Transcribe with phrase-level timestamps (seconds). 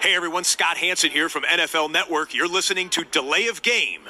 [0.00, 2.32] Hey everyone, Scott Hanson here from NFL Network.
[2.32, 4.02] You're listening to Delay of Game.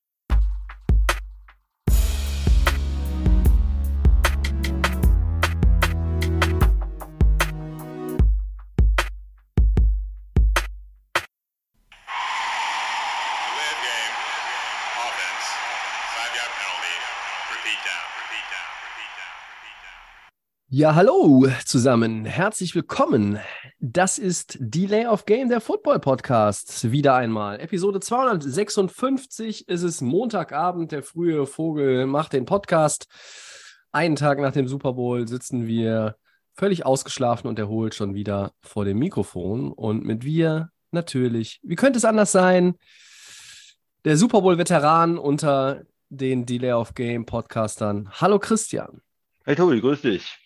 [13.49, 14.15] Delay of game.
[15.05, 15.47] Offense.
[16.15, 16.97] Five yard penalty.
[17.55, 18.05] Repeat down.
[18.21, 18.69] Repeat down.
[18.85, 19.37] Repeat down.
[19.57, 19.97] Repeat down.
[20.69, 22.27] Ja, hallo zusammen.
[22.27, 23.39] Herzlich willkommen.
[23.81, 26.91] Das ist Delay of Game, der Football Podcast.
[26.91, 27.61] Wieder einmal.
[27.61, 30.91] Episode 256 ist es Montagabend.
[30.91, 33.07] Der frühe Vogel macht den Podcast.
[33.93, 36.17] Einen Tag nach dem Super Bowl sitzen wir
[36.55, 39.71] völlig ausgeschlafen und erholt schon wieder vor dem Mikrofon.
[39.71, 42.75] Und mit wir natürlich, wie könnte es anders sein?
[44.05, 48.11] Der Super Bowl-Veteran unter den Delay of Game Podcastern.
[48.11, 49.03] Hallo Christian.
[49.45, 50.37] Hey Tobi, grüß dich.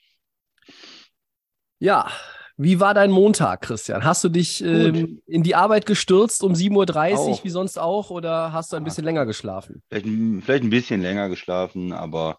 [1.78, 2.12] Ja,
[2.56, 4.04] wie war dein Montag, Christian?
[4.04, 7.44] Hast du dich ähm, in die Arbeit gestürzt um 7.30 Uhr, Auch.
[7.44, 8.84] wie sonst auch, oder hast du ein Ja.
[8.84, 9.82] bisschen länger geschlafen?
[9.88, 12.38] Vielleicht, ein- vielleicht ein bisschen länger geschlafen, aber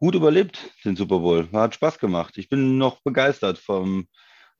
[0.00, 1.48] gut überlebt den Super Bowl.
[1.52, 2.38] Hat Spaß gemacht.
[2.38, 4.06] Ich bin noch begeistert vom,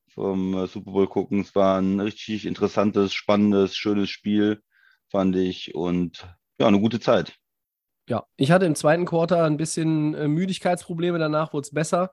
[0.09, 1.41] vom äh, Super Bowl gucken.
[1.41, 4.63] Es war ein richtig interessantes, spannendes, schönes Spiel,
[5.11, 5.75] fand ich.
[5.75, 6.27] Und
[6.59, 7.35] ja, eine gute Zeit.
[8.09, 12.13] Ja, ich hatte im zweiten Quarter ein bisschen äh, Müdigkeitsprobleme, danach wurde es besser.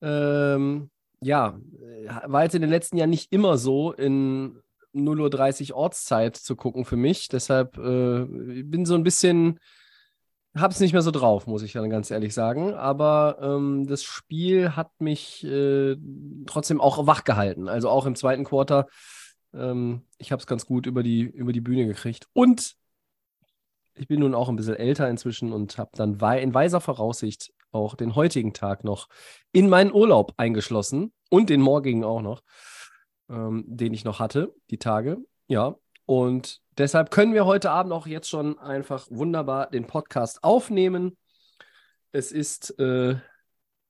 [0.00, 1.58] Ähm, ja,
[2.26, 4.60] war jetzt in den letzten Jahren nicht immer so, in
[4.94, 7.28] 0.30 Uhr Ortszeit zu gucken für mich.
[7.28, 9.58] Deshalb äh, bin so ein bisschen,
[10.56, 12.74] hab's nicht mehr so drauf, muss ich dann ganz ehrlich sagen.
[12.74, 15.96] Aber ähm, das Spiel hat mich äh,
[16.46, 17.68] trotzdem auch wach gehalten.
[17.68, 18.86] Also auch im zweiten Quarter.
[19.52, 22.26] Ähm, ich habe es ganz gut über die, über die Bühne gekriegt.
[22.32, 22.74] Und
[23.94, 27.94] ich bin nun auch ein bisschen älter inzwischen und habe dann in weiser Voraussicht auch
[27.94, 29.08] den heutigen Tag noch
[29.52, 32.42] in meinen Urlaub eingeschlossen und den morgigen auch noch,
[33.28, 35.18] ähm, den ich noch hatte, die Tage.
[35.48, 41.18] Ja, und deshalb können wir heute Abend auch jetzt schon einfach wunderbar den Podcast aufnehmen.
[42.12, 43.16] Es ist äh,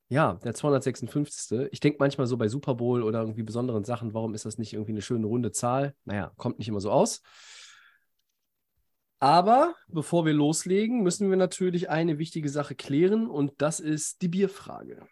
[0.09, 1.69] ja der 256.
[1.71, 4.73] Ich denke manchmal so bei Super Bowl oder irgendwie besonderen Sachen, warum ist das nicht
[4.73, 5.95] irgendwie eine schöne runde Zahl?
[6.05, 7.23] Naja, kommt nicht immer so aus.
[9.21, 14.29] Aber bevor wir loslegen, müssen wir natürlich eine wichtige Sache klären und das ist die
[14.29, 15.07] Bierfrage.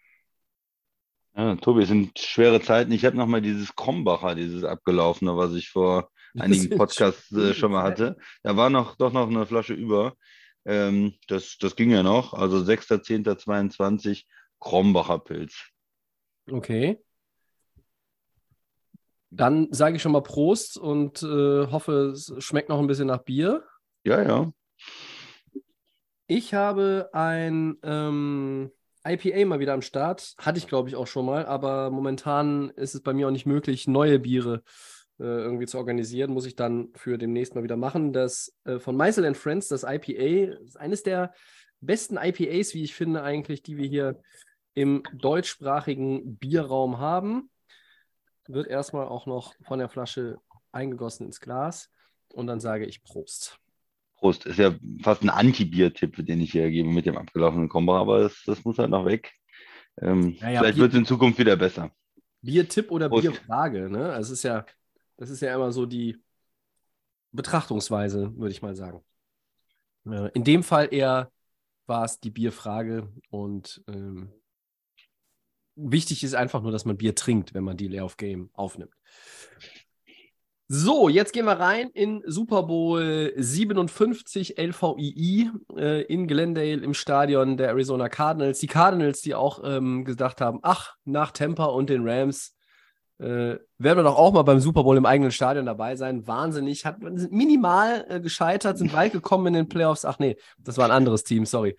[1.34, 2.92] Ja, Tobi, es sind schwere Zeiten.
[2.92, 7.82] Ich habe nochmal dieses Krombacher, dieses abgelaufene, was ich vor einigen Podcasts äh, schon mal
[7.82, 8.16] hatte.
[8.42, 10.14] Da war noch doch noch eine Flasche über.
[10.64, 12.32] Ähm, das, das ging ja noch.
[12.32, 14.24] Also 6.10.22
[14.60, 15.68] Krombacher Pilz.
[16.50, 16.98] Okay.
[19.30, 23.22] Dann sage ich schon mal Prost und äh, hoffe, es schmeckt noch ein bisschen nach
[23.22, 23.64] Bier.
[24.06, 24.52] Ja, ja.
[26.28, 28.70] Ich habe ein ähm,
[29.04, 30.36] IPA mal wieder am Start.
[30.38, 33.46] Hatte ich, glaube ich, auch schon mal, aber momentan ist es bei mir auch nicht
[33.46, 34.62] möglich, neue Biere
[35.18, 36.32] äh, irgendwie zu organisieren.
[36.32, 38.12] Muss ich dann für demnächst mal wieder machen.
[38.12, 41.34] Das äh, von Meisel Friends, das IPA, ist eines der
[41.80, 44.20] besten IPAs, wie ich finde, eigentlich, die wir hier
[44.74, 47.50] im deutschsprachigen Bierraum haben.
[48.46, 50.38] Wird erstmal auch noch von der Flasche
[50.70, 51.90] eingegossen ins Glas
[52.34, 53.58] und dann sage ich Prost.
[54.16, 54.46] Prost.
[54.46, 58.42] Ist ja fast ein Anti-Bier-Tipp, den ich hier gebe mit dem abgelaufenen Krombacher, aber das,
[58.46, 59.32] das muss halt noch weg.
[60.00, 61.90] Ähm, Ja, ja, vielleicht wird es in Zukunft wieder besser.
[62.42, 63.22] Biertipp oder Prost.
[63.22, 64.12] Bierfrage, ne?
[64.12, 64.64] Also es ist ja,
[65.16, 66.22] das ist ja immer so die
[67.32, 69.02] Betrachtungsweise, würde ich mal sagen.
[70.04, 71.32] In dem Fall eher
[71.86, 74.32] war es die Bierfrage und ähm,
[75.74, 78.92] wichtig ist einfach nur, dass man Bier trinkt, wenn man die Layoff Game aufnimmt.
[80.68, 87.56] So, jetzt gehen wir rein in Super Bowl 57 LVII äh, in Glendale im Stadion
[87.56, 88.58] der Arizona Cardinals.
[88.58, 92.56] Die Cardinals, die auch ähm, gesagt haben, ach, nach Tampa und den Rams
[93.18, 93.24] äh,
[93.78, 96.26] werden wir doch auch mal beim Super Bowl im eigenen Stadion dabei sein.
[96.26, 100.04] Wahnsinnig, hat, sind minimal äh, gescheitert, sind weit gekommen in den Playoffs.
[100.04, 101.76] Ach nee, das war ein anderes Team, sorry.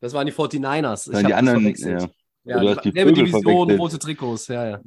[0.00, 1.08] Das waren die 49ers.
[1.08, 2.08] Ich Nein, die anderen, ja.
[2.44, 3.80] Ja, hast die selbe Vögel Division, verwechselt.
[3.80, 4.80] rote Trikots, ja, ja.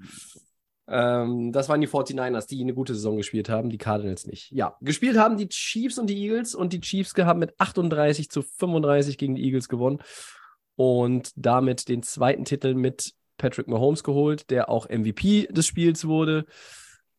[0.87, 4.51] Ähm, das waren die 49ers, die eine gute Saison gespielt haben, die Cardinals nicht.
[4.51, 8.41] Ja, gespielt haben die Chiefs und die Eagles und die Chiefs haben mit 38 zu
[8.41, 9.99] 35 gegen die Eagles gewonnen
[10.75, 16.45] und damit den zweiten Titel mit Patrick Mahomes geholt, der auch MVP des Spiels wurde.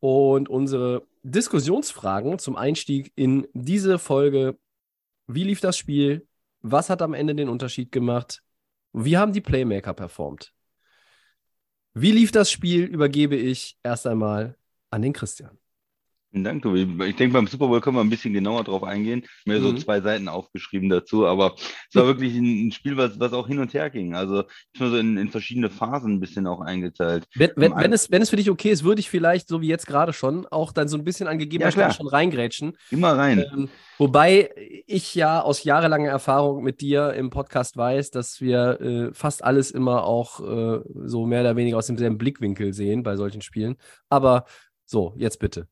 [0.00, 4.58] Und unsere Diskussionsfragen zum Einstieg in diese Folge:
[5.26, 6.26] Wie lief das Spiel?
[6.60, 8.42] Was hat am Ende den Unterschied gemacht?
[8.92, 10.52] Wie haben die Playmaker performt?
[11.94, 12.84] Wie lief das Spiel?
[12.84, 14.56] Übergebe ich erst einmal
[14.90, 15.58] an den Christian.
[16.34, 16.80] Vielen Dank, Tobi.
[17.06, 19.24] Ich denke, beim Super Bowl können wir ein bisschen genauer drauf eingehen.
[19.44, 19.62] Mir mhm.
[19.62, 21.54] so zwei Seiten aufgeschrieben dazu, aber
[21.88, 24.16] es war wirklich ein, Spiel, was, was auch hin und her ging.
[24.16, 24.42] Also
[24.72, 27.28] ich habe so in, in verschiedene Phasen ein bisschen auch eingeteilt.
[27.36, 29.68] Wenn, wenn, wenn, es, wenn es für dich okay ist, würde ich vielleicht, so wie
[29.68, 32.76] jetzt gerade schon, auch dann so ein bisschen an gegebener ja, schon reingrätschen.
[32.90, 33.44] Immer rein.
[33.52, 34.50] Ähm, wobei
[34.88, 39.70] ich ja aus jahrelanger Erfahrung mit dir im Podcast weiß, dass wir äh, fast alles
[39.70, 43.76] immer auch äh, so mehr oder weniger aus demselben Blickwinkel sehen bei solchen Spielen.
[44.08, 44.46] Aber
[44.84, 45.68] so, jetzt bitte.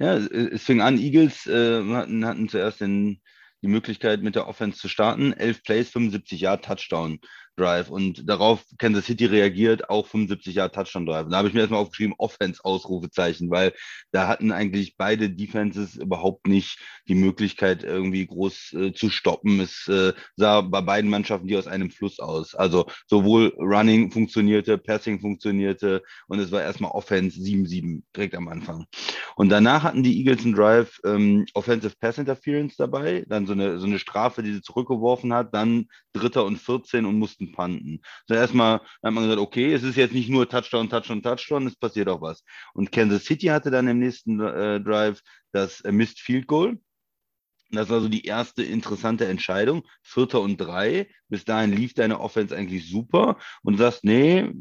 [0.00, 3.20] Ja, es fing an, Eagles äh, hatten, hatten zuerst den,
[3.60, 5.34] die Möglichkeit, mit der Offense zu starten.
[5.34, 7.20] 11 Plays, 75 Jahre Touchdown.
[7.56, 11.28] Drive und darauf Kansas City reagiert, auch 75 Jahre Touchdown Drive.
[11.28, 13.72] Da habe ich mir erstmal aufgeschrieben, Offense Ausrufezeichen, weil
[14.12, 19.60] da hatten eigentlich beide Defenses überhaupt nicht die Möglichkeit, irgendwie groß äh, zu stoppen.
[19.60, 22.54] Es äh, sah bei beiden Mannschaften die aus einem Fluss aus.
[22.54, 28.86] Also sowohl Running funktionierte, Passing funktionierte und es war erstmal Offense 7-7 direkt am Anfang.
[29.36, 33.78] Und danach hatten die Eagles einen Drive ähm, Offensive Pass Interference dabei, dann so eine,
[33.78, 38.00] so eine Strafe, die sie zurückgeworfen hat, dann Dritter und 14 und mussten Panten.
[38.26, 41.76] So erstmal hat man gesagt, okay, es ist jetzt nicht nur Touchdown, Touchdown, Touchdown, es
[41.76, 42.44] passiert auch was.
[42.74, 45.20] Und Kansas City hatte dann im nächsten äh, Drive
[45.52, 46.78] das äh, Missed Field Goal.
[47.72, 49.82] Das war so die erste interessante Entscheidung.
[50.02, 51.08] Vierter und drei.
[51.28, 53.38] Bis dahin lief deine Offense eigentlich super.
[53.62, 54.52] Und du sagst, nee,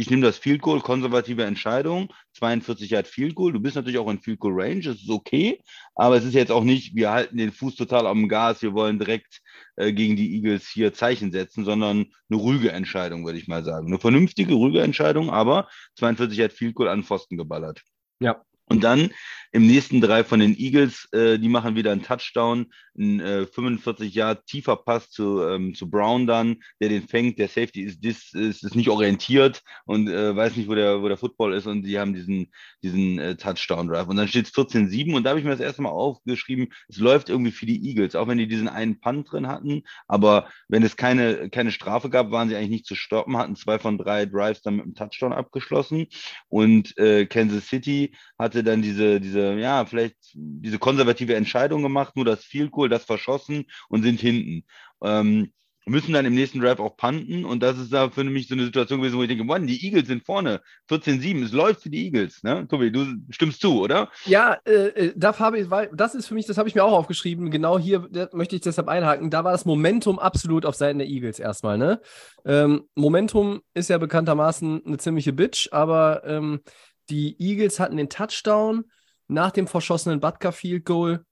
[0.00, 3.52] ich nehme das Field Goal, konservative Entscheidung, 42 Yard Field Goal.
[3.52, 5.60] Du bist natürlich auch in Field Goal Range, das ist okay,
[5.94, 8.98] aber es ist jetzt auch nicht, wir halten den Fuß total am Gas, wir wollen
[8.98, 9.42] direkt
[9.76, 13.88] äh, gegen die Eagles hier Zeichen setzen, sondern eine ruhige Entscheidung, würde ich mal sagen.
[13.88, 15.68] Eine vernünftige, ruhige Entscheidung, aber
[15.98, 17.82] 42 Yard Field Goal an Pfosten geballert.
[18.20, 18.42] Ja.
[18.70, 19.10] Und dann
[19.52, 24.14] im nächsten drei von den Eagles, äh, die machen wieder einen Touchdown, ein äh, 45
[24.14, 27.38] Jahre tiefer Pass zu, ähm, zu Brown dann, der den fängt.
[27.38, 31.16] Der Safety ist, ist, ist nicht orientiert und äh, weiß nicht, wo der, wo der
[31.16, 32.52] Football ist und die haben diesen,
[32.82, 34.08] diesen äh, Touchdown-Drive.
[34.08, 36.98] Und dann steht es 14-7 und da habe ich mir das erste Mal aufgeschrieben, es
[36.98, 39.82] läuft irgendwie für die Eagles, auch wenn die diesen einen Punt drin hatten.
[40.06, 43.78] Aber wenn es keine, keine Strafe gab, waren sie eigentlich nicht zu stoppen, hatten zwei
[43.78, 46.06] von drei Drives dann mit einem Touchdown abgeschlossen.
[46.48, 52.24] Und äh, Kansas City hatte dann diese, diese ja, vielleicht diese konservative Entscheidung gemacht, nur
[52.24, 54.64] das Field Goal, das verschossen und sind hinten.
[55.02, 55.52] Ähm,
[55.86, 58.64] müssen dann im nächsten Drive auch panten und das ist da für mich so eine
[58.64, 62.04] Situation gewesen, wo ich denke, Mann, die Eagles sind vorne, 14-7, es läuft für die
[62.04, 62.66] Eagles, ne?
[62.68, 64.10] Tobi, du stimmst zu, oder?
[64.26, 67.50] Ja, äh, äh da Fabi, das ist für mich, das habe ich mir auch aufgeschrieben,
[67.50, 71.38] genau hier möchte ich deshalb einhaken, da war das Momentum absolut auf Seiten der Eagles
[71.38, 72.00] erstmal, ne?
[72.44, 76.60] Ähm, Momentum ist ja bekanntermaßen eine ziemliche Bitch, aber ähm,
[77.08, 78.84] die Eagles hatten den Touchdown,
[79.30, 81.24] nach dem verschossenen Butker Field Goal.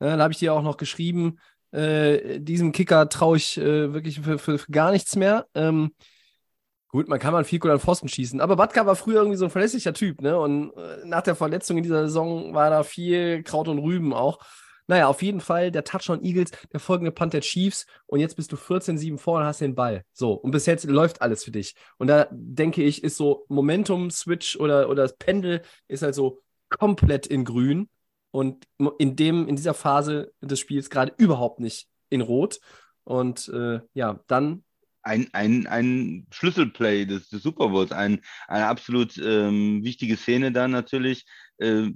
[0.00, 1.38] Äh, da habe ich dir auch noch geschrieben,
[1.72, 5.46] äh, diesem Kicker traue ich äh, wirklich für, für, für, gar nichts mehr.
[5.54, 5.92] Ähm,
[6.88, 9.46] gut, man kann mal viel Goal an Pfosten schießen, aber Butker war früher irgendwie so
[9.46, 10.38] ein verlässlicher Typ, ne?
[10.38, 14.38] Und äh, nach der Verletzung in dieser Saison war da viel Kraut und Rüben auch.
[14.86, 18.52] Naja, auf jeden Fall der Touchdown Eagles, der folgende Punt der Chiefs und jetzt bist
[18.52, 20.04] du 14-7 vor und hast den Ball.
[20.12, 21.74] So, und bis jetzt läuft alles für dich.
[21.96, 27.26] Und da denke ich, ist so Momentum-Switch oder, oder das Pendel ist halt so, komplett
[27.26, 27.88] in grün
[28.34, 28.66] und
[28.98, 32.58] in, dem, in dieser Phase des Spiels gerade überhaupt nicht in rot.
[33.04, 34.64] Und äh, ja, dann.
[35.02, 40.72] Ein, ein, ein Schlüsselplay des, des Super Bowls, ein, eine absolut ähm, wichtige Szene dann
[40.72, 41.26] natürlich.
[41.58, 41.90] Äh,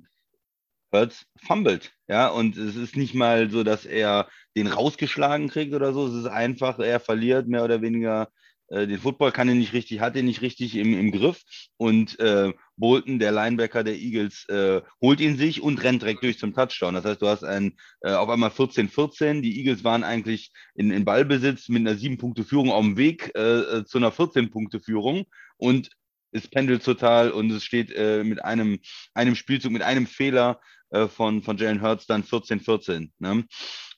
[0.92, 5.92] Hurts fummelt, ja, und es ist nicht mal so, dass er den rausgeschlagen kriegt oder
[5.92, 8.28] so, es ist einfach, er verliert mehr oder weniger
[8.68, 11.42] äh, den Football kann er nicht richtig, hat er nicht richtig im, im Griff
[11.76, 16.38] und äh, Bolton, der Linebacker der Eagles, äh, holt ihn sich und rennt direkt durch
[16.38, 16.94] zum Touchdown.
[16.94, 19.42] Das heißt, du hast ein, äh, auf einmal 14-14.
[19.42, 23.84] Die Eagles waren eigentlich in, in Ballbesitz mit einer 7-Punkte-Führung auf dem Weg äh, äh
[23.84, 25.24] zu einer 14-Punkte-Führung
[25.56, 25.90] und
[26.30, 28.78] es pendelt total und es steht äh, mit einem,
[29.14, 33.10] einem Spielzug, mit einem Fehler äh, von, von Jalen Hurts dann 14-14.
[33.18, 33.44] Ne?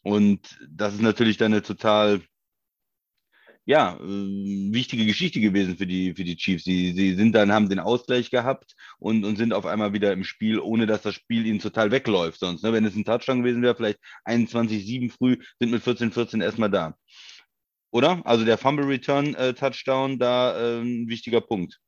[0.03, 2.21] Und das ist natürlich dann eine total
[3.71, 6.65] ja, äh, wichtige Geschichte gewesen für die, für die Chiefs.
[6.65, 10.25] Sie, sie sind dann, haben den Ausgleich gehabt und, und sind auf einmal wieder im
[10.25, 12.41] Spiel, ohne dass das Spiel ihnen total wegläuft.
[12.41, 12.73] Sonst, ne?
[12.73, 16.97] wenn es ein Touchdown gewesen wäre, vielleicht 21-7 früh, sind mit 14-14 erstmal da.
[17.93, 18.21] Oder?
[18.27, 21.79] Also der Fumble Return äh, Touchdown, da äh, ein wichtiger Punkt.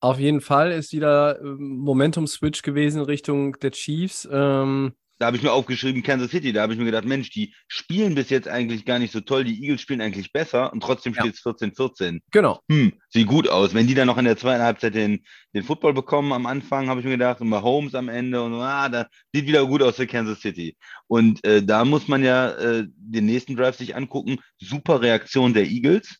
[0.00, 4.26] Auf jeden Fall ist wieder ähm, Momentum-Switch gewesen Richtung der Chiefs.
[4.32, 6.50] Ähm, da habe ich mir aufgeschrieben Kansas City.
[6.50, 9.44] Da habe ich mir gedacht, Mensch, die spielen bis jetzt eigentlich gar nicht so toll.
[9.44, 12.20] Die Eagles spielen eigentlich besser und trotzdem steht es 14-14.
[12.30, 12.62] Genau.
[12.70, 13.74] Hm, sieht gut aus.
[13.74, 15.22] Wenn die dann noch in der zweiten Halbzeit den,
[15.54, 18.88] den Football bekommen am Anfang, habe ich mir gedacht, und Mahomes am Ende und ah,
[18.88, 20.74] da sieht wieder gut aus für Kansas City.
[21.06, 24.38] Und äh, da muss man ja äh, den nächsten Drive sich angucken.
[24.58, 26.16] Super Reaktion der Eagles.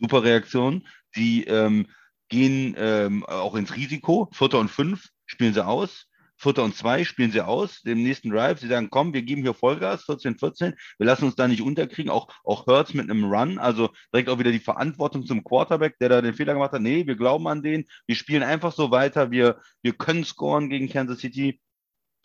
[0.00, 0.88] Super Reaktion.
[1.14, 1.86] Die ähm,
[2.28, 4.28] gehen ähm, auch ins Risiko.
[4.32, 6.09] Vierter und fünf spielen sie aus
[6.40, 8.60] Vierter und zwei spielen sie aus, dem nächsten Drive.
[8.60, 10.74] Sie sagen, komm, wir geben hier Vollgas, 14, 14.
[10.96, 12.10] Wir lassen uns da nicht unterkriegen.
[12.10, 16.08] Auch, auch Hurts mit einem Run, also direkt auch wieder die Verantwortung zum Quarterback, der
[16.08, 16.80] da den Fehler gemacht hat.
[16.80, 17.84] Nee, wir glauben an den.
[18.06, 19.30] Wir spielen einfach so weiter.
[19.30, 21.60] Wir, wir können scoren gegen Kansas City.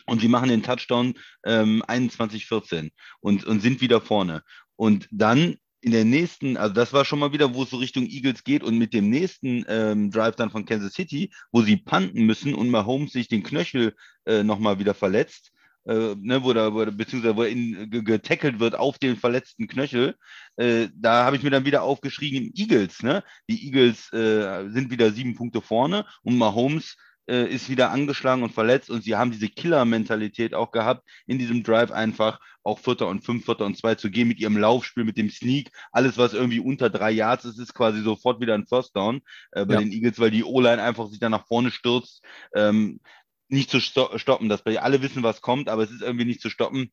[0.06, 4.42] Und sie machen den Touchdown ähm, 21-14 und, und sind wieder vorne.
[4.76, 8.06] Und dann in der nächsten, also das war schon mal wieder, wo es so Richtung
[8.06, 12.26] Eagles geht und mit dem nächsten ähm, Drive dann von Kansas City, wo sie panten
[12.26, 15.52] müssen und Mahomes sich den Knöchel äh, nochmal wieder verletzt,
[15.84, 20.16] äh, ne, wo da, wo, beziehungsweise wo er getackelt wird auf den verletzten Knöchel,
[20.56, 23.22] äh, da habe ich mir dann wieder aufgeschrieben, Eagles, ne?
[23.48, 26.96] Die Eagles äh, sind wieder sieben Punkte vorne und Mahomes
[27.28, 31.62] äh, ist wieder angeschlagen und verletzt und sie haben diese Killer-Mentalität auch gehabt, in diesem
[31.62, 35.16] Drive einfach auch Vierter und Fünf, Vierter und Zwei zu gehen mit ihrem Laufspiel, mit
[35.16, 35.70] dem Sneak.
[35.92, 39.64] Alles, was irgendwie unter drei Yards ist, ist quasi sofort wieder ein First Down äh,
[39.64, 39.80] bei ja.
[39.80, 42.24] den Eagles, weil die O-Line einfach sich da nach vorne stürzt.
[42.54, 43.00] Ähm,
[43.48, 46.50] nicht zu stoppen, dass wir alle wissen, was kommt, aber es ist irgendwie nicht zu
[46.50, 46.90] stoppen.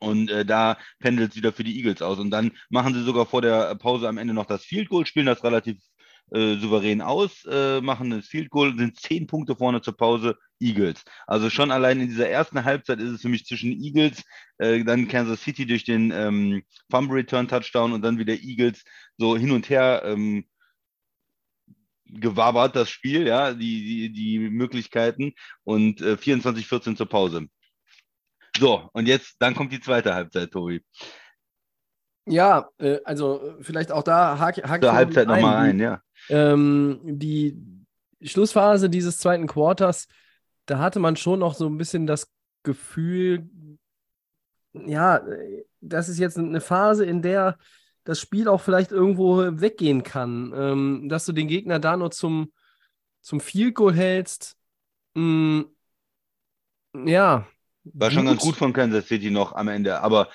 [0.00, 2.18] Und äh, da pendelt es wieder für die Eagles aus.
[2.18, 5.26] Und dann machen sie sogar vor der Pause am Ende noch das Field Goal, spielen
[5.26, 5.78] das relativ
[6.32, 11.02] äh, souverän aus, äh, machen das Field Goal, sind zehn Punkte vorne zur Pause, Eagles.
[11.26, 14.22] Also schon allein in dieser ersten Halbzeit ist es für mich zwischen Eagles,
[14.58, 18.84] äh, dann Kansas City durch den ähm, Fumble Return Touchdown und dann wieder Eagles
[19.16, 20.44] so hin und her ähm,
[22.04, 25.32] gewabert, das Spiel, ja, die, die, die Möglichkeiten
[25.64, 27.46] und äh, 24-14 zur Pause.
[28.58, 30.84] So, und jetzt, dann kommt die zweite Halbzeit, Tobi.
[32.26, 36.02] Ja, äh, also vielleicht auch da hake hak Zur Halbzeit nochmal rein, ja.
[36.28, 37.56] Ähm, die
[38.22, 40.06] Schlussphase dieses zweiten Quarters,
[40.66, 42.30] da hatte man schon noch so ein bisschen das
[42.62, 43.48] Gefühl,
[44.72, 45.22] ja,
[45.80, 47.56] das ist jetzt eine Phase, in der
[48.04, 50.52] das Spiel auch vielleicht irgendwo weggehen kann.
[50.54, 52.52] Ähm, dass du den Gegner da nur zum,
[53.20, 54.56] zum Field Goal hältst.
[55.14, 55.64] Mh,
[56.94, 57.46] mm, ja.
[57.84, 60.28] War schon ganz gut von Kansas City noch am Ende, aber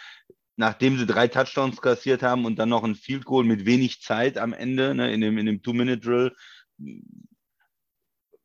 [0.57, 4.37] nachdem sie drei Touchdowns kassiert haben und dann noch ein Field Goal mit wenig Zeit
[4.37, 6.35] am Ende, ne, in dem, in dem Two-Minute-Drill,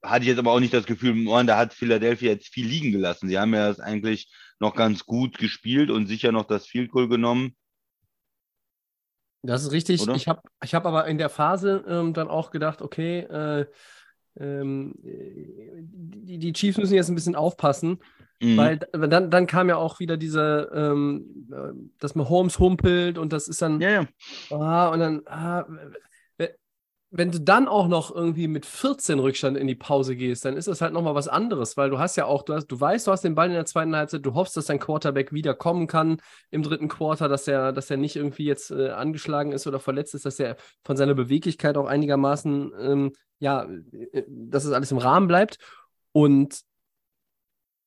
[0.02, 2.92] hatte ich jetzt aber auch nicht das Gefühl, man, da hat Philadelphia jetzt viel liegen
[2.92, 3.28] gelassen.
[3.28, 7.08] Sie haben ja das eigentlich noch ganz gut gespielt und sicher noch das Field Goal
[7.08, 7.54] genommen.
[9.42, 10.02] Das ist richtig.
[10.02, 10.14] Oder?
[10.14, 13.66] Ich habe ich hab aber in der Phase ähm, dann auch gedacht, okay, äh,
[14.38, 17.98] ähm, die, die Chiefs müssen jetzt ein bisschen aufpassen,
[18.40, 18.56] Mhm.
[18.56, 23.32] Weil dann, dann kam ja auch wieder diese, ähm, äh, dass man Holmes humpelt und
[23.32, 23.80] das ist dann.
[23.80, 24.06] Ja, ja.
[24.50, 25.66] Ah, und dann, ah,
[27.12, 30.68] wenn du dann auch noch irgendwie mit 14 Rückstand in die Pause gehst, dann ist
[30.68, 33.10] das halt nochmal was anderes, weil du hast ja auch, du, hast, du weißt, du
[33.10, 36.20] hast den Ball in der zweiten Halbzeit, du hoffst, dass dein Quarterback wieder kommen kann
[36.50, 40.14] im dritten Quarter, dass er, dass er nicht irgendwie jetzt äh, angeschlagen ist oder verletzt
[40.14, 43.66] ist, dass er von seiner Beweglichkeit auch einigermaßen, ähm, ja,
[44.12, 45.58] äh, dass es alles im Rahmen bleibt.
[46.12, 46.60] Und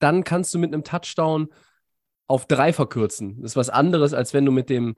[0.03, 1.47] dann kannst du mit einem Touchdown
[2.27, 3.41] auf drei verkürzen.
[3.41, 4.95] Das ist was anderes, als wenn du mit dem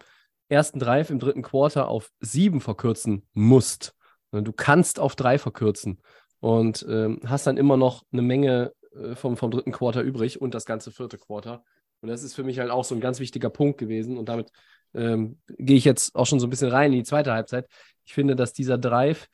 [0.50, 3.96] ersten Drive im dritten Quarter auf sieben verkürzen musst.
[4.32, 6.02] Du kannst auf drei verkürzen
[6.40, 10.54] und ähm, hast dann immer noch eine Menge äh, vom, vom dritten Quarter übrig und
[10.54, 11.64] das ganze vierte Quarter.
[12.02, 14.18] Und das ist für mich halt auch so ein ganz wichtiger Punkt gewesen.
[14.18, 14.52] Und damit
[14.94, 17.68] ähm, gehe ich jetzt auch schon so ein bisschen rein in die zweite Halbzeit.
[18.04, 19.28] Ich finde, dass dieser Drive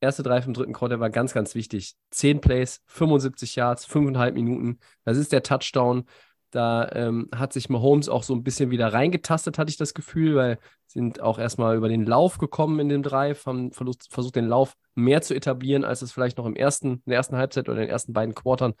[0.00, 1.94] erste Drive im dritten Quarter war ganz, ganz wichtig.
[2.10, 4.78] Zehn Plays, 75 Yards, fünfeinhalb Minuten.
[5.04, 6.04] Das ist der Touchdown.
[6.50, 10.36] Da ähm, hat sich Mahomes auch so ein bisschen wieder reingetastet, hatte ich das Gefühl,
[10.36, 14.46] weil sind auch erstmal über den Lauf gekommen in dem Drive, haben versucht, versucht, den
[14.46, 17.78] Lauf mehr zu etablieren, als es vielleicht noch im ersten, in der ersten Halbzeit oder
[17.78, 18.74] in den ersten beiden Quartern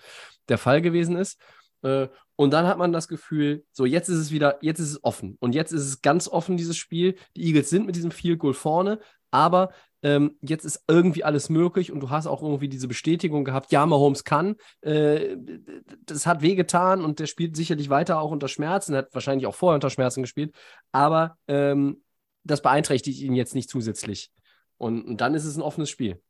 [0.48, 1.38] der Fall gewesen ist.
[1.82, 5.04] Äh, und dann hat man das Gefühl, so jetzt ist es wieder, jetzt ist es
[5.04, 5.36] offen.
[5.40, 7.16] Und jetzt ist es ganz offen, dieses Spiel.
[7.36, 8.98] Die Eagles sind mit diesem Field Goal vorne,
[9.30, 9.70] aber
[10.02, 13.86] ähm, jetzt ist irgendwie alles möglich und du hast auch irgendwie diese Bestätigung gehabt, ja,
[13.86, 14.56] Mahomes kann.
[14.82, 15.36] Äh,
[16.04, 19.74] das hat wehgetan und der spielt sicherlich weiter auch unter Schmerzen, hat wahrscheinlich auch vorher
[19.74, 20.54] unter Schmerzen gespielt,
[20.92, 22.02] aber ähm,
[22.44, 24.30] das beeinträchtigt ihn jetzt nicht zusätzlich.
[24.78, 26.20] Und, und, dann ist es ein offenes Spiel.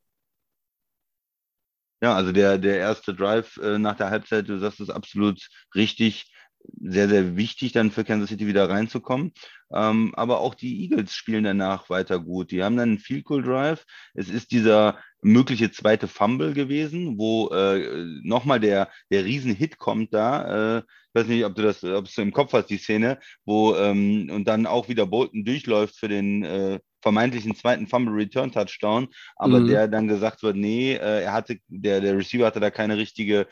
[2.01, 6.33] Ja, also der, der erste Drive äh, nach der Halbzeit, du sagst es absolut richtig
[6.81, 9.33] sehr, sehr wichtig, dann für Kansas City wieder reinzukommen.
[9.73, 12.51] Ähm, aber auch die Eagles spielen danach weiter gut.
[12.51, 13.85] Die haben dann einen Field Goal Drive.
[14.15, 20.79] Es ist dieser mögliche zweite Fumble gewesen, wo äh, nochmal der, der Riesenhit kommt da.
[20.79, 23.75] Äh, ich weiß nicht, ob du das, ob du im Kopf hast, die Szene, wo
[23.75, 29.09] ähm, und dann auch wieder Bolton durchläuft für den äh, vermeintlichen zweiten Fumble Return Touchdown,
[29.37, 29.69] aber mhm.
[29.69, 33.47] der dann gesagt wird, nee, äh, er hatte, der, der Receiver hatte da keine richtige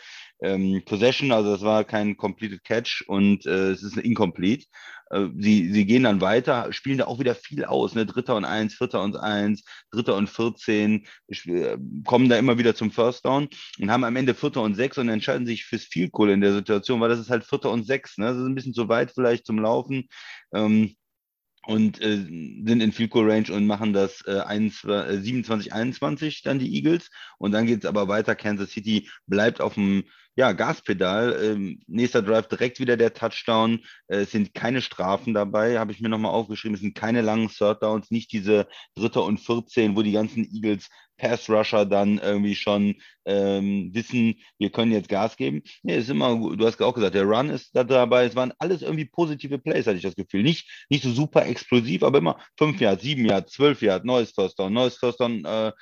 [0.44, 4.66] ähm, Possession, also das war kein completed Catch und äh, es ist incomplete.
[5.10, 8.06] Äh, sie, sie gehen dann weiter, spielen da auch wieder viel aus, ne?
[8.06, 12.90] Dritter und eins, Vierter und eins, Dritter und 14, äh, kommen da immer wieder zum
[12.90, 13.48] First Down
[13.80, 16.52] und haben am Ende Vierter und sechs und entscheiden sich fürs Field Goal in der
[16.52, 18.26] Situation, weil das ist halt Vierter und sechs, ne?
[18.26, 20.08] Das ist ein bisschen zu weit vielleicht zum Laufen.
[20.54, 20.94] Ähm,
[21.66, 26.74] und äh, sind in Field Goal Range und machen das äh, 27, 21 dann die
[26.74, 27.10] Eagles.
[27.38, 28.34] Und dann geht es aber weiter.
[28.34, 30.04] Kansas City bleibt auf dem
[30.36, 31.38] ja, Gaspedal.
[31.42, 33.80] Ähm, nächster Drive direkt wieder der Touchdown.
[34.08, 36.74] Äh, es sind keine Strafen dabei, habe ich mir nochmal aufgeschrieben.
[36.74, 40.88] Es sind keine langen Third Downs, nicht diese Dritter und 14, wo die ganzen Eagles
[41.16, 45.62] Pass Rusher dann irgendwie schon ähm, wissen, wir können jetzt Gas geben.
[45.82, 48.24] Nee, ist immer, du hast auch gesagt, der Run ist da dabei.
[48.24, 50.42] Es waren alles irgendwie positive Plays, hatte ich das Gefühl.
[50.42, 54.58] Nicht, nicht so super explosiv, aber immer fünf Jahre, sieben Jahre, zwölf Jahre, neues First
[54.58, 55.72] Down, neues First Down, äh,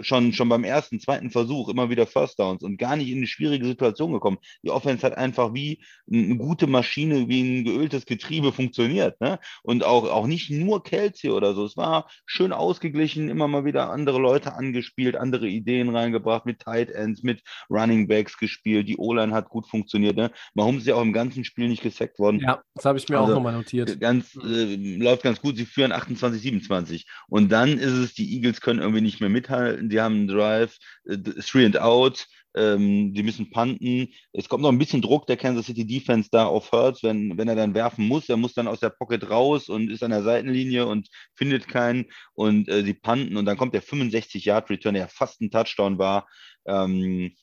[0.00, 3.26] schon, schon beim ersten, zweiten Versuch immer wieder First Downs und gar nicht in eine
[3.26, 4.38] schwierige Situation gekommen.
[4.62, 9.20] Die Offense hat einfach wie eine gute Maschine, wie ein geöltes Getriebe funktioniert.
[9.20, 9.38] Ne?
[9.62, 11.64] Und auch, auch nicht nur Kelsey oder so.
[11.64, 16.90] Es war schön ausgeglichen, immer mal wieder andere Leute angespielt, andere Ideen reingebracht mit Tight
[16.90, 18.88] Ends, mit Running Backs gespielt.
[18.88, 20.16] Die O-Line hat gut funktioniert.
[20.16, 20.30] Ne?
[20.54, 22.40] Mahomes ist ja auch im ganzen Spiel nicht gesackt worden.
[22.40, 24.00] Ja, das habe ich mir also, auch nochmal notiert.
[24.00, 25.56] Ganz, äh, läuft ganz gut.
[25.56, 27.06] Sie führen 28, 27.
[27.28, 29.69] Und dann ist es, die Eagles können irgendwie nicht mehr mithalten.
[29.76, 32.26] Die haben einen Drive, äh, three and out.
[32.56, 34.08] Ähm, die müssen panten.
[34.32, 37.46] Es kommt noch ein bisschen Druck der Kansas City Defense da auf Hurts, wenn, wenn
[37.46, 38.28] er dann werfen muss.
[38.28, 42.06] Er muss dann aus der Pocket raus und ist an der Seitenlinie und findet keinen.
[42.34, 46.28] Und äh, sie panten und dann kommt der 65-Yard-Return, der fast ein Touchdown war.
[46.66, 47.36] Ähm,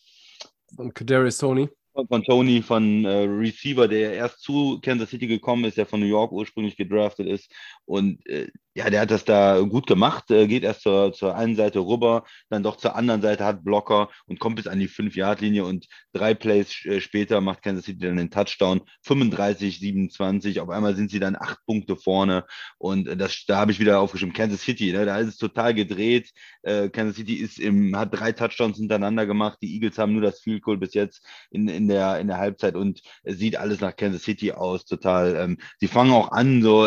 [0.75, 1.69] von Kadarius Tony.
[2.10, 6.05] Von Tony, von äh, Receiver, der erst zu Kansas City gekommen ist, der von New
[6.05, 7.51] York ursprünglich gedraftet ist.
[7.86, 11.55] Und äh, ja, der hat das da gut gemacht, äh, geht erst zur, zur einen
[11.55, 15.65] Seite rüber, dann doch zur anderen Seite, hat Blocker und kommt bis an die 5-Yard-Linie
[15.65, 20.96] und drei Plays äh, später macht Kansas City dann den Touchdown, 35, 27, auf einmal
[20.96, 22.46] sind sie dann acht Punkte vorne
[22.77, 25.74] und äh, das, da habe ich wieder aufgeschrieben, Kansas City, ne, da ist es total
[25.74, 26.29] gedreht,
[26.63, 30.62] Kansas City ist im, hat drei Touchdowns hintereinander gemacht, die Eagles haben nur das Field
[30.62, 34.24] Goal bis jetzt in, in, der, in der Halbzeit und es sieht alles nach Kansas
[34.24, 36.86] City aus, total, ähm, sie fangen auch an, so,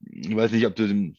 [0.00, 1.14] ich weiß nicht, ob du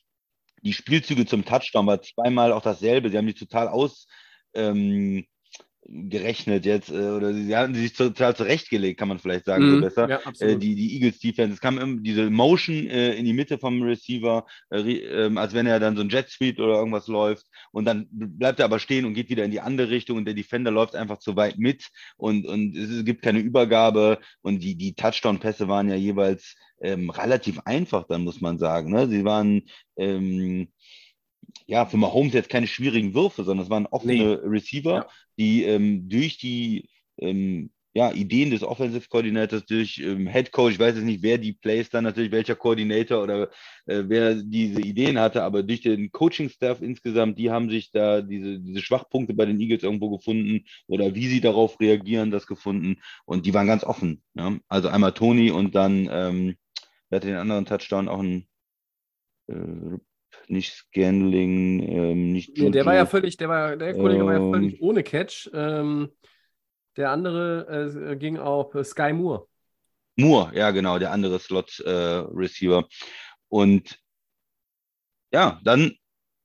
[0.64, 3.10] die Spielzüge zum Touchdown war zweimal auch dasselbe.
[3.10, 4.08] Sie haben die total aus,
[4.54, 5.26] ähm,
[5.90, 9.82] gerechnet jetzt, äh, oder sie hatten sich total zurechtgelegt, kann man vielleicht sagen, mm, so
[9.82, 10.10] besser.
[10.10, 13.58] Ja, äh, die, die Eagles Defense, es kam immer diese Motion äh, in die Mitte
[13.58, 17.46] vom Receiver, äh, ähm, als wenn er dann so ein Jet Sweep oder irgendwas läuft
[17.72, 20.34] und dann bleibt er aber stehen und geht wieder in die andere Richtung und der
[20.34, 24.94] Defender läuft einfach zu weit mit und, und es gibt keine Übergabe und die, die
[24.94, 28.92] Touchdown-Pässe waren ja jeweils ähm, relativ einfach, dann muss man sagen.
[28.92, 29.08] Ne?
[29.08, 29.64] Sie waren
[29.96, 30.68] ähm,
[31.66, 34.34] ja, für Mahomes jetzt keine schwierigen Würfe, sondern es waren offene nee.
[34.44, 35.08] Receiver, ja.
[35.38, 40.80] die ähm, durch die ähm, ja, Ideen des Offensive Coordinators, durch ähm, Head Coach, ich
[40.80, 43.50] weiß jetzt nicht, wer die Plays dann natürlich, welcher Koordinator oder
[43.88, 48.60] äh, wer diese Ideen hatte, aber durch den Coaching-Staff insgesamt, die haben sich da diese,
[48.60, 53.48] diese Schwachpunkte bei den Eagles irgendwo gefunden oder wie sie darauf reagieren, das gefunden und
[53.48, 54.22] die waren ganz offen.
[54.36, 54.56] Ja?
[54.68, 56.56] Also einmal Tony und dann, ähm,
[57.10, 58.48] wer hatte den anderen Touchdown auch ein
[59.48, 59.98] äh,
[60.48, 62.58] nicht Scanling, ähm, nicht.
[62.58, 65.50] Nee, der war ja völlig, der war, der Kollege ähm, war ja völlig ohne Catch.
[65.54, 66.10] Ähm,
[66.96, 69.48] der andere äh, ging auf äh, Sky Moore.
[70.16, 72.80] Moore, ja genau, der andere Slot-Receiver.
[72.80, 72.84] Äh,
[73.50, 74.00] und
[75.32, 75.94] ja, dann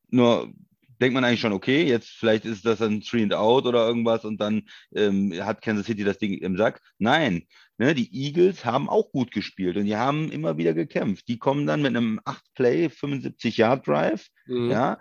[0.08, 0.52] nur
[1.00, 4.24] denkt man eigentlich schon, okay, jetzt vielleicht ist das ein Three and Out oder irgendwas
[4.24, 4.62] und dann
[4.94, 6.80] ähm, hat Kansas City das Ding im Sack.
[6.98, 7.42] Nein,
[7.82, 11.26] Ne, die Eagles haben auch gut gespielt und die haben immer wieder gekämpft.
[11.26, 14.70] Die kommen dann mit einem 8-Play, 75-Yard-Drive, mhm.
[14.70, 15.00] ja,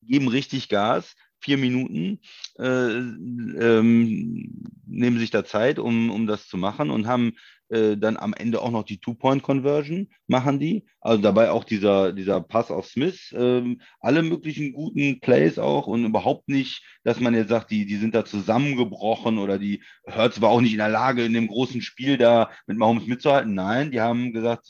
[0.00, 2.20] geben richtig Gas, vier Minuten,
[2.58, 7.34] äh, ähm, nehmen sich da Zeit, um, um das zu machen und haben
[7.72, 10.84] äh, dann am Ende auch noch die Two-Point-Conversion, machen die.
[11.00, 16.04] Also dabei auch dieser, dieser Pass auf Smith, ähm, alle möglichen guten Plays auch und
[16.04, 20.50] überhaupt nicht, dass man jetzt sagt, die, die sind da zusammengebrochen oder die Hurts war
[20.50, 23.54] auch nicht in der Lage, in dem großen Spiel da mit Mahomes mitzuhalten.
[23.54, 24.66] Nein, die haben gesagt,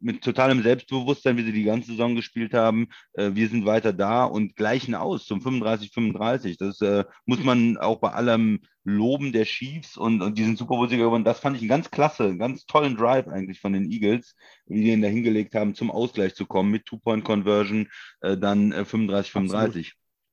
[0.00, 2.88] mit totalem Selbstbewusstsein, wie sie die ganze Saison gespielt haben.
[3.14, 6.56] Äh, wir sind weiter da und gleichen aus zum 35-35.
[6.58, 11.04] Das äh, muss man auch bei allem Loben der Chiefs und, und diesen Super Bowl-Sieger
[11.04, 11.24] gewonnen.
[11.24, 14.34] Das fand ich einen ganz klasse, einen ganz tollen Drive eigentlich von den Eagles,
[14.66, 17.88] wie die ihn da hingelegt haben, zum Ausgleich zu kommen mit Two-Point-Conversion,
[18.20, 19.78] äh, dann 35-35.
[19.78, 19.84] Äh,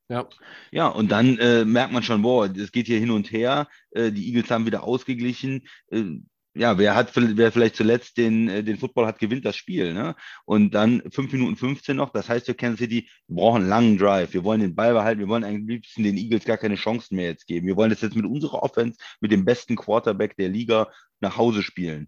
[0.08, 0.30] ja.
[0.71, 3.67] ja, und dann äh, merkt man schon, boah, es geht hier hin und her.
[3.91, 5.67] Äh, die Eagles haben wieder ausgeglichen.
[6.57, 10.15] Ja, wer hat, wer vielleicht zuletzt den, äh, den Football hat, gewinnt das Spiel, ne?
[10.45, 12.11] Und dann 5 Minuten 15 noch.
[12.11, 14.33] Das heißt für Kansas City, wir brauchen einen langen Drive.
[14.33, 15.19] Wir wollen den Ball behalten.
[15.19, 17.67] Wir wollen am liebsten den Eagles gar keine Chancen mehr jetzt geben.
[17.67, 20.89] Wir wollen das jetzt mit unserer Offense, mit dem besten Quarterback der Liga
[21.19, 22.07] nach Hause spielen.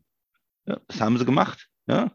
[0.65, 1.67] Ja, das haben sie gemacht.
[1.88, 2.12] Ja?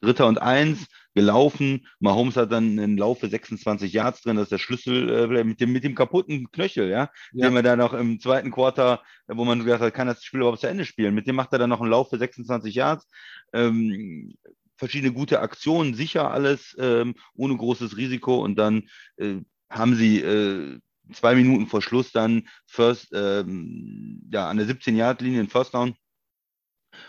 [0.00, 0.86] Dritter und eins,
[1.18, 1.86] gelaufen.
[1.98, 5.60] Mahomes hat dann einen Lauf für 26 Yards drin, das ist der Schlüssel äh, mit,
[5.60, 7.10] dem, mit dem kaputten Knöchel, ja?
[7.32, 7.46] ja.
[7.46, 10.60] Den wir da noch im zweiten Quarter, wo man gesagt hat, kann das Spiel überhaupt
[10.60, 11.14] zu Ende spielen.
[11.14, 13.08] Mit dem macht er dann noch einen Lauf für 26 Yards.
[13.52, 14.34] Ähm,
[14.76, 18.36] verschiedene gute Aktionen, sicher alles, ähm, ohne großes Risiko.
[18.36, 20.78] Und dann äh, haben sie äh,
[21.12, 25.96] zwei Minuten vor Schluss dann First, ähm, ja, an der 17-Yard-Linie in First Down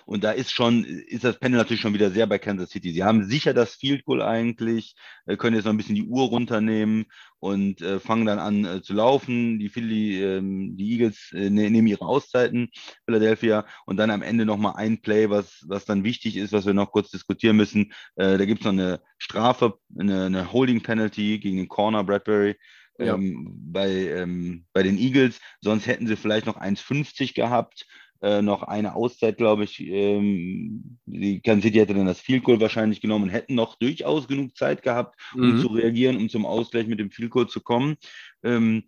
[0.06, 2.92] und da ist schon, ist das Panel natürlich schon wieder sehr bei Kansas City.
[2.92, 6.28] Sie haben sicher das Field Goal eigentlich, äh, können jetzt noch ein bisschen die Uhr
[6.28, 7.06] runternehmen
[7.40, 9.60] und äh, fangen dann an äh, zu laufen.
[9.60, 12.70] Die Philly, ähm, die Eagles äh, ne, nehmen ihre Auszeiten,
[13.06, 16.74] Philadelphia, und dann am Ende nochmal ein Play, was, was dann wichtig ist, was wir
[16.74, 17.94] noch kurz diskutieren müssen.
[18.16, 22.56] Äh, da gibt es noch eine Strafe, eine, eine Holding Penalty gegen den Corner Bradbury.
[22.98, 23.16] Ja.
[23.16, 25.40] Ähm, bei, ähm, bei den Eagles.
[25.62, 27.86] Sonst hätten sie vielleicht noch 1,50 gehabt
[28.22, 29.80] äh, noch eine Auszeit, glaube ich.
[29.82, 34.28] Ähm, die Kansas City hätte dann das Field Goal wahrscheinlich genommen und hätten noch durchaus
[34.28, 35.62] genug Zeit gehabt, um mhm.
[35.62, 37.98] zu reagieren, um zum Ausgleich mit dem Field Goal zu kommen.
[38.44, 38.84] Ähm,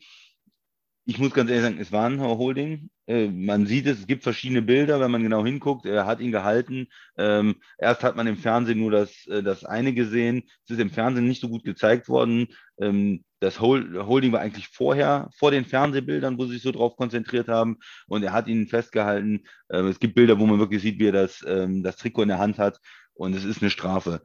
[1.06, 2.90] ich muss ganz ehrlich sagen, es war ein Holding.
[3.08, 5.86] Äh, man sieht es, es gibt verschiedene Bilder, wenn man genau hinguckt.
[5.86, 6.88] Er hat ihn gehalten.
[7.18, 10.44] Ähm, erst hat man im Fernsehen nur das, äh, das eine gesehen.
[10.66, 12.48] Es ist im Fernsehen nicht so gut gezeigt worden.
[12.82, 17.48] Ähm, das Holding war eigentlich vorher, vor den Fernsehbildern, wo sie sich so drauf konzentriert
[17.48, 17.78] haben.
[18.08, 19.46] Und er hat ihn festgehalten.
[19.72, 22.30] Ähm, es gibt Bilder, wo man wirklich sieht, wie er das, ähm, das Trikot in
[22.30, 22.80] der Hand hat.
[23.14, 24.22] Und es ist eine Strafe.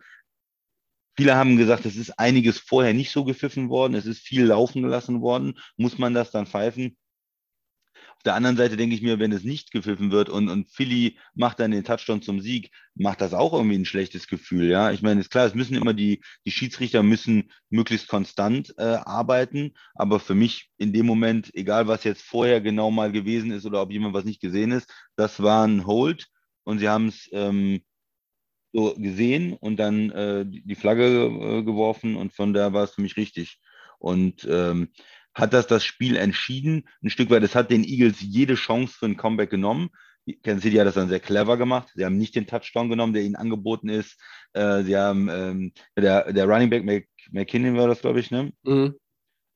[1.16, 4.82] Viele haben gesagt, es ist einiges vorher nicht so gepfiffen worden, es ist viel laufen
[4.82, 5.58] gelassen worden.
[5.76, 6.96] Muss man das dann pfeifen?
[8.16, 11.16] Auf der anderen Seite denke ich mir, wenn es nicht gepfiffen wird und, und Philly
[11.34, 14.68] macht dann den Touchdown zum Sieg, macht das auch irgendwie ein schlechtes Gefühl.
[14.68, 18.82] Ja, ich meine, ist klar, es müssen immer die, die Schiedsrichter müssen möglichst konstant äh,
[18.82, 23.64] arbeiten, aber für mich in dem Moment, egal was jetzt vorher genau mal gewesen ist
[23.64, 26.26] oder ob jemand was nicht gesehen ist, das war ein Hold
[26.64, 27.82] und sie haben es ähm,
[28.72, 33.02] so gesehen und dann äh, die Flagge äh, geworfen und von da war es für
[33.02, 33.58] mich richtig.
[33.98, 34.88] Und ähm,
[35.36, 37.42] hat das das Spiel entschieden, ein Stück weit.
[37.42, 39.90] Es hat den Eagles jede Chance für ein Comeback genommen.
[40.42, 41.92] Kansas City hat das dann sehr clever gemacht.
[41.94, 44.18] Sie haben nicht den Touchdown genommen, der ihnen angeboten ist.
[44.54, 48.52] Äh, sie haben ähm, der, der Running Back Mc, McKinnon war das, glaube ich, ne?
[48.64, 48.94] Mhm.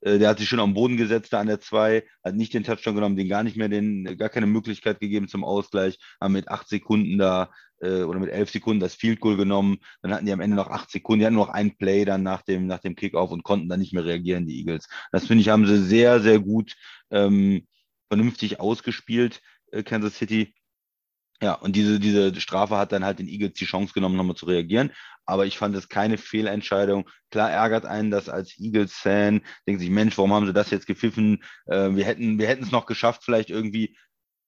[0.01, 2.63] Äh, der hat sich schon am Boden gesetzt da an der 2, hat nicht den
[2.63, 6.47] Touchdown genommen, den gar nicht mehr, den, gar keine Möglichkeit gegeben zum Ausgleich, haben mit
[6.47, 9.77] acht Sekunden da äh, oder mit elf Sekunden das Field Goal genommen.
[10.01, 12.41] Dann hatten die am Ende noch acht Sekunden, die hatten noch ein Play dann nach
[12.41, 14.87] dem, nach dem Kickoff und konnten dann nicht mehr reagieren, die Eagles.
[15.11, 16.75] Das finde ich, haben sie sehr, sehr gut
[17.11, 17.67] ähm,
[18.07, 20.53] vernünftig ausgespielt, äh, Kansas City.
[21.43, 24.45] Ja, und diese, diese Strafe hat dann halt den Eagles die Chance genommen, nochmal zu
[24.45, 24.91] reagieren.
[25.25, 27.09] Aber ich fand es keine Fehlentscheidung.
[27.31, 29.41] Klar ärgert einen das als Eagles-Fan.
[29.67, 31.43] Denkt sich, Mensch, warum haben sie das jetzt gepfiffen?
[31.65, 33.97] Äh, wir hätten wir hätten es noch geschafft, vielleicht irgendwie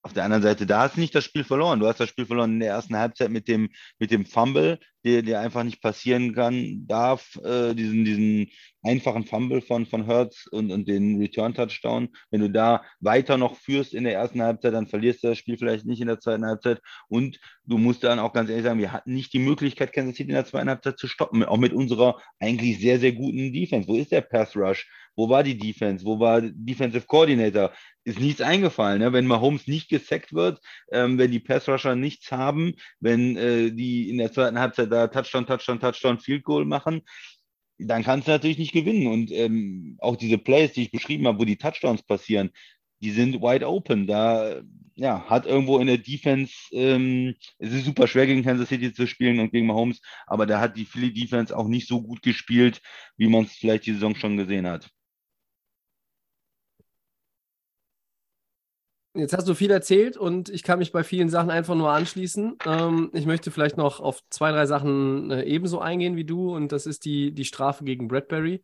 [0.04, 1.80] auf der anderen Seite, da hast du nicht das Spiel verloren.
[1.80, 5.22] Du hast das Spiel verloren in der ersten Halbzeit mit dem, mit dem Fumble, der,
[5.22, 8.50] der einfach nicht passieren kann, darf, äh, diesen, diesen
[8.84, 12.10] einfachen Fumble von, von Hertz und, und den Return-Touchdown.
[12.30, 15.58] Wenn du da weiter noch führst in der ersten Halbzeit, dann verlierst du das Spiel
[15.58, 16.82] vielleicht nicht in der zweiten Halbzeit.
[17.08, 20.30] Und du musst dann auch ganz ehrlich sagen, wir hatten nicht die Möglichkeit, Kansas City
[20.30, 23.88] in der zweiten Halbzeit zu stoppen, auch mit unserer eigentlich sehr, sehr guten Defense.
[23.88, 24.88] Wo ist der Pass Rush?
[25.16, 26.06] Wo war die Defense?
[26.06, 27.72] Wo war Defensive Coordinator?
[28.04, 29.00] Ist nichts eingefallen.
[29.00, 29.14] Ne?
[29.14, 30.60] Wenn Mahomes nicht gesackt wird,
[30.92, 35.08] ähm, wenn die Pass Rusher nichts haben, wenn äh, die in der zweiten Halbzeit da
[35.08, 37.02] Touchdown, Touchdown, Touchdown, Field Goal machen,
[37.78, 39.08] dann kannst du natürlich nicht gewinnen.
[39.08, 42.52] Und ähm, auch diese Plays, die ich beschrieben habe, wo die Touchdowns passieren,
[43.02, 44.08] die sind wide open.
[44.08, 44.62] Da
[44.96, 49.08] ja, hat irgendwo in der Defense, ähm, es ist super schwer gegen Kansas City zu
[49.08, 52.82] spielen und gegen Mahomes, aber da hat die Philly Defense auch nicht so gut gespielt,
[53.18, 54.90] wie man es vielleicht die Saison schon gesehen hat.
[59.16, 62.58] Jetzt hast du viel erzählt und ich kann mich bei vielen Sachen einfach nur anschließen.
[62.66, 66.72] Ähm, ich möchte vielleicht noch auf zwei, drei Sachen äh, ebenso eingehen wie du und
[66.72, 68.64] das ist die, die Strafe gegen Bradbury.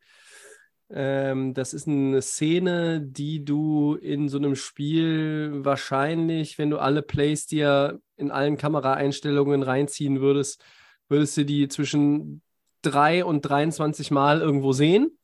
[0.89, 7.03] Ähm, das ist eine Szene, die du in so einem Spiel wahrscheinlich, wenn du alle
[7.03, 10.63] Plays dir in allen Kameraeinstellungen reinziehen würdest,
[11.09, 12.41] würdest du die zwischen
[12.81, 15.15] drei und 23 Mal irgendwo sehen.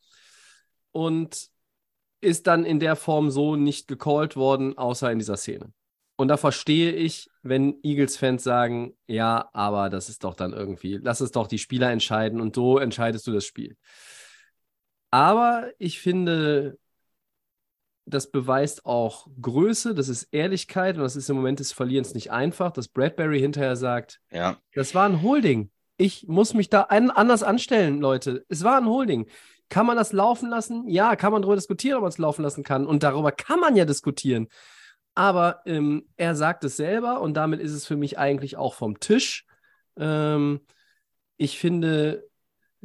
[0.92, 1.50] Und
[2.26, 5.72] ist dann in der Form so nicht gecallt worden, außer in dieser Szene.
[6.18, 11.20] Und da verstehe ich, wenn Eagles-Fans sagen, ja, aber das ist doch dann irgendwie, lass
[11.20, 13.76] es doch die Spieler entscheiden und so entscheidest du das Spiel.
[15.12, 16.78] Aber ich finde,
[18.06, 22.32] das beweist auch Größe, das ist Ehrlichkeit und das ist im Moment des Verlierens nicht
[22.32, 25.72] einfach, dass Bradbury hinterher sagt, Ja, das war ein Holding.
[25.98, 28.46] Ich muss mich da anders anstellen, Leute.
[28.50, 29.28] Es war ein Holding.
[29.70, 30.88] Kann man das laufen lassen?
[30.88, 32.86] Ja, kann man darüber diskutieren, ob man es laufen lassen kann.
[32.86, 34.48] Und darüber kann man ja diskutieren.
[35.16, 39.00] Aber ähm, er sagt es selber und damit ist es für mich eigentlich auch vom
[39.00, 39.46] Tisch.
[39.98, 40.62] Ähm,
[41.38, 42.28] ich finde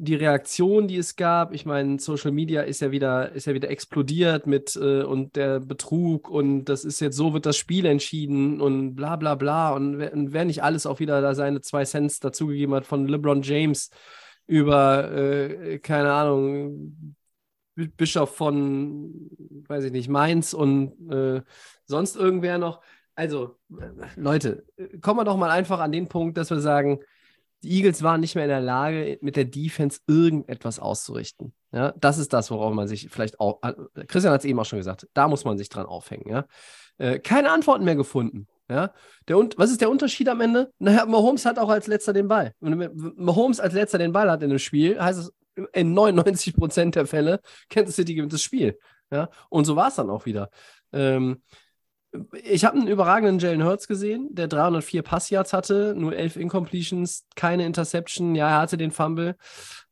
[0.02, 3.68] die Reaktion, die es gab, ich meine, Social Media ist ja wieder, ist ja wieder
[3.68, 8.62] explodiert mit äh, und der Betrug und das ist jetzt so wird das Spiel entschieden
[8.62, 12.18] und bla bla bla und und wer nicht alles auch wieder da seine zwei Cents
[12.18, 13.90] dazugegeben hat von LeBron James
[14.50, 17.16] über, äh, keine Ahnung,
[17.76, 19.30] Bischof von,
[19.68, 21.42] weiß ich nicht, Mainz und äh,
[21.84, 22.82] sonst irgendwer noch.
[23.14, 23.86] Also, äh,
[24.16, 24.64] Leute,
[25.00, 26.98] kommen wir doch mal einfach an den Punkt, dass wir sagen,
[27.62, 31.52] die Eagles waren nicht mehr in der Lage, mit der Defense irgendetwas auszurichten.
[31.70, 34.64] Ja, das ist das, worauf man sich vielleicht auch, äh, Christian hat es eben auch
[34.64, 36.28] schon gesagt, da muss man sich dran aufhängen.
[36.28, 36.46] Ja?
[36.98, 38.48] Äh, keine Antworten mehr gefunden.
[38.70, 38.92] Ja?
[39.28, 40.72] Der, und, was ist der Unterschied am Ende?
[40.78, 42.54] Naja, Mahomes hat auch als letzter den Ball.
[42.60, 45.32] Wenn Mahomes als letzter den Ball hat in einem Spiel, heißt es
[45.72, 48.78] in 99 Prozent der Fälle, Kansas City gewinnt das Spiel.
[49.10, 49.28] Ja?
[49.48, 50.50] Und so war es dann auch wieder.
[50.92, 51.42] Ähm,
[52.42, 57.66] ich habe einen überragenden Jalen Hurts gesehen, der 304 Passyards hatte, nur 11 Incompletions, keine
[57.66, 58.34] Interception.
[58.34, 59.36] Ja, er hatte den Fumble.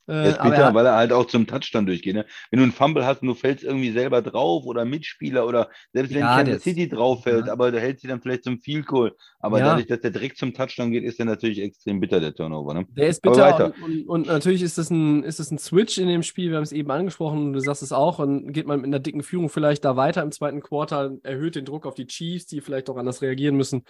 [0.09, 2.15] Äh, Er bitter, er, weil er halt auch zum Touchdown durchgeht.
[2.15, 2.25] Ne?
[2.51, 6.15] Wenn du einen Fumble hast und du fällst irgendwie selber drauf oder Mitspieler oder selbst
[6.15, 7.53] wenn Ja, Kansas City drauf fällt, ja.
[7.53, 9.15] aber du hältst sie dann vielleicht zum Field Goal.
[9.41, 9.67] Aber Ja.
[9.67, 12.75] dadurch, dass der direkt zum Touchdown geht, ist der natürlich extrem bitter, der Turnover.
[12.75, 12.87] Ne?
[12.89, 16.09] der ist bitter und, und, und natürlich ist das, ein, ist das ein Switch in
[16.09, 16.51] dem Spiel.
[16.51, 18.19] Wir haben es eben angesprochen und du sagst es auch.
[18.19, 21.65] Und geht man mit einer dicken Führung vielleicht da weiter im zweiten Quarter, erhöht den
[21.65, 23.83] Druck auf die Chiefs, die vielleicht auch anders reagieren müssen.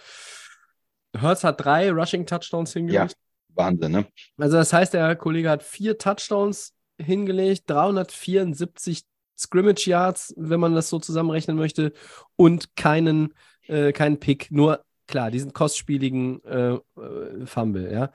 [1.19, 3.15] Hurts hat drei Rushing Touchdowns hingelegt.
[3.55, 4.05] Wahnsinn, ne?
[4.37, 9.03] Also das heißt, der Kollege hat vier Touchdowns hingelegt, 374
[9.37, 11.93] Scrimmage Yards, wenn man das so zusammenrechnen möchte,
[12.35, 13.33] und keinen,
[13.67, 14.51] äh, keinen Pick.
[14.51, 18.11] Nur klar, diesen kostspieligen äh, äh, Fumble, ja.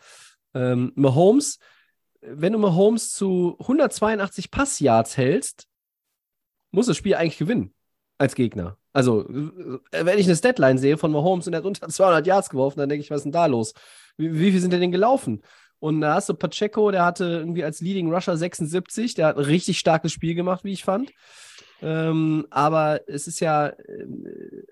[0.55, 1.59] Ähm, Mahomes,
[2.21, 5.67] wenn du Mahomes zu 182 Passyards hältst,
[6.71, 7.75] muss das Spiel eigentlich gewinnen
[8.19, 8.77] als Gegner.
[8.93, 12.51] Also, äh, wenn ich eine Statline sehe von Mahomes und er hat unter 200 Yards
[12.51, 13.75] geworfen, dann denke ich, was ist denn da los?
[14.17, 15.43] Wie, wie viel sind denn gelaufen?
[15.79, 19.45] Und da hast du Pacheco, der hatte irgendwie als Leading Rusher 76, der hat ein
[19.45, 21.13] richtig starkes Spiel gemacht, wie ich fand.
[21.83, 24.07] Ähm, aber es ist ja äh,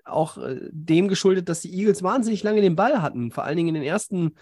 [0.05, 3.29] auch äh, dem geschuldet, dass die Eagles wahnsinnig lange den Ball hatten.
[3.29, 4.33] Vor allen Dingen in den ersten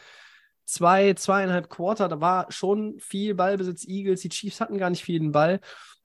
[0.63, 4.21] zwei, zweieinhalb Quarter, da war schon viel Ballbesitz Eagles.
[4.21, 5.59] Die Chiefs hatten gar nicht viel den Ball.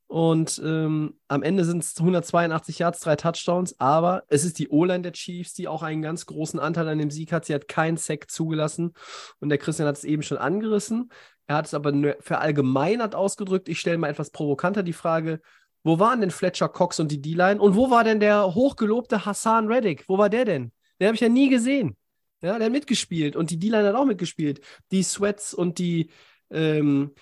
[0.09, 5.03] Und ähm, am Ende sind es 182 Yards, drei Touchdowns, aber es ist die O-Line
[5.03, 7.45] der Chiefs, die auch einen ganz großen Anteil an dem Sieg hat.
[7.45, 8.92] Sie hat keinen Sack zugelassen
[9.40, 11.11] und der Christian hat es eben schon angerissen.
[11.49, 13.69] Er hat es aber verallgemeinert ausgedrückt.
[13.69, 15.40] Ich stelle mal etwas provokanter die Frage,
[15.83, 19.69] wo waren denn Fletcher Cox und die D-Line und wo war denn der hochgelobte Hassan
[19.69, 20.05] Reddick?
[20.09, 20.73] Wo war der denn?
[21.01, 21.97] Den habe ich ja nie gesehen.
[22.42, 24.61] Ja, der hat mitgespielt und die D-Line hat auch mitgespielt.
[24.90, 26.11] Die Sweats und die
[26.51, 27.12] ähm,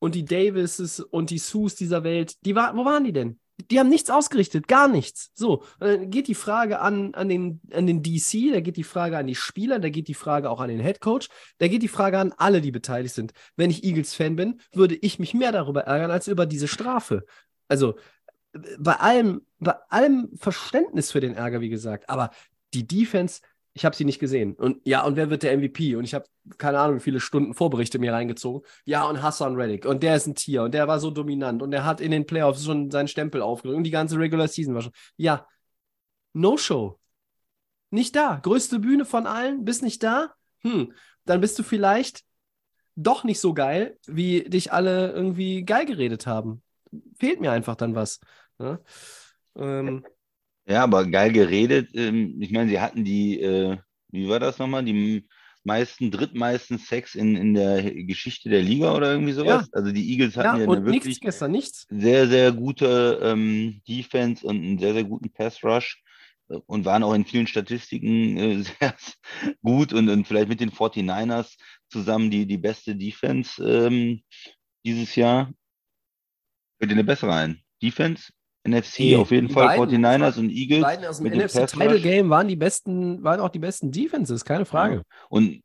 [0.00, 3.38] und die Davises und die Sus dieser Welt, die war, wo waren die denn?
[3.70, 5.30] Die haben nichts ausgerichtet, gar nichts.
[5.34, 9.18] So, dann geht die Frage an, an, den, an den DC, da geht die Frage
[9.18, 11.88] an die Spieler, da geht die Frage auch an den Head Coach, da geht die
[11.88, 13.32] Frage an alle, die beteiligt sind.
[13.56, 17.26] Wenn ich Eagles-Fan bin, würde ich mich mehr darüber ärgern als über diese Strafe.
[17.68, 17.96] Also
[18.78, 22.30] bei allem, bei allem Verständnis für den Ärger, wie gesagt, aber
[22.72, 24.54] die Defense, ich habe sie nicht gesehen.
[24.54, 25.94] Und ja, und wer wird der MVP?
[25.96, 26.24] Und ich habe
[26.58, 28.66] keine Ahnung, wie viele Stunden Vorberichte mir reingezogen.
[28.84, 29.86] Ja, und Hassan Reddick.
[29.86, 30.64] Und der ist ein Tier.
[30.64, 31.62] Und der war so dominant.
[31.62, 33.78] Und der hat in den Playoffs schon seinen Stempel aufgedrückt.
[33.78, 34.92] Und die ganze Regular Season war schon.
[35.16, 35.46] Ja,
[36.32, 36.98] No-Show.
[37.90, 38.40] Nicht da.
[38.42, 39.64] Größte Bühne von allen.
[39.64, 40.34] Bist nicht da?
[40.62, 40.92] Hm,
[41.24, 42.24] dann bist du vielleicht
[42.96, 46.62] doch nicht so geil, wie dich alle irgendwie geil geredet haben.
[47.18, 48.20] Fehlt mir einfach dann was.
[48.58, 48.78] Ja,
[49.56, 50.04] ähm,
[50.70, 51.90] Ja, aber geil geredet.
[51.94, 53.76] Ähm, ich meine, sie hatten die, äh,
[54.12, 54.84] wie war das nochmal?
[54.84, 55.26] Die
[55.64, 59.68] meisten, drittmeisten Sex in, in der Geschichte der Liga oder irgendwie sowas.
[59.72, 61.86] Also die Eagles ja, hatten ja, und eine nichts wirklich gestern, nichts.
[61.90, 66.00] sehr, sehr gute ähm, Defense und einen sehr, sehr guten Pass Rush
[66.50, 68.94] äh, und waren auch in vielen Statistiken äh, sehr
[69.62, 71.56] gut und, und vielleicht mit den 49ers
[71.88, 74.22] zusammen die, die beste Defense ähm,
[74.84, 75.52] dieses Jahr.
[76.78, 77.60] Fällt dir eine bessere ein?
[77.82, 78.30] Defense?
[78.64, 80.82] NFC Nee, auf jeden die Fall beiden- 49ers und Die Eagles.
[80.82, 82.02] beiden aus dem mit dem NFC Pass Title Rush.
[82.02, 85.02] Game waren die besten, waren auch die besten Defenses, keine Frage.
[85.28, 85.62] Und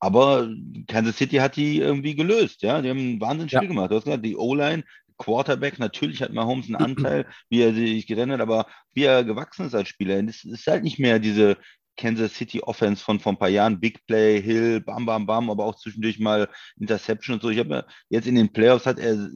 [0.00, 0.48] aber
[0.86, 2.80] Kansas City hat die irgendwie gelöst, ja.
[2.80, 3.68] Die haben ein Wahnsinnsspiel Ja.
[3.68, 3.90] gemacht.
[3.90, 4.84] Du hast gesagt, die O-Line,
[5.18, 9.66] Quarterback, natürlich hat Mahomes einen Anteil, wie er sich gerettet hat, aber wie er gewachsen
[9.66, 10.22] ist als Spieler.
[10.28, 11.56] Es ist halt nicht mehr diese
[11.96, 15.64] Kansas City Offense von vor ein paar Jahren, Big Play, Hill, bam, bam, bam, aber
[15.64, 17.50] auch zwischendurch mal Interception und so.
[17.50, 19.28] Ich habe jetzt in den Playoffs hat er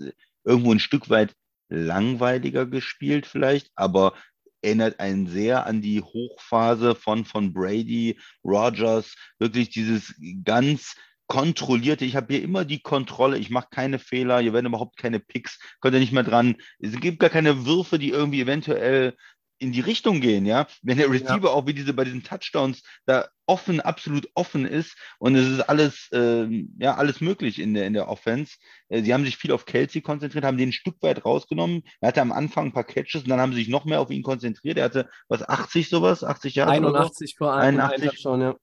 [0.44, 1.34] irgendwo ein Stück weit
[1.72, 4.14] langweiliger gespielt vielleicht, aber
[4.62, 10.94] erinnert einen sehr an die Hochphase von, von Brady, Rogers, wirklich dieses ganz
[11.26, 15.18] kontrollierte, ich habe hier immer die Kontrolle, ich mache keine Fehler, hier werden überhaupt keine
[15.18, 16.56] Picks, könnt ihr nicht mehr dran.
[16.78, 19.16] Es gibt gar keine Würfe, die irgendwie eventuell
[19.62, 20.66] in die Richtung gehen, ja.
[20.82, 21.50] Wenn der Receiver ja.
[21.50, 26.08] auch wie diese bei diesen Touchdowns da offen, absolut offen ist und es ist alles,
[26.12, 26.46] äh,
[26.78, 28.56] ja, alles möglich in der, in der Offense.
[28.88, 31.82] Äh, sie haben sich viel auf Kelsey konzentriert, haben den ein Stück weit rausgenommen.
[32.00, 34.10] Er hatte am Anfang ein paar Catches und dann haben sie sich noch mehr auf
[34.10, 34.78] ihn konzentriert.
[34.78, 36.72] Er hatte was, 80 sowas, 80 Jahre?
[36.72, 37.78] 81 vor allem.
[37.80, 38.56] 81 schon, ja.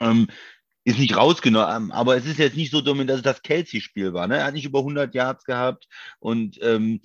[0.00, 0.26] Ähm,
[0.84, 4.26] ist nicht rausgenommen, aber es ist jetzt nicht so dumm, dass es das Kelsey-Spiel war.
[4.26, 4.36] Ne?
[4.36, 7.00] Er hat nicht über 100 Yards gehabt und ähm,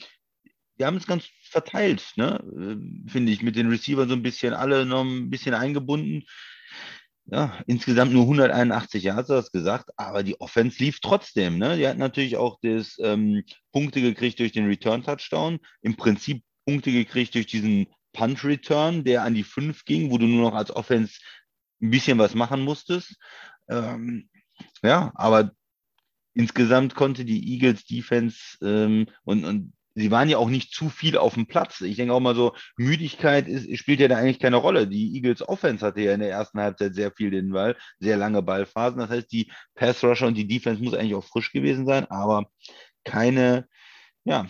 [0.80, 2.40] die haben es ganz verteilt, ne?
[2.58, 6.24] Äh, finde ich, mit den Receivern so ein bisschen, alle noch ein bisschen eingebunden.
[7.32, 11.60] Ja, insgesamt nur 181 Yards, du hast gesagt, aber die Offense lief trotzdem.
[11.60, 11.78] Ne?
[11.78, 17.36] Die hat natürlich auch das ähm, Punkte gekriegt durch den Return-Touchdown, im Prinzip Punkte gekriegt
[17.36, 21.20] durch diesen Punch-Return, der an die 5 ging, wo du nur noch als Offense
[21.82, 23.16] ein bisschen was machen musstest.
[23.70, 24.28] Ähm,
[24.82, 25.52] ja, aber
[26.34, 31.18] insgesamt konnte die Eagles Defense ähm, und, und sie waren ja auch nicht zu viel
[31.18, 31.82] auf dem Platz.
[31.82, 34.88] Ich denke auch mal so, Müdigkeit ist, spielt ja da eigentlich keine Rolle.
[34.88, 38.42] Die Eagles Offense hatte ja in der ersten Halbzeit sehr viel den Ball, sehr lange
[38.42, 39.00] Ballphasen.
[39.00, 42.50] Das heißt, die Pass Rusher und die Defense muss eigentlich auch frisch gewesen sein, aber
[43.04, 43.68] keine,
[44.24, 44.48] ja,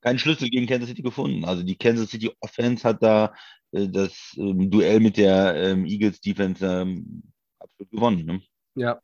[0.00, 1.44] keinen Schlüssel gegen Kansas City gefunden.
[1.44, 3.32] Also die Kansas City Offense hat da
[3.72, 7.22] äh, das ähm, Duell mit der ähm, Eagles Defense ähm,
[7.58, 8.26] absolut gewonnen.
[8.26, 8.40] Ne?
[8.74, 9.00] Ja,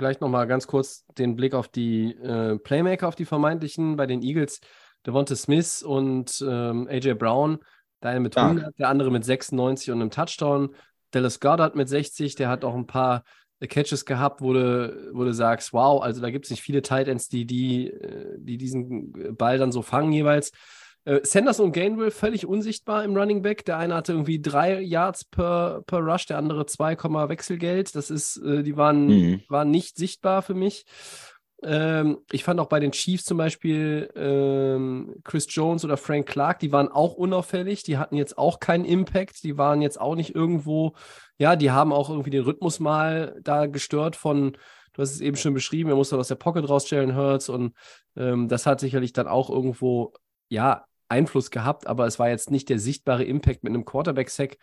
[0.00, 4.22] vielleicht nochmal ganz kurz den Blick auf die äh, Playmaker, auf die vermeintlichen bei den
[4.22, 4.60] Eagles.
[5.06, 7.58] Devonta Smith und ähm, AJ Brown,
[8.02, 8.70] der eine mit 100, ja.
[8.78, 10.74] der andere mit 96 und einem Touchdown.
[11.10, 13.24] Dallas Goddard mit 60, der hat auch ein paar
[13.60, 16.80] äh, Catches gehabt, wo du, wo du sagst, wow, also da gibt es nicht viele
[16.80, 20.50] Tight Ends, die, die, äh, die diesen Ball dann so fangen jeweils.
[21.10, 23.64] Äh, Sanders und Gainwell völlig unsichtbar im Running Back.
[23.64, 26.96] Der eine hatte irgendwie drei Yards per, per Rush, der andere 2,
[27.28, 27.96] Wechselgeld.
[27.96, 29.42] Das ist, äh, die waren, mhm.
[29.48, 30.84] waren nicht sichtbar für mich.
[31.64, 36.60] Ähm, ich fand auch bei den Chiefs zum Beispiel ähm, Chris Jones oder Frank Clark,
[36.60, 40.34] die waren auch unauffällig, die hatten jetzt auch keinen Impact, die waren jetzt auch nicht
[40.34, 40.94] irgendwo,
[41.36, 44.52] ja, die haben auch irgendwie den Rhythmus mal da gestört von,
[44.94, 47.74] du hast es eben schon beschrieben, er musste aus der Pocket rausstellen, Hurts und
[48.16, 50.14] ähm, das hat sicherlich dann auch irgendwo,
[50.48, 54.58] ja, Einfluss gehabt, aber es war jetzt nicht der sichtbare Impact mit einem Quarterback-Sack,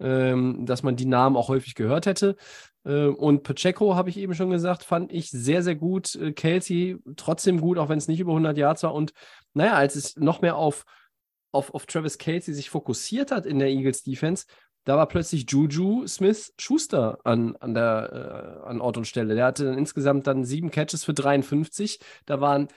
[0.00, 2.36] ähm, dass man die Namen auch häufig gehört hätte.
[2.84, 6.14] Äh, und Pacheco, habe ich eben schon gesagt, fand ich sehr, sehr gut.
[6.14, 8.94] Äh, Kelsey trotzdem gut, auch wenn es nicht über 100 Yards war.
[8.94, 9.12] Und
[9.54, 10.84] naja, als es noch mehr auf,
[11.52, 14.46] auf, auf Travis Kelsey sich fokussiert hat in der Eagles Defense,
[14.84, 19.34] da war plötzlich Juju Smith Schuster an, an der äh, an Ort und Stelle.
[19.34, 21.98] Der hatte dann insgesamt dann sieben Catches für 53.
[22.24, 22.68] Da waren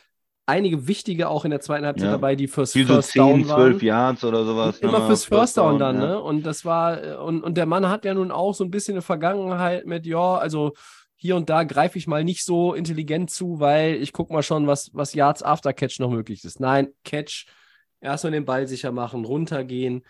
[0.52, 2.12] einige wichtige auch in der zweiten Halbzeit ja.
[2.12, 3.72] dabei, die fürs Wie First so 10, Down waren.
[3.72, 4.80] 12 Yards oder sowas.
[4.80, 6.08] Immer fürs First Down dann, ja.
[6.08, 6.22] ne?
[6.22, 9.02] Und das war, und, und der Mann hat ja nun auch so ein bisschen eine
[9.02, 10.74] Vergangenheit mit, ja, also
[11.16, 14.68] hier und da greife ich mal nicht so intelligent zu, weil ich gucke mal schon,
[14.68, 16.60] was, was Yards after Catch noch möglich ist.
[16.60, 17.46] Nein, Catch,
[18.02, 20.04] erstmal den Ball sicher machen, runtergehen,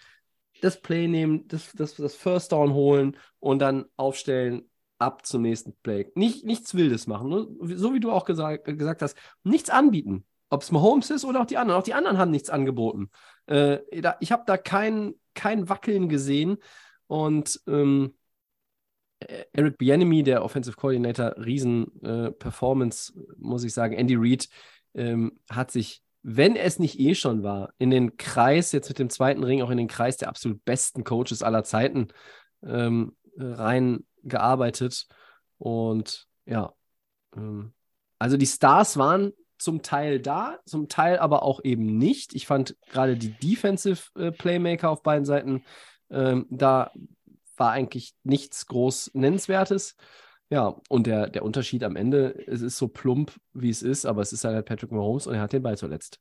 [0.62, 4.64] das Play nehmen, das, das, das First Down holen und dann aufstellen,
[5.02, 6.08] ab zum nächsten Play.
[6.16, 7.30] Nicht, nichts Wildes machen.
[7.30, 7.48] Ne?
[7.76, 10.24] So wie du auch gesagt, gesagt hast, nichts anbieten.
[10.52, 11.80] Ob es Mahomes ist oder auch die anderen.
[11.80, 13.10] Auch die anderen haben nichts angeboten.
[13.46, 16.58] Äh, da, ich habe da kein, kein Wackeln gesehen.
[17.08, 18.14] Und ähm,
[19.54, 22.32] Eric Bienemy, der Offensive Coordinator, riesen äh,
[23.38, 23.96] muss ich sagen.
[23.96, 24.50] Andy Reid
[24.94, 29.10] ähm, hat sich, wenn es nicht eh schon war, in den Kreis, jetzt mit dem
[29.10, 32.10] zweiten Ring, auch in den Kreis der absolut besten Coaches aller Zeiten
[32.62, 35.08] ähm, rein gearbeitet.
[35.58, 36.74] Und ja,
[37.38, 37.72] ähm,
[38.20, 39.32] also die Stars waren
[39.62, 42.34] zum Teil da, zum Teil aber auch eben nicht.
[42.34, 45.64] Ich fand gerade die Defensive äh, Playmaker auf beiden Seiten,
[46.10, 46.92] ähm, da
[47.58, 49.96] war eigentlich nichts groß Nennenswertes.
[50.50, 54.22] Ja, und der, der Unterschied am Ende, es ist so plump, wie es ist, aber
[54.22, 56.20] es ist halt Patrick Mahomes und er hat den Ball zuletzt.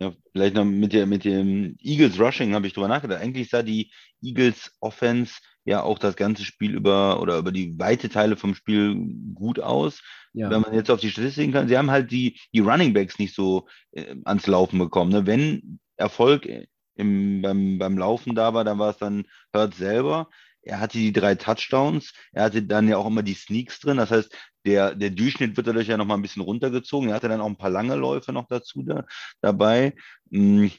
[0.00, 3.22] Ja, vielleicht noch mit, der, mit dem Eagles Rushing habe ich drüber nachgedacht.
[3.22, 8.08] Eigentlich sah die Eagles Offense ja auch das ganze Spiel über oder über die weite
[8.08, 8.96] Teile vom Spiel
[9.34, 10.02] gut aus.
[10.32, 10.50] Ja.
[10.50, 13.34] Wenn man jetzt auf die Statistiken kann, sie haben halt die, die Running Backs nicht
[13.34, 15.12] so äh, ans Laufen bekommen.
[15.12, 15.26] Ne?
[15.26, 16.48] Wenn Erfolg
[16.96, 20.28] im, beim, beim Laufen da war, dann war es dann Hurt selber.
[20.62, 23.98] Er hatte die drei Touchdowns, er hatte dann ja auch immer die Sneaks drin.
[23.98, 27.08] Das heißt, der, der Durchschnitt wird dadurch ja nochmal ein bisschen runtergezogen.
[27.08, 29.04] Er hatte dann auch ein paar lange Läufe noch dazu da,
[29.40, 29.94] dabei.
[30.30, 30.70] Hm,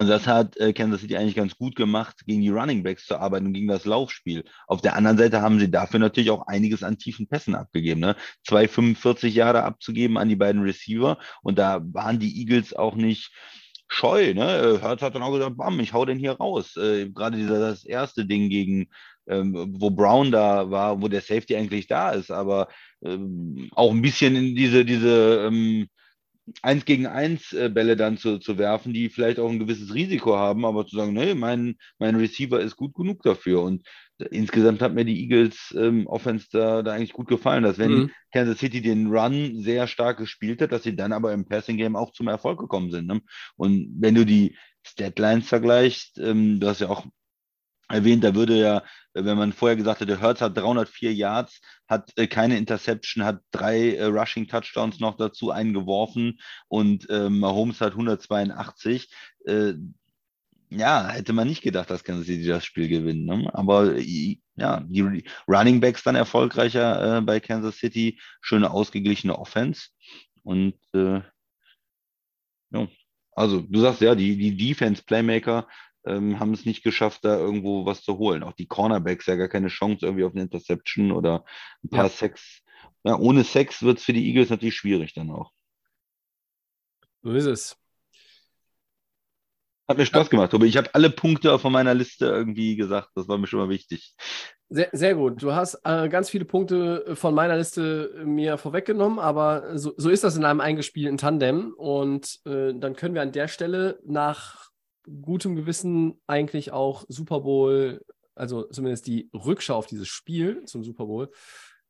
[0.00, 3.18] und das hat äh, Kansas City eigentlich ganz gut gemacht, gegen die Running Backs zu
[3.18, 4.44] arbeiten und gegen das Laufspiel.
[4.66, 8.00] Auf der anderen Seite haben sie dafür natürlich auch einiges an tiefen Pässen abgegeben.
[8.00, 8.16] Ne?
[8.48, 11.18] 2,45 Jahre abzugeben an die beiden Receiver.
[11.42, 13.30] Und da waren die Eagles auch nicht
[13.88, 14.32] scheu.
[14.32, 14.78] Ne?
[14.80, 16.76] Hertz hat dann auch gesagt, bam, ich hau den hier raus.
[16.76, 18.88] Äh, Gerade dieser, das erste Ding gegen,
[19.28, 22.68] ähm, wo Brown da war, wo der Safety eigentlich da ist, aber
[23.02, 25.88] ähm, auch ein bisschen in diese, diese ähm,
[26.62, 30.36] eins gegen eins äh, Bälle dann zu, zu werfen, die vielleicht auch ein gewisses Risiko
[30.36, 33.62] haben, aber zu sagen, nee, mein, mein Receiver ist gut genug dafür.
[33.62, 33.86] Und
[34.30, 38.10] insgesamt hat mir die Eagles ähm, Offense da, da eigentlich gut gefallen, dass wenn mhm.
[38.32, 41.96] Kansas City den Run sehr stark gespielt hat, dass sie dann aber im Passing Game
[41.96, 43.06] auch zum Erfolg gekommen sind.
[43.06, 43.20] Ne?
[43.56, 47.06] Und wenn du die Statlines vergleichst, ähm, du hast ja auch
[47.90, 48.82] erwähnt, da würde ja,
[49.14, 53.94] wenn man vorher gesagt hätte, Hertz hat 304 Yards, hat äh, keine Interception, hat drei
[53.96, 59.10] äh, Rushing Touchdowns noch dazu eingeworfen und ähm, Mahomes hat 182.
[59.46, 59.74] Äh,
[60.70, 63.24] ja, hätte man nicht gedacht, dass Kansas City das Spiel gewinnen.
[63.24, 63.50] Ne?
[63.52, 69.88] Aber ja, die Running Backs dann erfolgreicher äh, bei Kansas City, schöne ausgeglichene Offense.
[70.44, 71.20] Und äh,
[72.70, 72.88] ja,
[73.32, 75.66] also du sagst ja, die, die Defense-Playmaker
[76.04, 78.42] ähm, haben es nicht geschafft, da irgendwo was zu holen.
[78.42, 81.44] Auch die Cornerbacks ja gar keine Chance irgendwie auf eine Interception oder
[81.84, 82.10] ein paar ja.
[82.10, 82.62] Sex.
[83.04, 85.52] Ja, ohne Sex wird es für die Eagles natürlich schwierig dann auch.
[87.22, 87.76] So ist es.
[89.88, 90.66] Hat mir Spaß gemacht, Tobi.
[90.66, 93.08] Ich habe alle Punkte von meiner Liste irgendwie gesagt.
[93.16, 94.14] Das war mir schon mal wichtig.
[94.68, 95.42] Sehr, sehr gut.
[95.42, 100.22] Du hast äh, ganz viele Punkte von meiner Liste mir vorweggenommen, aber so, so ist
[100.22, 101.74] das in einem eingespielten Tandem.
[101.76, 104.69] Und äh, dann können wir an der Stelle nach
[105.04, 111.06] gutem Gewissen eigentlich auch Super Bowl, also zumindest die Rückschau auf dieses Spiel zum Super
[111.06, 111.30] Bowl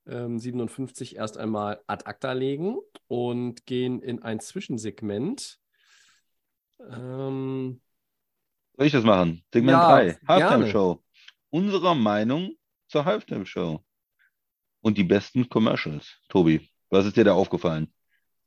[0.06, 5.58] ähm, 57 erst einmal ad acta legen und gehen in ein Zwischensegment.
[6.80, 7.80] Ähm,
[8.76, 9.44] soll ich das machen?
[9.52, 11.02] Segment ja, 3, Halftime Show.
[11.50, 12.52] Unserer Meinung
[12.88, 13.84] zur Halftime Show.
[14.80, 16.18] Und die besten Commercials.
[16.28, 17.92] Tobi, was ist dir da aufgefallen?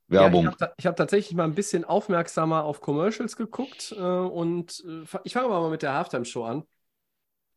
[0.08, 0.44] Werbung.
[0.44, 5.18] Ja, ich habe hab tatsächlich mal ein bisschen aufmerksamer auf Commercials geguckt äh, und äh,
[5.24, 6.64] ich fange mal mit der Halftime Show an.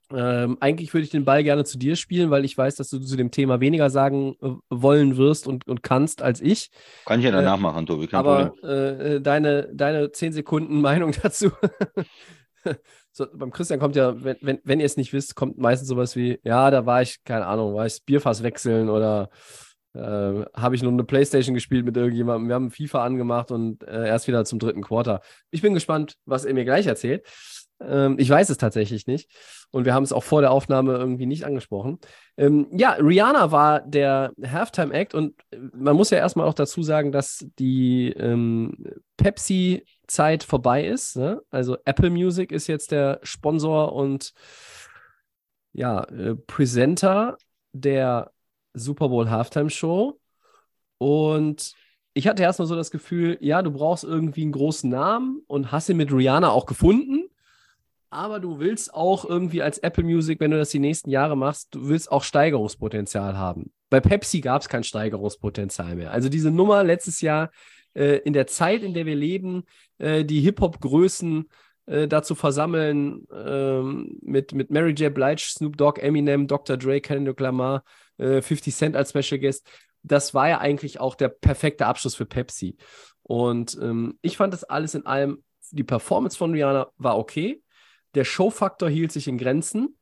[0.09, 2.99] Ähm, eigentlich würde ich den Ball gerne zu dir spielen, weil ich weiß, dass du
[2.99, 6.71] zu dem Thema weniger sagen äh, wollen wirst und, und kannst als ich.
[7.05, 8.07] Kann ich ja danach äh, machen, Tobi.
[8.13, 11.51] aber äh, deine, deine 10 Sekunden Meinung dazu
[13.11, 16.15] so, beim Christian kommt ja, wenn, wenn, wenn ihr es nicht wisst, kommt meistens sowas
[16.15, 19.29] wie, ja, da war ich, keine Ahnung, war ich Bierfass wechseln oder
[19.97, 22.47] äh, habe ich nur eine Playstation gespielt mit irgendjemandem.
[22.47, 25.21] Wir haben FIFA angemacht und äh, erst wieder zum dritten Quarter.
[25.51, 27.25] Ich bin gespannt, was er mir gleich erzählt.
[27.79, 29.29] Ähm, ich weiß es tatsächlich nicht.
[29.71, 31.99] Und wir haben es auch vor der Aufnahme irgendwie nicht angesprochen.
[32.37, 36.83] Ähm, ja, Rihanna war der Halftime Act und äh, man muss ja erstmal auch dazu
[36.83, 38.85] sagen, dass die ähm,
[39.17, 41.17] Pepsi-Zeit vorbei ist.
[41.17, 41.41] Ne?
[41.49, 44.33] Also Apple Music ist jetzt der Sponsor und
[45.73, 47.37] ja, äh, Presenter
[47.73, 48.31] der
[48.77, 50.19] Super Bowl Halftime Show.
[50.97, 51.73] Und
[52.13, 55.89] ich hatte erstmal so das Gefühl, ja, du brauchst irgendwie einen großen Namen und hast
[55.89, 57.29] ihn mit Rihanna auch gefunden
[58.09, 61.75] aber du willst auch irgendwie als Apple Music, wenn du das die nächsten Jahre machst,
[61.75, 63.71] du willst auch Steigerungspotenzial haben.
[63.89, 66.11] Bei Pepsi gab es kein Steigerungspotenzial mehr.
[66.11, 67.51] Also diese Nummer letztes Jahr
[67.93, 69.63] äh, in der Zeit, in der wir leben,
[69.97, 71.49] äh, die Hip-Hop-Größen
[71.87, 75.13] äh, dazu versammeln ähm, mit, mit Mary J.
[75.13, 76.77] Blige, Snoop Dogg, Eminem, Dr.
[76.77, 77.83] Dre, Kendrick Lamar,
[78.17, 79.67] 50 äh, Cent als Special Guest,
[80.03, 82.77] das war ja eigentlich auch der perfekte Abschluss für Pepsi.
[83.23, 87.61] Und ähm, ich fand das alles in allem, die Performance von Rihanna war okay
[88.17, 89.97] der Showfaktor hielt sich in Grenzen,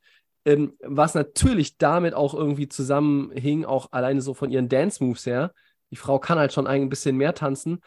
[0.46, 5.52] ähm, was natürlich damit auch irgendwie zusammenhing, auch alleine so von ihren Dance-Moves her.
[5.92, 7.82] Die Frau kann halt schon ein bisschen mehr tanzen.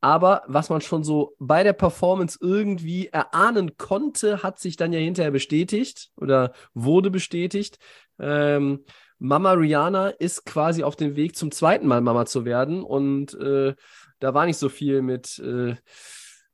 [0.00, 5.00] Aber was man schon so bei der Performance irgendwie erahnen konnte, hat sich dann ja
[5.00, 7.78] hinterher bestätigt oder wurde bestätigt.
[8.18, 8.84] Ähm,
[9.18, 12.82] Mama Rihanna ist quasi auf dem Weg zum zweiten Mal Mama zu werden.
[12.82, 13.74] Und äh,
[14.20, 15.38] da war nicht so viel mit.
[15.40, 15.74] Äh,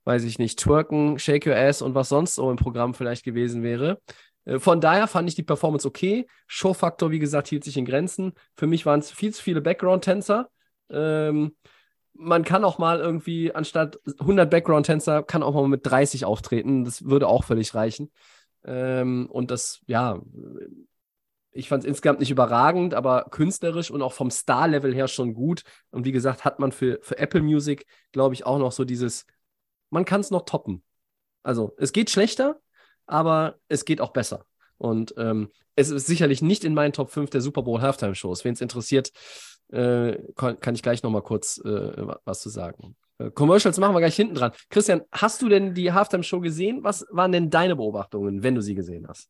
[0.05, 3.63] weiß ich nicht, Twerken, Shake Your Ass und was sonst so im Programm vielleicht gewesen
[3.63, 3.99] wäre.
[4.45, 6.27] Äh, von daher fand ich die Performance okay.
[6.47, 8.33] Showfaktor, wie gesagt, hielt sich in Grenzen.
[8.55, 10.49] Für mich waren es viel zu viele Background-Tänzer.
[10.89, 11.55] Ähm,
[12.17, 16.85] man kann auch mal irgendwie, anstatt 100 Background-Tänzer, kann auch mal mit 30 auftreten.
[16.85, 18.11] Das würde auch völlig reichen.
[18.63, 20.19] Ähm, und das, ja,
[21.51, 25.63] ich fand es insgesamt nicht überragend, aber künstlerisch und auch vom Star-Level her schon gut.
[25.91, 29.25] Und wie gesagt, hat man für, für Apple Music, glaube ich, auch noch so dieses
[29.89, 30.83] man kann es noch toppen.
[31.43, 32.59] Also es geht schlechter,
[33.05, 34.45] aber es geht auch besser.
[34.77, 38.43] Und ähm, es ist sicherlich nicht in meinen Top 5 der Super Bowl Halftime Shows.
[38.43, 39.11] Wen es interessiert,
[39.71, 42.95] kann, kann, ich gleich nochmal kurz äh, was zu sagen.
[43.17, 44.51] Äh, Commercials machen wir gleich hinten dran.
[44.69, 46.83] Christian, hast du denn die Halftime Show gesehen?
[46.83, 49.29] Was waren denn deine Beobachtungen, wenn du sie gesehen hast?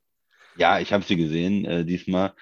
[0.58, 2.34] Ja, ich habe sie gesehen äh, diesmal.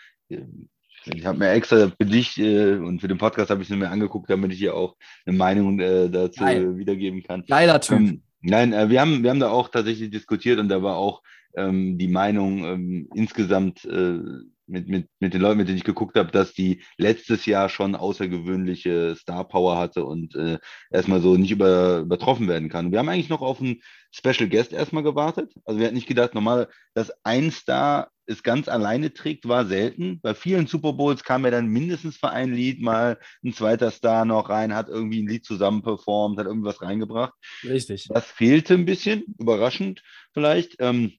[1.05, 3.89] Ich habe mir extra für dich äh, und für den Podcast habe ich es mir
[3.89, 6.77] angeguckt, damit ich hier auch eine Meinung äh, dazu Geil.
[6.77, 7.43] wiedergeben kann.
[7.47, 7.97] Geiler Typ.
[7.97, 11.23] Ähm, Nein, äh, wir, haben, wir haben da auch tatsächlich diskutiert und da war auch
[11.55, 14.19] ähm, die Meinung ähm, insgesamt äh,
[14.67, 17.95] mit, mit, mit den Leuten, mit denen ich geguckt habe, dass die letztes Jahr schon
[17.95, 20.59] außergewöhnliche Star Power hatte und äh,
[20.91, 22.91] erstmal so nicht über, übertroffen werden kann.
[22.91, 25.53] Wir haben eigentlich noch auf einen Special Guest erstmal gewartet.
[25.65, 30.21] Also wir hatten nicht gedacht, normal, dass ein Star es ganz alleine trägt, war selten.
[30.21, 34.23] Bei vielen Super Bowls kam ja dann mindestens für ein Lied mal ein zweiter Star
[34.23, 37.33] noch rein, hat irgendwie ein Lied zusammen performt, hat irgendwas reingebracht.
[37.63, 38.07] Richtig.
[38.07, 40.01] Das fehlte ein bisschen, überraschend
[40.33, 40.75] vielleicht.
[40.79, 41.13] Ähm,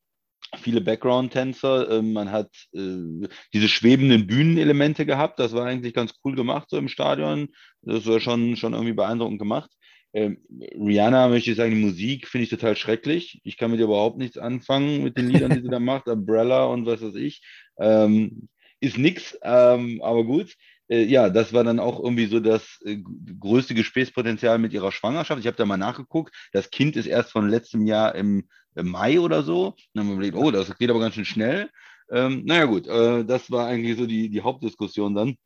[0.59, 1.91] viele Background-Tänzer.
[1.91, 5.39] Ähm, man hat äh, diese schwebenden Bühnenelemente gehabt.
[5.39, 7.49] Das war eigentlich ganz cool gemacht so im Stadion.
[7.83, 9.71] Das war schon, schon irgendwie beeindruckend gemacht.
[10.13, 13.41] Ähm, Rihanna, möchte ich sagen, die Musik finde ich total schrecklich.
[13.45, 16.07] Ich kann mit ihr überhaupt nichts anfangen mit den Liedern, die sie da macht.
[16.07, 17.43] Umbrella und was weiß ich.
[17.79, 18.49] Ähm,
[18.81, 20.55] ist nix, aber gut.
[20.89, 22.99] Äh, ja, das war dann auch irgendwie so das äh,
[23.41, 25.41] größte Gesprächspotenzial mit ihrer Schwangerschaft.
[25.41, 26.35] Ich habe da mal nachgeguckt.
[26.53, 29.69] Das Kind ist erst von letztem Jahr im, im Mai oder so.
[29.69, 31.71] Und dann haben wir überlegt, oh, das geht aber ganz schön schnell.
[32.11, 35.37] Ähm, naja, gut, äh, das war eigentlich so die, die Hauptdiskussion dann.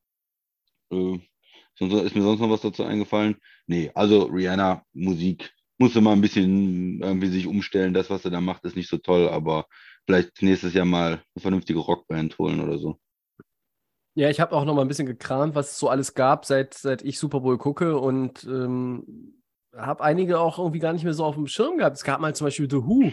[0.91, 1.19] Äh,
[1.81, 3.37] ist mir sonst noch was dazu eingefallen?
[3.67, 7.95] Nee, also Rihanna, Musik, musste mal ein bisschen irgendwie sich umstellen.
[7.95, 9.67] Das, was er da macht, ist nicht so toll, aber
[10.05, 12.99] vielleicht nächstes Jahr mal eine vernünftige Rockband holen oder so.
[14.19, 16.75] Ja, ich habe auch noch mal ein bisschen gekramt, was es so alles gab, seit,
[16.75, 19.37] seit ich Super Bowl gucke und ähm,
[19.73, 21.99] habe einige auch irgendwie gar nicht mehr so auf dem Schirm gehabt.
[21.99, 23.13] Es gab mal zum Beispiel The Who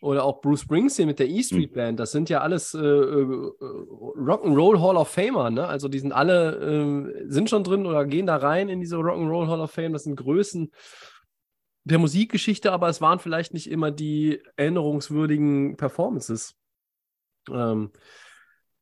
[0.00, 1.74] oder auch Bruce Springsteen mit der E Street hm.
[1.74, 2.00] Band.
[2.00, 3.44] Das sind ja alles äh, äh,
[4.16, 5.50] Rock'n'Roll Hall of Famer.
[5.50, 5.68] Ne?
[5.68, 9.48] Also die sind alle äh, sind schon drin oder gehen da rein in diese Rock'n'Roll
[9.48, 9.92] Hall of Fame.
[9.92, 10.72] Das sind Größen
[11.84, 16.54] der Musikgeschichte, aber es waren vielleicht nicht immer die erinnerungswürdigen Performances.
[17.52, 17.90] Ähm,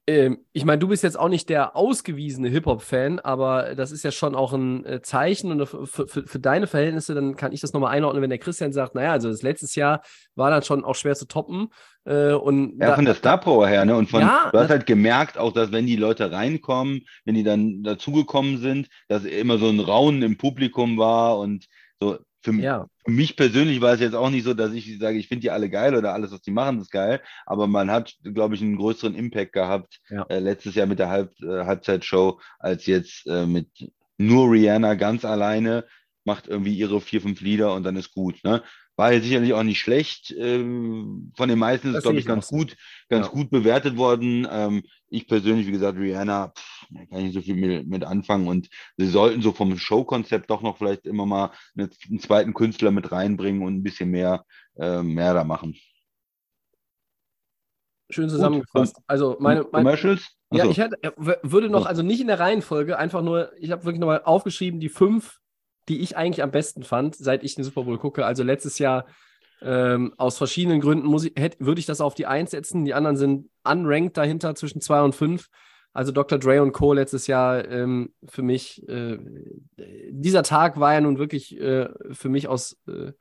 [0.07, 4.11] ähm, ich meine, du bist jetzt auch nicht der ausgewiesene Hip-Hop-Fan, aber das ist ja
[4.11, 7.73] schon auch ein äh, Zeichen und für, für, für, deine Verhältnisse, dann kann ich das
[7.73, 10.03] nochmal einordnen, wenn der Christian sagt, naja, also das letztes Jahr
[10.35, 11.69] war dann schon auch schwer zu toppen.
[12.05, 13.97] Äh, und ja, da, von der Star Power her, ne?
[13.97, 17.45] Und von, ja, du hast halt gemerkt, auch dass wenn die Leute reinkommen, wenn die
[17.45, 21.65] dann dazugekommen sind, dass immer so ein Raunen im Publikum war und
[21.99, 22.87] so, für, ja.
[23.05, 25.51] für, mich persönlich war es jetzt auch nicht so, dass ich sage, ich finde die
[25.51, 27.21] alle geil oder alles, was die machen, ist geil.
[27.47, 30.25] Aber man hat, glaube ich, einen größeren Impact gehabt ja.
[30.29, 33.69] äh, letztes Jahr mit der Halb, äh, Halbzeitshow als jetzt äh, mit
[34.19, 35.85] nur Rihanna ganz alleine
[36.25, 38.43] macht irgendwie ihre vier, fünf Lieder und dann ist gut.
[38.45, 38.63] Ne?
[38.97, 40.33] War ja sicherlich auch nicht schlecht.
[40.39, 42.77] Ähm, von den meisten ist es, glaube ich, ganz gut,
[43.09, 43.33] ganz ja.
[43.33, 44.47] gut bewertet worden.
[44.49, 48.05] Ähm, ich persönlich, wie gesagt, Rihanna, pff, da kann ich nicht so viel mit, mit,
[48.05, 48.47] anfangen.
[48.47, 52.93] Und sie sollten so vom Showkonzept doch noch vielleicht immer mal einen, einen zweiten Künstler
[52.93, 54.45] mit reinbringen und ein bisschen mehr,
[54.77, 55.75] äh, mehr da machen.
[58.11, 58.97] Schön zusammengefasst.
[59.07, 60.29] Also meine, meine Commercials?
[60.53, 63.99] Ja, ich hätte, würde noch, also nicht in der Reihenfolge, einfach nur, ich habe wirklich
[63.99, 65.41] nochmal aufgeschrieben, die fünf
[65.89, 68.25] die ich eigentlich am besten fand, seit ich den Super Bowl gucke.
[68.25, 69.07] Also letztes Jahr
[69.63, 72.85] ähm, aus verschiedenen Gründen muss ich, hätte, würde ich das auf die 1 setzen.
[72.85, 75.49] Die anderen sind unranked dahinter zwischen 2 und 5.
[75.93, 76.39] Also Dr.
[76.39, 76.93] Dre und Co.
[76.93, 79.17] letztes Jahr ähm, für mich, äh,
[80.11, 83.13] dieser Tag war ja nun wirklich äh, für mich aus äh,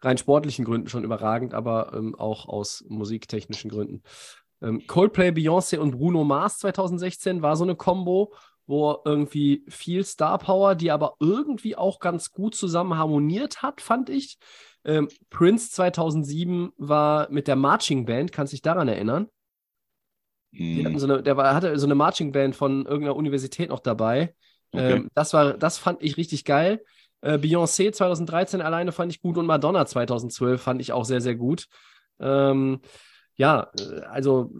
[0.00, 4.02] rein sportlichen Gründen schon überragend, aber ähm, auch aus musiktechnischen Gründen.
[4.62, 8.32] Ähm, Coldplay, Beyoncé und Bruno Mars 2016 war so eine Combo
[8.72, 14.08] wo irgendwie viel Star Power, die aber irgendwie auch ganz gut zusammen harmoniert hat, fand
[14.08, 14.38] ich.
[14.82, 19.28] Ähm, Prince 2007 war mit der Marching Band, kannst du dich daran erinnern?
[20.52, 20.96] Mm.
[20.96, 24.34] So eine, der war, hatte so eine Marching Band von irgendeiner Universität noch dabei.
[24.72, 24.92] Okay.
[24.94, 26.82] Ähm, das, war, das fand ich richtig geil.
[27.20, 31.34] Äh, Beyoncé 2013 alleine fand ich gut und Madonna 2012 fand ich auch sehr, sehr
[31.34, 31.66] gut.
[32.20, 32.80] Ähm,
[33.36, 34.50] ja, äh, also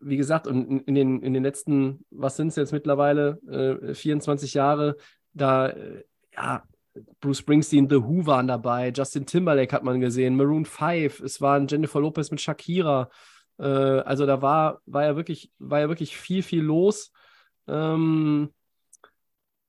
[0.00, 4.54] wie gesagt, in, in, den, in den letzten, was sind es jetzt mittlerweile, äh, 24
[4.54, 4.96] Jahre,
[5.32, 6.64] da, äh, ja,
[7.20, 11.68] Bruce Springsteen, The Who waren dabei, Justin Timberlake hat man gesehen, Maroon 5, es waren
[11.68, 13.10] Jennifer Lopez mit Shakira.
[13.58, 17.12] Äh, also da war, war ja wirklich, war ja wirklich viel, viel los.
[17.68, 18.52] Ähm,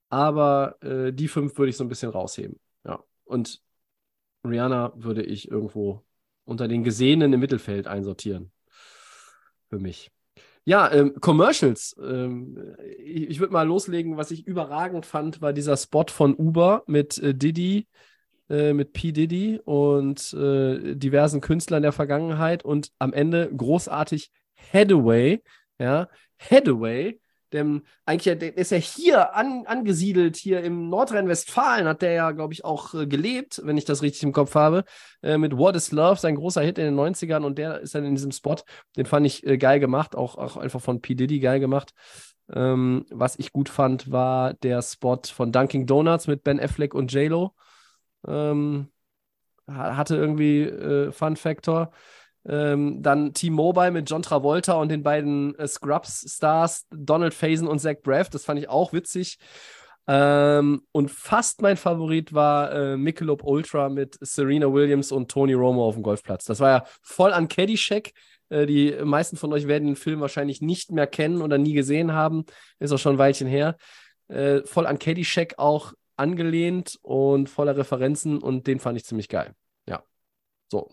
[0.10, 2.60] aber äh, die fünf würde ich so ein bisschen rausheben.
[2.84, 3.04] Ja.
[3.24, 3.62] Und
[4.44, 6.04] Rihanna würde ich irgendwo
[6.44, 8.52] unter den Gesehenen im Mittelfeld einsortieren.
[9.70, 10.12] Für mich.
[10.64, 11.96] Ja, ähm, Commercials.
[12.02, 16.84] Ähm, ich, ich würde mal loslegen, was ich überragend fand, war dieser Spot von Uber
[16.86, 17.88] mit äh, Diddy,
[18.50, 19.12] äh, mit P.
[19.12, 25.42] Diddy und äh, diversen Künstlern der Vergangenheit und am Ende großartig Headaway,
[25.80, 27.20] ja, Headaway,
[27.54, 32.64] dem, eigentlich, ist ja hier an, angesiedelt, hier im Nordrhein-Westfalen hat der ja, glaube ich,
[32.66, 34.84] auch äh, gelebt, wenn ich das richtig im Kopf habe,
[35.22, 38.06] äh, mit What is Love, sein großer Hit in den 90ern und der ist dann
[38.06, 38.56] in diesem Spot,
[38.98, 41.16] den fand ich äh, geil gemacht, auch, auch einfach von P.
[41.16, 41.94] Diddy geil gemacht.
[42.54, 47.14] Ähm, was ich gut fand, war der Spot von Dunkin' Donuts mit Ben Affleck und
[47.14, 47.54] J-Lo.
[48.28, 48.90] Ähm,
[49.68, 51.92] hatte irgendwie äh, Fun Factor.
[52.48, 57.98] Ähm, dann T-Mobile mit John Travolta und den beiden äh, Scrubs-Stars Donald Faison und Zach
[58.02, 58.30] Braff.
[58.30, 59.38] Das fand ich auch witzig.
[60.08, 65.86] Ähm, und fast mein Favorit war äh, Michelob Ultra mit Serena Williams und Tony Romo
[65.86, 66.46] auf dem Golfplatz.
[66.46, 68.12] Das war ja voll an Caddyshack.
[68.50, 72.14] Äh, die meisten von euch werden den Film wahrscheinlich nicht mehr kennen oder nie gesehen
[72.14, 72.46] haben.
[72.80, 73.78] Ist auch schon ein Weilchen her.
[74.28, 79.54] Äh, voll an Caddyshack auch angelehnt und voller Referenzen und den fand ich ziemlich geil.
[79.88, 80.04] Ja.
[80.72, 80.90] So.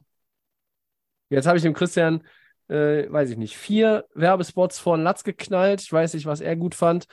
[1.30, 2.22] Jetzt habe ich dem Christian,
[2.68, 5.80] äh, weiß ich nicht, vier Werbespots vor den Latz geknallt.
[5.82, 7.06] Ich weiß nicht, was er gut fand.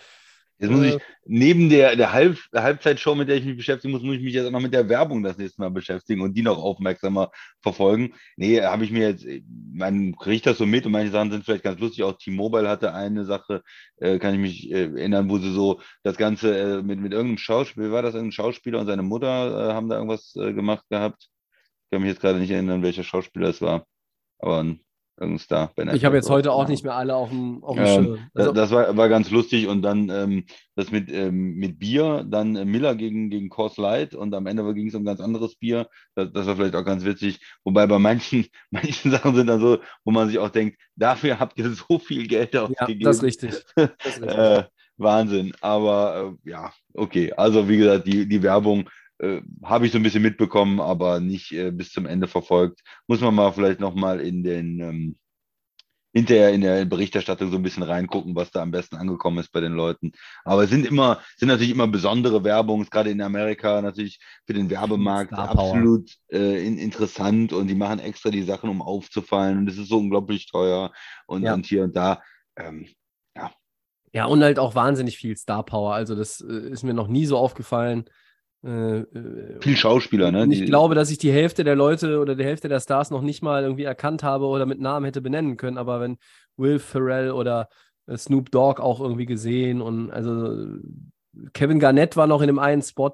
[0.57, 4.16] Jetzt muss ich, neben der, der, Halb, Halbzeitshow, mit der ich mich beschäftigen muss, muss
[4.16, 6.57] ich mich jetzt auch noch mit der Werbung das nächste Mal beschäftigen und die noch
[6.57, 7.30] aufmerksamer
[7.61, 8.13] verfolgen.
[8.38, 9.26] Nee, habe ich mir jetzt,
[9.74, 12.05] man kriegt das so mit und manche Sachen sind vielleicht ganz lustig.
[12.05, 13.63] Auch T-Mobile hatte eine Sache,
[13.97, 17.38] äh, kann ich mich äh, erinnern, wo sie so das Ganze äh, mit, mit irgendeinem
[17.38, 21.28] Schauspieler, war das irgendein Schauspieler und seine Mutter äh, haben da irgendwas äh, gemacht gehabt.
[21.86, 23.86] Ich kann mich jetzt gerade nicht erinnern, welcher Schauspieler es war.
[24.39, 24.86] Aber ein
[25.19, 25.71] irgendein Star.
[25.93, 28.19] ich habe jetzt heute auch nicht mehr alle auf dem, auf dem ähm, Schirm.
[28.33, 32.55] Also, das, war, war ganz lustig und dann ähm, das mit, ähm, mit Bier, dann
[32.55, 35.88] äh, Miller gegen, gegen Coors Light und am Ende ging es um ganz anderes Bier.
[36.15, 37.39] Das, das, war vielleicht auch ganz witzig.
[37.63, 41.57] Wobei bei manchen, manchen Sachen sind dann so, wo man sich auch denkt, dafür habt
[41.57, 43.01] ihr so viel Geld ausgegeben.
[43.01, 43.65] Ja, das ist richtig.
[43.75, 44.38] Das ist richtig.
[44.38, 44.63] äh,
[44.97, 45.53] Wahnsinn.
[45.61, 47.31] Aber äh, ja, okay.
[47.33, 48.89] Also wie gesagt, die, die Werbung
[49.20, 52.82] äh, habe ich so ein bisschen mitbekommen, aber nicht äh, bis zum Ende verfolgt.
[53.07, 55.16] Muss man mal vielleicht nochmal in den ähm,
[56.16, 59.59] hinterher in der Berichterstattung so ein bisschen reingucken, was da am besten angekommen ist bei
[59.59, 60.13] den Leuten.
[60.45, 64.70] Aber es sind immer, sind natürlich immer besondere Werbungen, gerade in Amerika natürlich für den
[64.70, 69.78] Werbemarkt absolut äh, in, interessant und die machen extra die Sachen, um aufzufallen und es
[69.78, 70.93] ist so unglaublich teuer
[71.28, 71.53] und, ja.
[71.53, 72.24] und hier und da.
[72.55, 72.88] Ähm,
[73.36, 73.51] ja.
[74.13, 75.93] Ja, und halt auch wahnsinnig viel Star Power.
[75.93, 78.05] Also, das äh, ist mir noch nie so aufgefallen.
[78.66, 80.47] Äh, äh, Viel Schauspieler, ne?
[80.49, 83.22] Ich die, glaube, dass ich die Hälfte der Leute oder die Hälfte der Stars noch
[83.22, 85.78] nicht mal irgendwie erkannt habe oder mit Namen hätte benennen können.
[85.78, 86.18] Aber wenn
[86.57, 87.70] Will Ferrell oder
[88.07, 90.80] äh, Snoop Dogg auch irgendwie gesehen und also
[91.53, 93.13] Kevin Garnett war noch in dem einen Spot.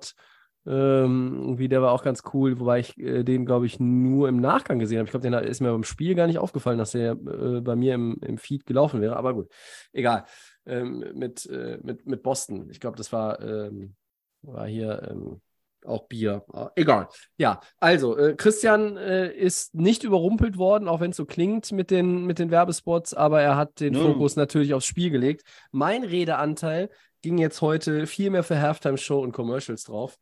[0.66, 4.40] Ähm, irgendwie, der war auch ganz cool, wobei ich äh, den, glaube ich, nur im
[4.40, 5.06] Nachgang gesehen habe.
[5.08, 7.96] Ich glaube, den ist mir beim Spiel gar nicht aufgefallen, dass der äh, bei mir
[7.96, 9.18] im, im Feed gelaufen wäre.
[9.18, 9.50] Aber gut,
[9.92, 10.24] egal.
[10.66, 12.70] Ähm, mit, äh, mit, mit Boston.
[12.70, 13.96] Ich glaube, das war ähm,
[14.42, 15.42] war hier ähm,
[15.86, 16.44] auch Bier.
[16.54, 17.08] Ah, egal.
[17.38, 21.92] Ja, also äh, Christian äh, ist nicht überrumpelt worden, auch wenn es so klingt mit
[21.92, 24.14] den, mit den Werbespots, aber er hat den no.
[24.14, 25.44] Fokus natürlich aufs Spiel gelegt.
[25.72, 26.90] Mein Redeanteil
[27.22, 30.18] ging jetzt heute viel mehr für Halftime-Show und Commercials drauf.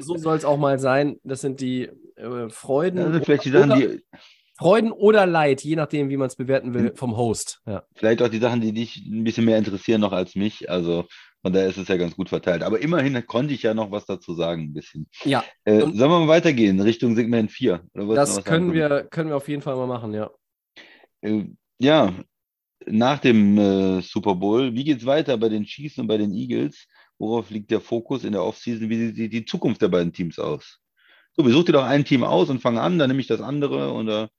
[0.00, 1.16] so soll es auch mal sein.
[1.24, 2.98] Das sind die äh, Freuden.
[2.98, 4.04] Also vielleicht die Sachen, oder, die.
[4.56, 7.60] Freuden oder Leid, je nachdem, wie man es bewerten will, vom Host.
[7.66, 7.84] Ja.
[7.94, 10.70] Vielleicht auch die Sachen, die dich ein bisschen mehr interessieren noch als mich.
[10.70, 11.06] Also
[11.44, 12.62] von daher ist es ja ganz gut verteilt.
[12.62, 15.06] Aber immerhin konnte ich ja noch was dazu sagen, ein bisschen.
[15.24, 15.44] Ja.
[15.64, 17.84] Äh, sollen wir mal weitergehen Richtung Segment 4?
[17.92, 20.30] das können wir, können wir auf jeden Fall mal machen, ja.
[21.20, 21.44] Äh,
[21.78, 22.14] ja,
[22.86, 26.32] nach dem äh, Super Bowl, wie geht es weiter bei den Chiefs und bei den
[26.32, 26.86] Eagles?
[27.18, 28.88] Worauf liegt der Fokus in der Offseason?
[28.88, 30.80] Wie sieht die Zukunft der beiden Teams aus?
[31.34, 33.92] So, besuch dir doch ein Team aus und fang an, dann nehme ich das andere
[33.92, 34.30] oder.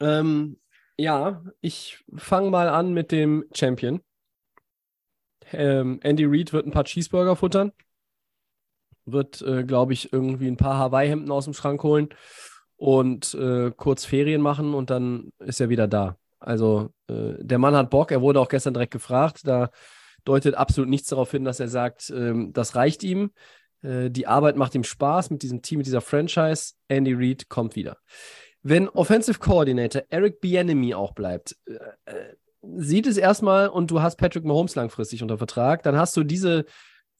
[0.00, 0.58] Ähm,
[0.98, 4.00] ja, ich fange mal an mit dem Champion.
[5.52, 7.72] Ähm, Andy Reid wird ein paar Cheeseburger futtern.
[9.04, 12.08] Wird, äh, glaube ich, irgendwie ein paar Hawaii-Hemden aus dem Schrank holen
[12.76, 16.16] und äh, kurz Ferien machen und dann ist er wieder da.
[16.38, 19.40] Also äh, der Mann hat Bock, er wurde auch gestern direkt gefragt.
[19.44, 19.70] Da
[20.24, 23.30] deutet absolut nichts darauf hin, dass er sagt, ähm, das reicht ihm.
[23.82, 26.74] Äh, die Arbeit macht ihm Spaß mit diesem Team, mit dieser Franchise.
[26.88, 27.98] Andy Reid kommt wieder.
[28.62, 31.74] Wenn Offensive Coordinator Eric Bienemy auch bleibt, äh,
[32.04, 36.24] äh, sieht es erstmal und du hast Patrick Mahomes langfristig unter Vertrag, dann hast du
[36.24, 36.64] diese,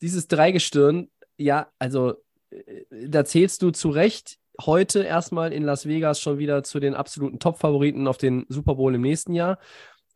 [0.01, 2.15] dieses Dreigestirn, ja, also
[2.51, 6.95] äh, da zählst du zu Recht heute erstmal in Las Vegas schon wieder zu den
[6.95, 9.59] absoluten Top-Favoriten auf den Super Bowl im nächsten Jahr.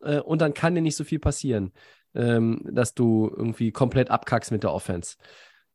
[0.01, 1.73] Äh, und dann kann dir nicht so viel passieren,
[2.15, 5.17] ähm, dass du irgendwie komplett abkackst mit der Offense.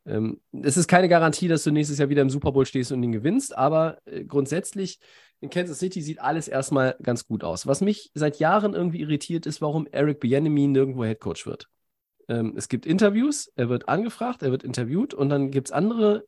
[0.07, 3.03] Ähm, es ist keine Garantie, dass du nächstes Jahr wieder im Super Bowl stehst und
[3.03, 4.99] ihn gewinnst, aber äh, grundsätzlich
[5.43, 7.66] in Kansas City sieht alles erstmal ganz gut aus.
[7.66, 11.68] Was mich seit Jahren irgendwie irritiert, ist, warum Eric Bieniemy nirgendwo Headcoach wird.
[12.28, 16.24] Ähm, es gibt Interviews, er wird angefragt, er wird interviewt und dann gibt es andere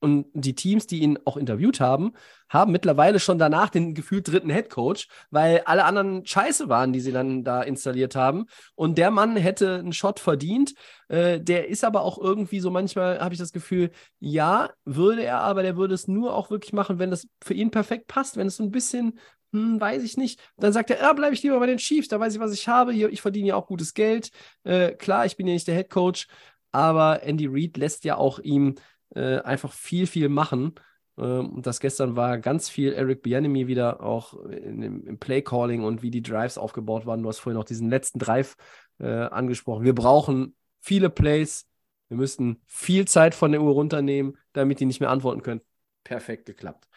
[0.00, 2.12] und die Teams, die ihn auch interviewt haben,
[2.48, 7.12] haben mittlerweile schon danach den gefühlt dritten Headcoach, weil alle anderen scheiße waren, die sie
[7.12, 8.46] dann da installiert haben.
[8.74, 10.74] Und der Mann hätte einen Shot verdient.
[11.08, 13.90] Äh, der ist aber auch irgendwie so, manchmal habe ich das Gefühl,
[14.20, 17.70] ja, würde er, aber der würde es nur auch wirklich machen, wenn das für ihn
[17.70, 19.18] perfekt passt, wenn es so ein bisschen
[19.52, 20.40] hm, weiß ich nicht.
[20.58, 22.68] Dann sagt er, ja, bleibe ich lieber bei den Chiefs, da weiß ich, was ich
[22.68, 22.92] habe.
[22.92, 24.30] Hier, ich verdiene ja auch gutes Geld.
[24.64, 26.28] Äh, klar, ich bin ja nicht der Head Coach,
[26.70, 28.74] aber Andy Reid lässt ja auch ihm
[29.14, 30.74] äh, einfach viel, viel machen.
[31.18, 36.10] Ähm, und das gestern war ganz viel Eric Bianemi wieder auch im Play-Calling und wie
[36.10, 37.22] die Drives aufgebaut waren.
[37.22, 38.56] Du hast vorhin noch diesen letzten Drive
[38.98, 39.84] äh, angesprochen.
[39.84, 41.66] Wir brauchen viele Plays.
[42.08, 45.60] Wir müssten viel Zeit von der Uhr runternehmen, damit die nicht mehr antworten können.
[46.04, 46.88] Perfekt geklappt.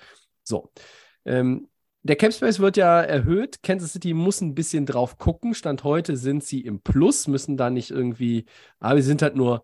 [0.44, 0.72] So.
[1.26, 1.68] Ähm,
[2.04, 3.62] der Capspace wird ja erhöht.
[3.62, 5.54] Kansas City muss ein bisschen drauf gucken.
[5.54, 8.46] Stand heute sind sie im Plus, müssen da nicht irgendwie,
[8.80, 9.64] aber wir sind halt nur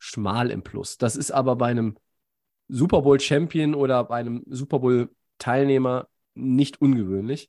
[0.00, 0.98] schmal im Plus.
[0.98, 1.96] Das ist aber bei einem
[2.66, 7.48] Super Bowl Champion oder bei einem Super Bowl Teilnehmer nicht ungewöhnlich.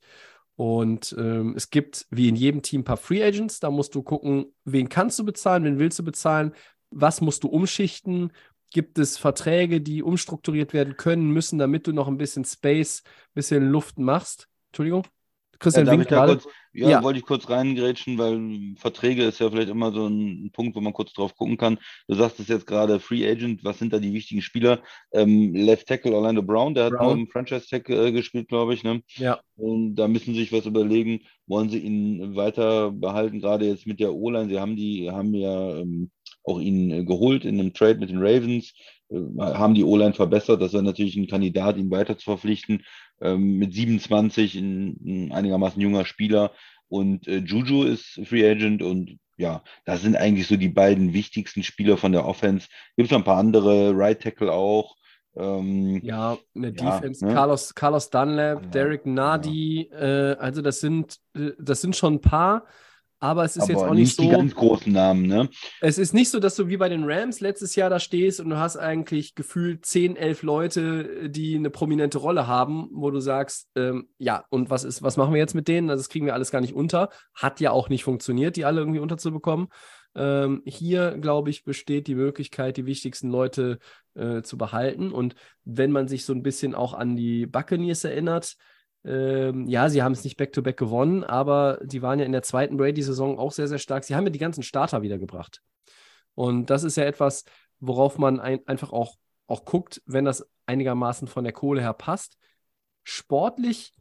[0.55, 3.59] Und ähm, es gibt wie in jedem Team ein paar Free Agents.
[3.59, 6.53] Da musst du gucken, wen kannst du bezahlen, wen willst du bezahlen,
[6.91, 8.31] was musst du umschichten.
[8.69, 13.33] Gibt es Verträge, die umstrukturiert werden können, müssen, damit du noch ein bisschen Space, ein
[13.33, 14.49] bisschen Luft machst?
[14.69, 15.03] Entschuldigung?
[15.61, 16.33] Christian ja, gerade.
[16.33, 20.51] Kurz, ja, ja, wollte ich kurz reingrätschen, weil Verträge ist ja vielleicht immer so ein
[20.51, 21.77] Punkt, wo man kurz drauf gucken kann.
[22.07, 24.81] Du sagst es jetzt gerade, Free Agent, was sind da die wichtigen Spieler?
[25.11, 27.05] Ähm, Left Tackle Orlando Brown, der hat Brown.
[27.05, 28.83] nur im Franchise Tag äh, gespielt, glaube ich.
[28.83, 29.03] Ne?
[29.15, 29.39] Ja.
[29.55, 33.99] Und da müssen sie sich was überlegen, wollen sie ihn weiter behalten, gerade jetzt mit
[33.99, 34.49] der O-Line.
[34.49, 36.09] Sie haben die, haben ja ähm,
[36.43, 38.73] auch ihn äh, geholt in einem Trade mit den Ravens,
[39.09, 40.61] äh, haben die O-Line verbessert.
[40.61, 42.83] Das wäre natürlich ein Kandidat, ihn weiter zu verpflichten
[43.21, 46.51] ähm, mit 27, ein, ein, einigermaßen junger Spieler.
[46.87, 51.63] Und äh, Juju ist Free Agent und ja, das sind eigentlich so die beiden wichtigsten
[51.63, 52.67] Spieler von der Offense.
[52.95, 54.95] Gibt es noch ein paar andere, Right Tackle auch.
[55.35, 57.33] Ähm, ja, eine ja, Defense, ne?
[57.33, 60.31] Carlos, Carlos Dunlap, ja, Derek Nardi, ja.
[60.31, 61.17] äh, also das sind,
[61.57, 62.65] das sind schon ein paar.
[63.23, 64.23] Aber es ist aber jetzt auch nicht, nicht so.
[64.23, 65.47] die ganz großen Namen, ne?
[65.79, 68.49] Es ist nicht so, dass du wie bei den Rams letztes Jahr da stehst und
[68.49, 73.69] du hast eigentlich gefühlt 10, 11 Leute, die eine prominente Rolle haben, wo du sagst,
[73.75, 75.91] ähm, ja, und was ist, was machen wir jetzt mit denen?
[75.91, 77.09] Also das kriegen wir alles gar nicht unter.
[77.35, 79.67] Hat ja auch nicht funktioniert, die alle irgendwie unterzubekommen.
[80.15, 83.77] Ähm, hier, glaube ich, besteht die Möglichkeit, die wichtigsten Leute
[84.15, 85.11] äh, zu behalten.
[85.11, 88.55] Und wenn man sich so ein bisschen auch an die Buccaneers erinnert,
[89.03, 92.43] ähm, ja, sie haben es nicht back-to-back -back gewonnen, aber die waren ja in der
[92.43, 94.03] zweiten Brady-Saison auch sehr, sehr stark.
[94.03, 95.61] Sie haben ja die ganzen Starter wiedergebracht.
[96.35, 97.43] Und das ist ja etwas,
[97.79, 99.15] worauf man ein, einfach auch,
[99.47, 102.37] auch guckt, wenn das einigermaßen von der Kohle her passt.
[103.03, 103.93] Sportlich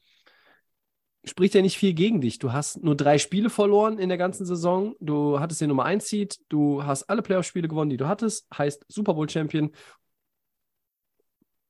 [1.25, 2.39] spricht ja nicht viel gegen dich.
[2.39, 4.95] Du hast nur drei Spiele verloren in der ganzen Saison.
[5.01, 6.39] Du hattest den Nummer 1 Seed.
[6.49, 8.47] Du hast alle Playoff-Spiele gewonnen, die du hattest.
[8.57, 9.71] Heißt Super Bowl Champion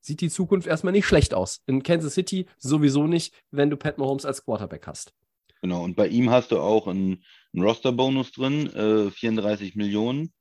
[0.00, 1.62] sieht die Zukunft erstmal nicht schlecht aus.
[1.66, 5.12] In Kansas City sowieso nicht, wenn du Pat Mahomes als Quarterback hast.
[5.62, 7.22] Genau, und bei ihm hast du auch einen,
[7.52, 10.32] einen Roster-Bonus drin, äh, 34 Millionen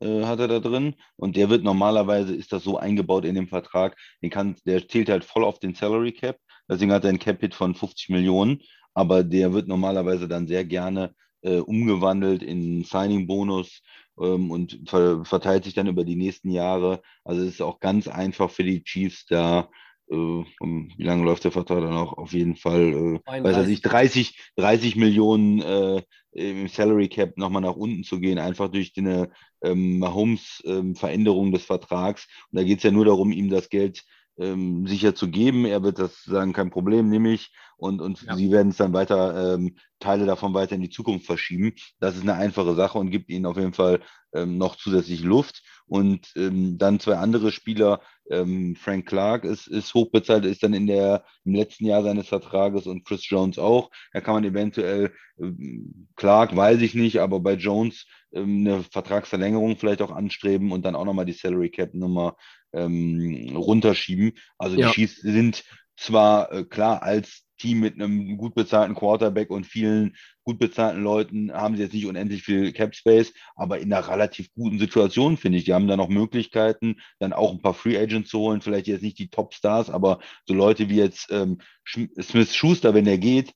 [0.00, 0.94] äh, hat er da drin.
[1.16, 5.08] Und der wird normalerweise, ist das so eingebaut in dem Vertrag, den kann, der zählt
[5.08, 6.38] halt voll auf den Salary Cap.
[6.68, 8.62] Deswegen hat er einen Cap-Hit von 50 Millionen.
[8.94, 13.82] Aber der wird normalerweise dann sehr gerne äh, umgewandelt in Signing-Bonus
[14.20, 17.02] ähm, und ver verteilt sich dann über die nächsten Jahre.
[17.24, 19.68] Also es ist auch ganz einfach für die Chiefs da.
[20.10, 22.12] Äh, wie lange läuft der Vertrag dann auch?
[22.14, 26.02] Auf jeden Fall, äh, weiß ich, 30, 30 Millionen äh,
[26.32, 29.30] im Salary Cap nochmal nach unten zu gehen, einfach durch eine
[29.62, 32.26] ähm, Mahomes-Veränderung ähm, des Vertrags.
[32.50, 34.04] Und da geht es ja nur darum, ihm das Geld
[34.38, 35.64] ähm, sicher zu geben.
[35.64, 37.52] Er wird das sagen, kein Problem, nehme ich.
[37.76, 38.36] Und, und ja.
[38.36, 41.74] sie werden es dann weiter, ähm, Teile davon weiter in die Zukunft verschieben.
[42.00, 44.00] Das ist eine einfache Sache und gibt ihnen auf jeden Fall
[44.34, 45.62] ähm, noch zusätzlich Luft.
[45.86, 50.86] Und ähm, dann zwei andere Spieler, ähm, Frank Clark ist, ist hochbezahlt, ist dann in
[50.86, 53.90] der, im letzten Jahr seines Vertrages und Chris Jones auch.
[54.12, 59.76] Da kann man eventuell, ähm, Clark weiß ich nicht, aber bei Jones ähm, eine Vertragsverlängerung
[59.76, 62.36] vielleicht auch anstreben und dann auch nochmal die Salary Cap Nummer
[62.74, 64.32] ähm, runterschieben.
[64.58, 64.88] Also ja.
[64.88, 65.64] die Chiefs sind
[65.96, 71.52] zwar äh, klar als Team mit einem gut bezahlten Quarterback und vielen gut bezahlten Leuten
[71.52, 75.58] haben sie jetzt nicht unendlich viel Cap Space, aber in einer relativ guten Situation, finde
[75.58, 75.64] ich.
[75.64, 79.02] Die haben da noch Möglichkeiten, dann auch ein paar Free Agents zu holen, vielleicht jetzt
[79.02, 83.52] nicht die Top Stars, aber so Leute wie jetzt ähm, Smith Schuster, wenn der geht,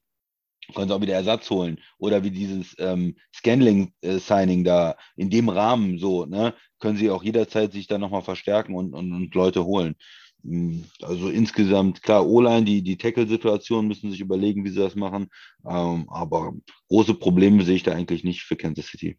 [0.75, 1.81] können sie auch wieder Ersatz holen.
[1.99, 7.23] Oder wie dieses ähm, Scanling-Signing äh, da in dem Rahmen so, ne, können sie auch
[7.23, 9.97] jederzeit sich dann nochmal verstärken und, und, und Leute holen.
[10.45, 15.29] Hm, also insgesamt, klar, O-Line, die, die Tackle-Situation müssen sich überlegen, wie sie das machen.
[15.69, 16.55] Ähm, aber
[16.89, 19.19] große Probleme sehe ich da eigentlich nicht für Kansas City.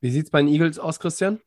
[0.00, 1.40] Wie sieht es bei den Eagles aus, Christian?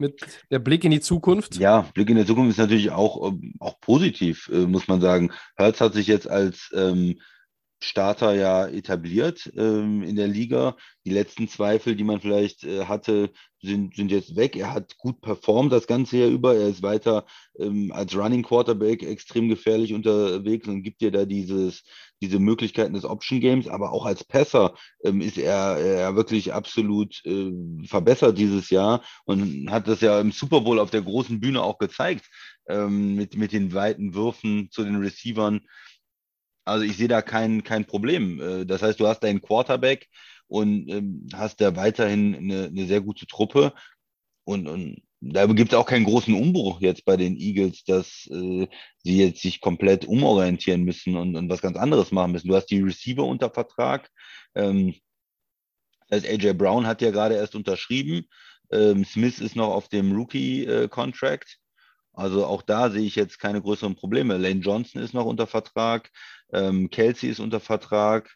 [0.00, 1.56] Mit der Blick in die Zukunft?
[1.56, 5.30] Ja, Blick in die Zukunft ist natürlich auch, ähm, auch positiv, äh, muss man sagen.
[5.56, 7.20] Hertz hat sich jetzt als ähm,
[7.82, 10.76] Starter ja etabliert ähm, in der Liga.
[11.04, 13.30] Die letzten Zweifel, die man vielleicht äh, hatte,
[13.60, 14.56] sind, sind jetzt weg.
[14.56, 16.54] Er hat gut performt das ganze Jahr über.
[16.56, 17.26] Er ist weiter
[17.58, 21.82] ähm, als Running Quarterback extrem gefährlich unterwegs und gibt dir da dieses,
[22.20, 27.24] diese Möglichkeiten des Option Games, aber auch als Passer ähm, ist er, er wirklich absolut
[27.24, 27.52] äh,
[27.86, 31.78] verbessert dieses Jahr und hat das ja im Super Bowl auf der großen Bühne auch
[31.78, 32.26] gezeigt,
[32.68, 35.60] ähm, mit, mit den weiten Würfen zu den Receivern.
[36.64, 38.40] Also ich sehe da kein, kein Problem.
[38.40, 40.08] Äh, das heißt, du hast deinen Quarterback
[40.46, 43.72] und ähm, hast da weiterhin eine, eine sehr gute Truppe.
[44.44, 48.66] Und, und da gibt es auch keinen großen Umbruch jetzt bei den Eagles, dass äh,
[49.04, 52.48] sie jetzt sich komplett umorientieren müssen und, und was ganz anderes machen müssen.
[52.48, 54.10] Du hast die Receiver unter Vertrag.
[54.54, 54.94] Ähm,
[56.08, 58.26] das heißt, AJ Brown hat ja gerade erst unterschrieben.
[58.72, 61.58] Ähm, Smith ist noch auf dem Rookie-Contract.
[62.14, 64.38] also auch da sehe ich jetzt keine größeren Probleme.
[64.38, 66.10] Lane Johnson ist noch unter Vertrag.
[66.50, 68.34] Ähm, Kelsey ist unter Vertrag.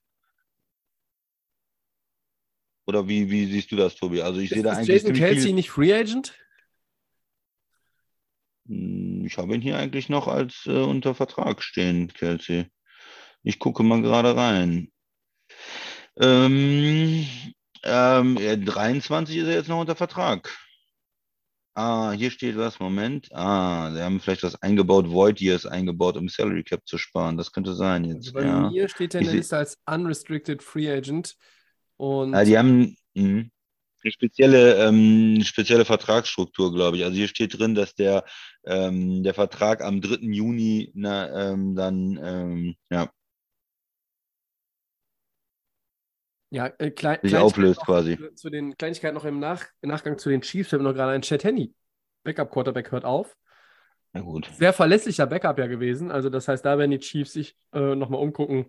[2.86, 4.20] Oder wie, wie siehst du das, Tobi?
[4.20, 5.02] Also ich sehe da ist eigentlich.
[5.02, 6.34] Jason Kelsey nicht Free Agent?
[8.66, 12.66] Hm, Ich habe ihn hier eigentlich noch als äh, unter Vertrag stehen, Kelsey.
[13.44, 14.92] Ich gucke mal gerade rein.
[16.16, 17.26] Ähm,
[17.82, 20.50] ähm, ja, 23 ist er jetzt noch unter Vertrag.
[21.76, 23.28] Ah, hier steht was, Moment.
[23.32, 27.36] Ah, sie haben vielleicht was eingebaut, Void Years eingebaut, um Salary Cap zu sparen.
[27.36, 28.70] Das könnte sein Also jetzt, bei ja.
[28.70, 31.36] mir steht er in der Liste als Unrestricted Free Agent.
[31.96, 33.44] Und Ah, die haben mh,
[34.04, 37.04] eine spezielle, ähm, spezielle Vertragsstruktur, glaube ich.
[37.04, 38.24] Also hier steht drin, dass der,
[38.64, 40.32] ähm, der Vertrag am 3.
[40.32, 43.10] Juni na, ähm, dann, ähm, ja,
[46.50, 48.16] ja, äh, klein, sich auflöst noch quasi.
[48.16, 50.70] Zu, zu den Kleinigkeiten noch im Nach Nachgang zu den Chiefs.
[50.70, 51.74] Wir haben noch gerade einen Chad Henney.
[52.22, 53.36] Backup-Quarterback hört auf.
[54.12, 54.48] Na gut.
[54.54, 56.12] Sehr verlässlicher Backup ja gewesen.
[56.12, 58.66] Also das heißt, da werden die Chiefs sich äh, nochmal umgucken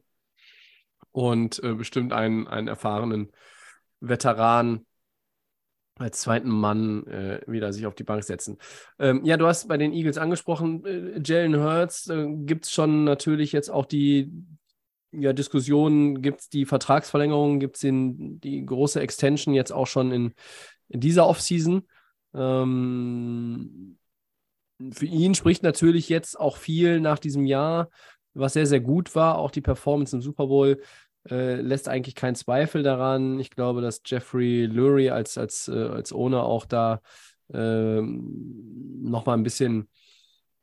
[1.12, 3.32] und äh, bestimmt einen, einen erfahrenen
[4.00, 4.88] Veteran
[5.98, 8.58] als zweiten Mann äh, wieder sich auf die Bank setzen.
[9.00, 13.06] Ähm, ja, du hast bei den Eagles angesprochen, äh, Jalen Hurts, äh, gibt es schon
[13.06, 14.32] natürlich jetzt auch die
[15.12, 20.34] ja, Diskussionen, gibt es die Vertragsverlängerung, gibt es die große Extension jetzt auch schon in,
[20.90, 21.88] in dieser Offseason.
[22.34, 23.98] Ähm,
[24.92, 27.90] für ihn spricht natürlich jetzt auch viel nach diesem Jahr,
[28.34, 29.38] was sehr, sehr gut war.
[29.38, 30.82] Auch die Performance im Super Bowl
[31.30, 33.40] äh, lässt eigentlich keinen Zweifel daran.
[33.40, 37.02] Ich glaube, dass Jeffrey Lurie als, als, äh, als Owner auch da
[37.54, 39.88] ähm, nochmal ein bisschen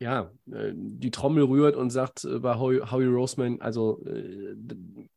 [0.03, 4.57] ja, äh, die Trommel rührt und sagt äh, bei Howie, Howie Roseman, also äh,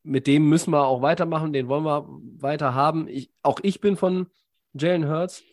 [0.04, 2.08] mit dem müssen wir auch weitermachen, den wollen wir
[2.40, 3.08] weiter haben.
[3.08, 4.28] Ich, auch ich bin von
[4.74, 5.44] Jalen Hurts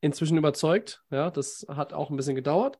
[0.00, 1.04] inzwischen überzeugt.
[1.10, 2.78] Ja, das hat auch ein bisschen gedauert,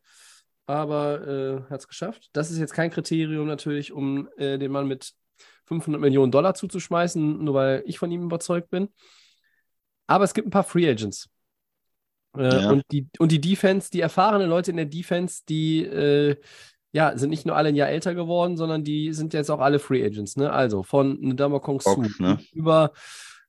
[0.67, 2.29] aber äh, hat es geschafft.
[2.33, 5.13] Das ist jetzt kein Kriterium natürlich, um äh, den Mann mit
[5.65, 8.89] 500 Millionen Dollar zuzuschmeißen, nur weil ich von ihm überzeugt bin.
[10.07, 11.29] Aber es gibt ein paar Free Agents.
[12.37, 12.71] Äh, Ja.
[12.71, 16.37] und, die, und die Defense, die erfahrenen Leute in der Defense, die äh,
[16.93, 19.79] ja, sind nicht nur alle ein Jahr älter geworden, sondern die sind jetzt auch alle
[19.81, 20.37] Free Agents.
[20.37, 20.53] Ne?
[20.53, 22.39] Also von Ndama Kongsu Cox, ne?
[22.53, 22.93] über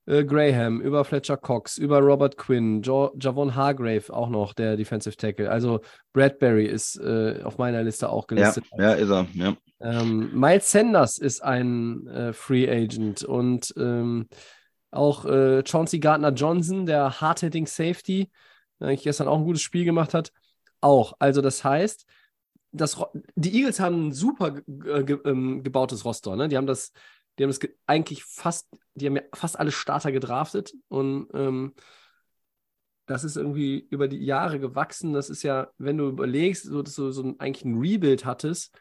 [0.05, 5.15] äh, Graham, über Fletcher Cox, über Robert Quinn, jo Javon Hargrave auch noch, der Defensive
[5.15, 5.49] Tackle.
[5.49, 5.81] Also
[6.13, 8.65] Bradbury ist äh, auf meiner Liste auch Ja, gelistet.
[8.77, 9.27] ja, ist er.
[9.33, 9.55] Ja.
[9.81, 14.27] Ähm, Miles Sanders ist ein äh, Free Agent und ähm,
[14.91, 18.29] auch äh, Chauncey Gardner Johnson, der Hard-Hitting Safety,
[18.79, 20.31] der eigentlich gestern auch ein gutes Spiel gemacht hat,
[20.81, 21.13] auch.
[21.19, 22.05] Also das heißt,
[22.71, 22.97] das,
[23.35, 26.35] die Eagles haben ein super ge äh, ge ähm, gebautes Roster.
[26.35, 26.47] Ne?
[26.47, 26.91] Die haben das,
[27.37, 31.73] die haben ge- eigentlich fast, die haben ja fast alle Starter gedraftet und ähm,
[33.05, 35.13] das ist irgendwie über die Jahre gewachsen.
[35.13, 38.75] Das ist ja, wenn du überlegst, so, dass du so ein, eigentlich ein Rebuild hattest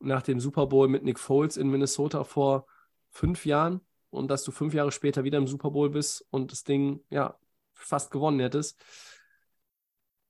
[0.00, 2.66] nach dem Super Bowl mit Nick Foles in Minnesota vor
[3.10, 3.80] fünf Jahren
[4.10, 7.36] und dass du fünf Jahre später wieder im Super Bowl bist und das Ding ja
[7.74, 8.80] fast gewonnen hättest,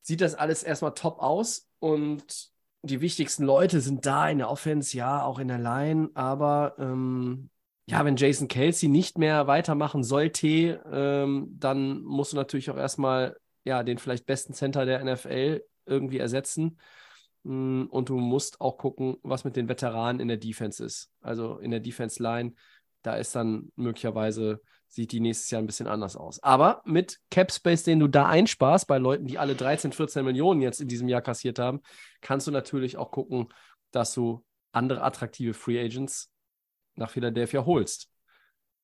[0.03, 2.51] sieht das alles erstmal top aus und
[2.83, 7.51] die wichtigsten Leute sind da in der Offense, ja, auch in der Line, aber ähm,
[7.89, 13.37] ja, wenn Jason Kelsey nicht mehr weitermachen sollte, ähm, dann musst du natürlich auch erstmal
[13.65, 16.79] ja, den vielleicht besten Center der NFL irgendwie ersetzen.
[17.45, 21.11] Mm, Und du musst auch gucken, was mit den Veteranen in der Defense ist.
[21.21, 22.53] Also in der Defense Line,
[23.03, 26.43] da ist dann möglicherweise, sieht die nächstes Jahr ein bisschen anders aus.
[26.43, 30.61] Aber mit Cap Space, den du da einsparst, bei Leuten, die alle 13, 14 Millionen
[30.61, 31.81] jetzt in diesem Jahr kassiert haben,
[32.21, 33.49] kannst du natürlich auch gucken,
[33.93, 36.31] dass du andere attraktive Free Agents
[36.99, 38.09] nach Philadelphia holst.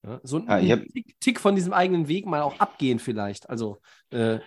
[0.05, 2.99] Ja, so ein Ah, ich hab- Tick, Tick von diesem eigenen Weg mal auch abgehen
[2.99, 3.49] vielleicht.
[3.49, 4.39] Also äh,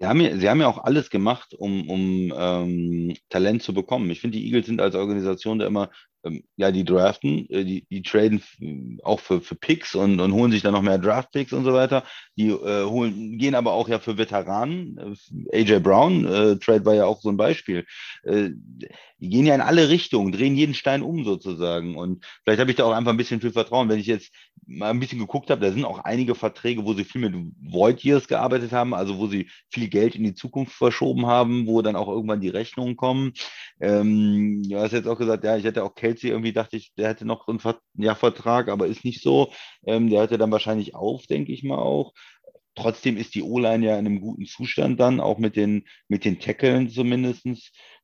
[0.00, 4.10] Sie haben, ja, sie haben ja auch alles gemacht, um, um ähm, Talent zu bekommen.
[4.10, 5.90] Ich finde, die Eagles sind als Organisation da immer
[6.56, 8.42] ja, die draften, äh, die, die traden
[9.02, 12.04] auch für, für Picks und, und holen sich dann noch mehr Draft-Picks und so weiter.
[12.36, 15.16] Die äh, holen, gehen aber auch ja für Veteranen.
[15.52, 17.84] Äh, AJ Brown, äh, Trade war ja auch so ein Beispiel.
[18.22, 18.50] Äh,
[19.18, 21.96] die gehen ja in alle Richtungen, drehen jeden Stein um sozusagen.
[21.96, 23.88] Und vielleicht habe ich da auch einfach ein bisschen viel Vertrauen.
[23.88, 24.32] Wenn ich jetzt
[24.66, 28.02] mal ein bisschen geguckt habe, da sind auch einige Verträge, wo sie viel mit Void
[28.02, 31.96] Years gearbeitet haben, also wo sie viel Geld in die Zukunft verschoben haben, wo dann
[31.96, 33.32] auch irgendwann die Rechnungen kommen.
[33.80, 37.08] Ähm, du hast jetzt auch gesagt, ja, ich hätte auch Kelsey irgendwie, dachte ich, der
[37.08, 39.52] hätte noch einen Ver ja, Vertrag, aber ist nicht so.
[39.86, 42.12] Ähm, der hörte dann wahrscheinlich auf, denke ich mal auch.
[42.74, 46.40] Trotzdem ist die O-Line ja in einem guten Zustand dann, auch mit den, mit den
[46.40, 47.46] Tackeln zumindest.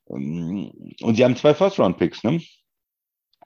[0.09, 2.41] Ähm, und sie haben zwei First-Round-Picks, ne?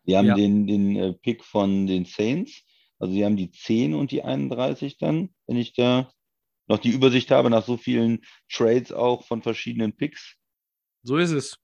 [0.07, 0.35] Sie haben ja.
[0.35, 2.63] den, den äh, Pick von den Saints.
[3.05, 6.11] Also sie haben die 10 und die 31 dann, wenn ich da
[6.69, 10.37] noch die Übersicht habe, nach so vielen Trades auch von verschiedenen Picks.
[11.03, 11.59] So ist es.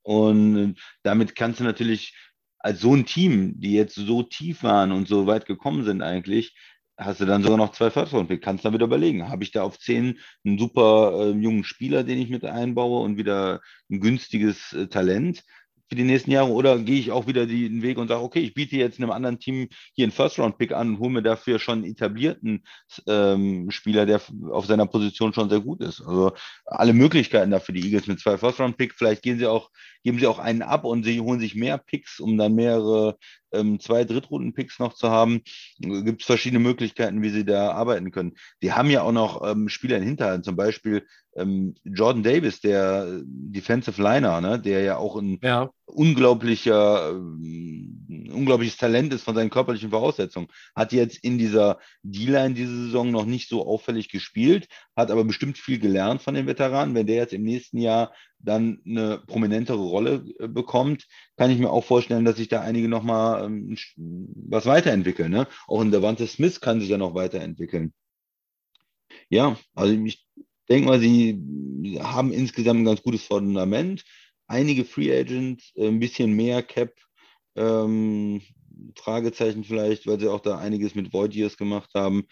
[0.00, 2.16] Und damit kannst du natürlich
[2.60, 6.56] als so ein Team, die jetzt so tief waren und so weit gekommen sind eigentlich,
[6.96, 8.40] hast du dann sogar noch zwei First Round Pick.
[8.40, 12.18] Kannst dann wieder überlegen, habe ich da auf 10 einen super äh, jungen Spieler, den
[12.18, 15.44] ich mit einbaue und wieder ein günstiges äh, Talent
[15.88, 18.54] für die nächsten Jahre oder gehe ich auch wieder den Weg und sage, okay, ich
[18.54, 21.92] biete jetzt einem anderen Team hier einen First-Round-Pick an und hole mir dafür schon einen
[21.92, 22.64] etablierten
[23.06, 24.20] ähm, Spieler, der
[24.50, 26.00] auf seiner Position schon sehr gut ist.
[26.00, 26.32] Also
[26.64, 28.94] alle Möglichkeiten dafür die Eagles mit zwei First-Round-Pick.
[28.94, 29.70] Vielleicht gehen sie auch,
[30.02, 33.16] geben sie auch einen ab und sie holen sich mehr Picks, um dann mehrere
[33.52, 35.42] ähm, zwei Drittrunden-Picks noch zu haben.
[35.78, 38.34] Gibt es verschiedene Möglichkeiten, wie sie da arbeiten können.
[38.62, 43.20] Die haben ja auch noch ähm, Spieler in Hinterhand, zum Beispiel ähm, Jordan Davis, der
[43.24, 45.70] Defensive Liner, ne, der ja auch ein ja.
[45.84, 52.84] unglaublicher, äh, unglaubliches Talent ist von seinen körperlichen Voraussetzungen, hat jetzt in dieser D-Line diese
[52.86, 56.94] Saison noch nicht so auffällig gespielt, hat aber bestimmt viel gelernt von den Veteranen.
[56.94, 61.06] Wenn der jetzt im nächsten Jahr dann eine prominentere Rolle äh, bekommt,
[61.36, 65.30] kann ich mir auch vorstellen, dass sich da einige nochmal ähm, was weiterentwickeln.
[65.30, 65.46] Ne?
[65.66, 67.92] Auch in Devante Smith kann sich ja noch weiterentwickeln.
[69.28, 70.26] Ja, also ich
[70.68, 74.04] denke mal, sie haben insgesamt ein ganz gutes Fundament.
[74.46, 76.94] Einige Free Agents, äh, ein bisschen mehr Cap,
[77.56, 78.42] ähm,
[78.96, 82.26] Fragezeichen vielleicht, weil sie auch da einiges mit Void Years gemacht haben.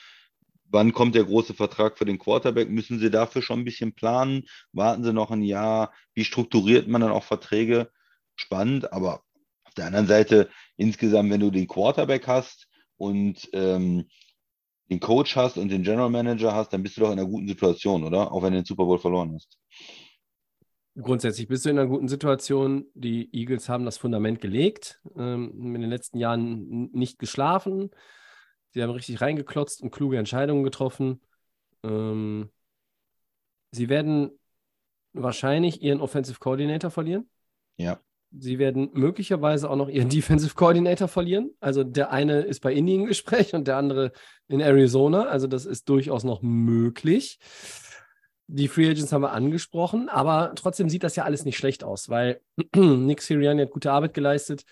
[0.70, 2.68] Wann kommt der große Vertrag für den Quarterback?
[2.68, 4.44] Müssen Sie dafür schon ein bisschen planen?
[4.72, 5.92] Warten Sie noch ein Jahr?
[6.14, 7.90] Wie strukturiert man dann auch Verträge?
[8.36, 9.22] Spannend, aber
[9.64, 14.06] auf der anderen Seite, insgesamt, wenn du den Quarterback hast und ähm,
[14.90, 17.48] den Coach hast und den General Manager hast, dann bist du doch in einer guten
[17.48, 18.32] Situation, oder?
[18.32, 19.58] Auch wenn du den Super Bowl verloren hast.
[20.96, 22.86] Grundsätzlich bist du in einer guten Situation.
[22.94, 27.90] Die Eagles haben das Fundament gelegt, ähm, in den letzten Jahren nicht geschlafen.
[28.74, 31.20] Sie haben richtig reingeklotzt und kluge Entscheidungen getroffen.
[31.84, 32.50] Ähm,
[33.70, 34.32] sie werden
[35.12, 37.30] wahrscheinlich ihren Offensive Coordinator verlieren.
[37.76, 38.00] Ja.
[38.36, 41.52] Sie werden möglicherweise auch noch ihren Defensive Coordinator verlieren.
[41.60, 44.10] Also der eine ist bei Indien im Gespräch und der andere
[44.48, 45.26] in Arizona.
[45.26, 47.38] Also das ist durchaus noch möglich.
[48.48, 52.08] Die Free Agents haben wir angesprochen, aber trotzdem sieht das ja alles nicht schlecht aus,
[52.08, 52.40] weil
[52.74, 54.64] Nick Sirianni hat gute Arbeit geleistet.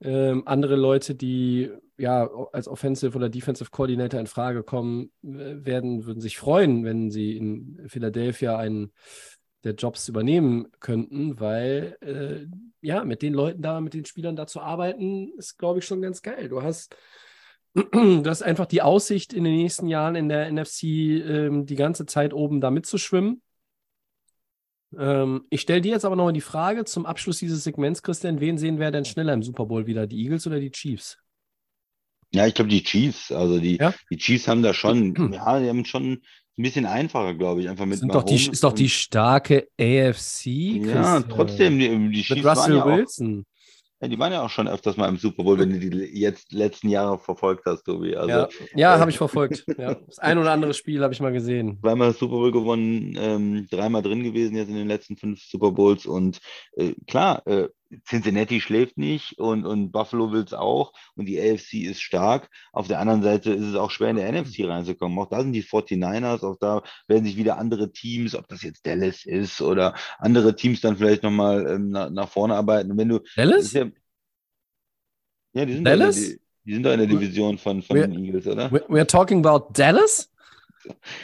[0.00, 6.20] Ähm, andere Leute, die ja als Offensive oder Defensive Coordinator in Frage kommen, werden, würden
[6.20, 8.92] sich freuen, wenn sie in Philadelphia einen
[9.64, 12.46] der Jobs übernehmen könnten, weil äh,
[12.80, 16.00] ja, mit den Leuten da, mit den Spielern da zu arbeiten, ist, glaube ich, schon
[16.00, 16.48] ganz geil.
[16.48, 16.94] Du hast,
[17.74, 22.06] du hast einfach die Aussicht, in den nächsten Jahren in der NFC ähm, die ganze
[22.06, 23.42] Zeit oben da mitzuschwimmen.
[24.96, 28.58] Ähm, ich stelle dir jetzt aber nochmal die Frage zum Abschluss dieses Segments, Christian, wen
[28.58, 31.18] sehen wir denn schneller im Super Bowl wieder, die Eagles oder die Chiefs?
[32.30, 33.94] Ja, ich glaube, die Chiefs, also die, ja?
[34.10, 37.86] die Chiefs haben da schon, ja, die haben schon ein bisschen einfacher, glaube ich, einfach
[37.86, 40.46] mit Sind doch die, Ist doch die starke AFC.
[40.46, 43.44] Ja, trotzdem, die, die Chiefs Russell ja Wilson.
[43.46, 43.57] Auch,
[44.00, 46.52] ja, die waren ja auch schon öfters mal im Super Bowl, wenn du die jetzt
[46.52, 48.14] letzten Jahre verfolgt hast, Tobi.
[48.14, 49.64] Also, ja, ja äh, habe ich verfolgt.
[49.78, 49.94] Ja.
[49.94, 51.78] Das ein oder andere Spiel habe ich mal gesehen.
[51.80, 56.06] Zweimal Super Bowl gewonnen, ähm, dreimal drin gewesen jetzt in den letzten fünf Super Bowls.
[56.06, 56.40] Und
[56.76, 57.68] äh, klar, äh,
[58.06, 62.50] Cincinnati schläft nicht und, und Buffalo will es auch und die AFC ist stark.
[62.72, 65.18] Auf der anderen Seite ist es auch schwer in der NFC reinzukommen.
[65.18, 68.86] Auch da sind die 49ers, auch da werden sich wieder andere Teams, ob das jetzt
[68.86, 72.96] Dallas ist oder andere Teams dann vielleicht nochmal ähm, nach, nach vorne arbeiten.
[72.96, 73.72] wenn du, Dallas?
[73.72, 73.86] Ja,
[75.54, 76.16] ja, die sind Dallas?
[76.16, 78.68] Da, die, die, sind da in der Division von, von den Eagles, oder?
[78.70, 80.30] We're talking about Dallas?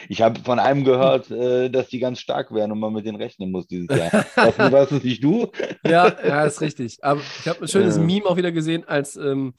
[0.09, 3.17] Ich habe von einem gehört, äh, dass die ganz stark wären und man mit denen
[3.17, 4.25] rechnen muss dieses Jahr.
[4.37, 5.51] Was, warst es nicht du?
[5.87, 6.99] ja, ja, ist richtig.
[7.03, 8.01] Aber ich habe ein schönes äh.
[8.01, 9.55] Meme auch wieder gesehen, als ähm,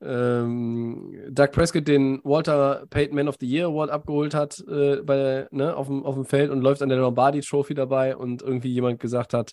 [0.00, 5.46] ähm, Doug Prescott den Walter Payton Man of the Year Award abgeholt hat äh, bei,
[5.50, 8.72] ne, auf, dem, auf dem Feld und läuft an der Lombardi Trophy dabei und irgendwie
[8.72, 9.52] jemand gesagt hat,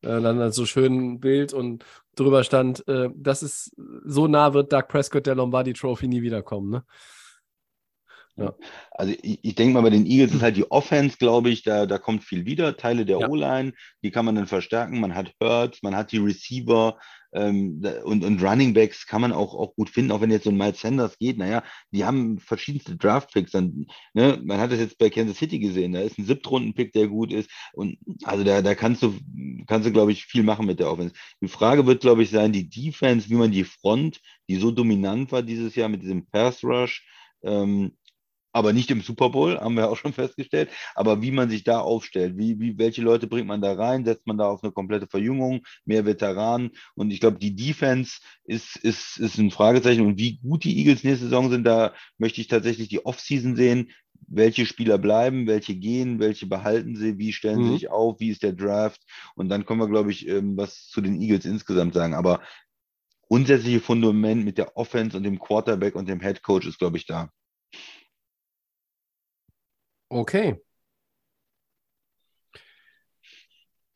[0.00, 1.84] Äh, dann so schön ein Bild und
[2.14, 3.72] drüber stand, äh, das ist
[4.04, 6.70] so nah wird Doug Prescott der Lombardi Trophy nie wiederkommen.
[6.70, 6.84] Ne?
[8.38, 8.54] Ja.
[8.92, 11.86] Also ich, ich denke mal, bei den Eagles ist halt die Offense, glaube ich, da,
[11.86, 12.76] da kommt viel wieder.
[12.76, 13.28] Teile der ja.
[13.28, 13.72] O-Line,
[14.02, 15.00] die kann man dann verstärken.
[15.00, 16.96] Man hat Hurts, man hat die Receiver
[17.32, 20.50] ähm, und, und Running Backs kann man auch, auch gut finden, auch wenn jetzt so
[20.50, 21.36] ein Miles Sanders geht.
[21.36, 23.52] Naja, die haben verschiedenste Draft-Picks.
[23.52, 24.40] Dann, ne?
[24.42, 25.92] Man hat das jetzt bei Kansas City gesehen.
[25.92, 27.50] Da ist ein Siebtrunden-Pick, der gut ist.
[27.72, 29.14] Und also da, da kannst du,
[29.66, 31.14] kannst du, glaube ich, viel machen mit der Offense.
[31.40, 35.32] Die Frage wird, glaube ich, sein, die Defense, wie man die Front, die so dominant
[35.32, 37.04] war dieses Jahr mit diesem Pass Rush,
[37.42, 37.92] ähm,
[38.52, 40.70] aber nicht im Super Bowl, haben wir auch schon festgestellt.
[40.94, 44.26] Aber wie man sich da aufstellt, wie, wie, welche Leute bringt man da rein, setzt
[44.26, 46.70] man da auf eine komplette Verjüngung, mehr Veteranen.
[46.94, 50.06] Und ich glaube, die Defense ist, ist, ist ein Fragezeichen.
[50.06, 53.90] Und wie gut die Eagles nächste Saison sind, da möchte ich tatsächlich die Offseason sehen.
[54.26, 57.66] Welche Spieler bleiben, welche gehen, welche behalten sie, wie stellen mhm.
[57.66, 59.00] sie sich auf, wie ist der Draft?
[59.36, 62.14] Und dann können wir, glaube ich, ähm, was zu den Eagles insgesamt sagen.
[62.14, 62.40] Aber
[63.28, 67.06] grundsätzliche Fundament mit der Offense und dem Quarterback und dem Head Coach ist, glaube ich,
[67.06, 67.30] da.
[70.08, 70.60] Okay.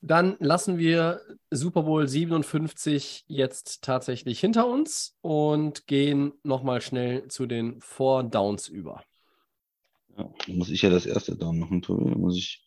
[0.05, 7.47] Dann lassen wir Super Bowl 57 jetzt tatsächlich hinter uns und gehen nochmal schnell zu
[7.47, 9.05] den Four Downs über.
[10.19, 12.17] Ja, muss ich ja das erste Down machen, Tobi.
[12.17, 12.65] Muss ich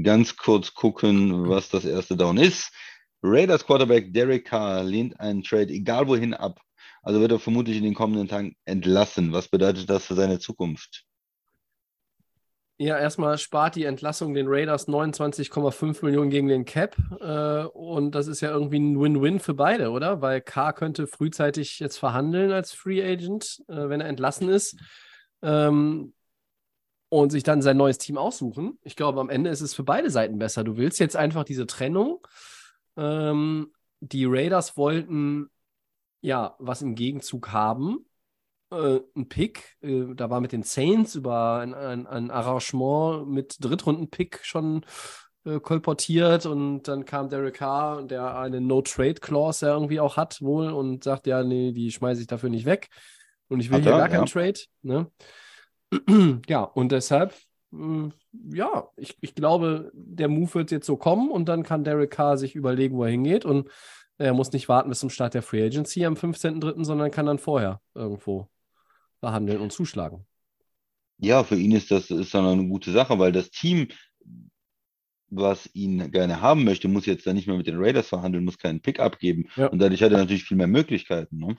[0.00, 2.70] ganz kurz gucken, was das erste Down ist.
[3.22, 6.60] Raiders Quarterback Derek Carr lehnt einen Trade, egal wohin, ab.
[7.02, 9.32] Also wird er vermutlich in den kommenden Tagen entlassen.
[9.32, 11.05] Was bedeutet das für seine Zukunft?
[12.78, 16.94] Ja, erstmal spart die Entlassung den Raiders 29,5 Millionen gegen den Cap.
[17.20, 20.20] Äh, und das ist ja irgendwie ein Win-Win für beide, oder?
[20.20, 24.76] Weil K könnte frühzeitig jetzt verhandeln als Free Agent, äh, wenn er entlassen ist.
[25.40, 26.12] Ähm,
[27.08, 28.78] und sich dann sein neues Team aussuchen.
[28.82, 30.62] Ich glaube, am Ende ist es für beide Seiten besser.
[30.62, 32.26] Du willst jetzt einfach diese Trennung.
[32.98, 35.48] Ähm, die Raiders wollten
[36.20, 38.04] ja was im Gegenzug haben
[38.70, 39.76] äh, ein Pick.
[39.82, 44.84] Äh, da war mit den Saints über ein, ein, ein Arrangement mit Drittrunden-Pick schon
[45.44, 50.70] äh, kolportiert und dann kam Derek Carr, der eine No-Trade-Clause ja irgendwie auch hat wohl
[50.72, 52.88] und sagt, ja, nee, die schmeiße ich dafür nicht weg
[53.48, 54.58] und ich will hat hier er, gar keinen Trade.
[54.82, 55.10] Ne?
[56.48, 57.34] ja, und deshalb,
[57.72, 58.08] äh,
[58.52, 62.38] ja, ich, ich glaube, der Move wird jetzt so kommen und dann kann Derek Carr
[62.38, 63.68] sich überlegen, wo er hingeht und
[64.18, 67.38] er muss nicht warten bis zum Start der Free Agency am 15.03., sondern kann dann
[67.38, 68.48] vorher irgendwo
[69.20, 70.26] behandeln und zuschlagen.
[71.18, 73.88] Ja, für ihn ist das ist dann eine gute Sache, weil das Team,
[75.28, 78.58] was ihn gerne haben möchte, muss jetzt dann nicht mehr mit den Raiders verhandeln, muss
[78.58, 79.48] keinen Pick abgeben.
[79.56, 79.68] Ja.
[79.68, 81.38] Und dadurch hat er natürlich viel mehr Möglichkeiten.
[81.38, 81.56] Ne?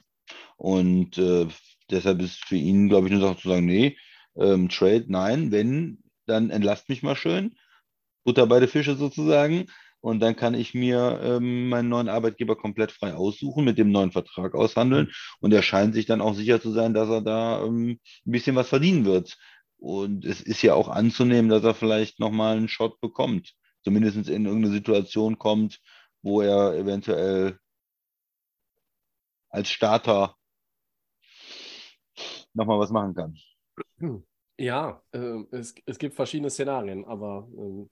[0.56, 1.46] Und äh,
[1.90, 3.96] deshalb ist für ihn, glaube ich, nur Sache zu sagen, nee,
[4.36, 7.56] ähm, Trade, nein, wenn, dann entlasst mich mal schön.
[8.24, 9.66] Butter beide Fische sozusagen.
[10.00, 14.12] Und dann kann ich mir ähm, meinen neuen Arbeitgeber komplett frei aussuchen, mit dem neuen
[14.12, 15.10] Vertrag aushandeln.
[15.40, 18.54] Und er scheint sich dann auch sicher zu sein, dass er da ähm, ein bisschen
[18.56, 19.36] was verdienen wird.
[19.78, 23.54] Und es ist ja auch anzunehmen, dass er vielleicht nochmal einen Shot bekommt.
[23.82, 25.80] Zumindest in irgendeine Situation kommt,
[26.22, 27.58] wo er eventuell
[29.50, 30.36] als Starter
[32.54, 33.36] nochmal was machen kann.
[34.58, 37.86] Ja, äh, es, es gibt verschiedene Szenarien, aber äh,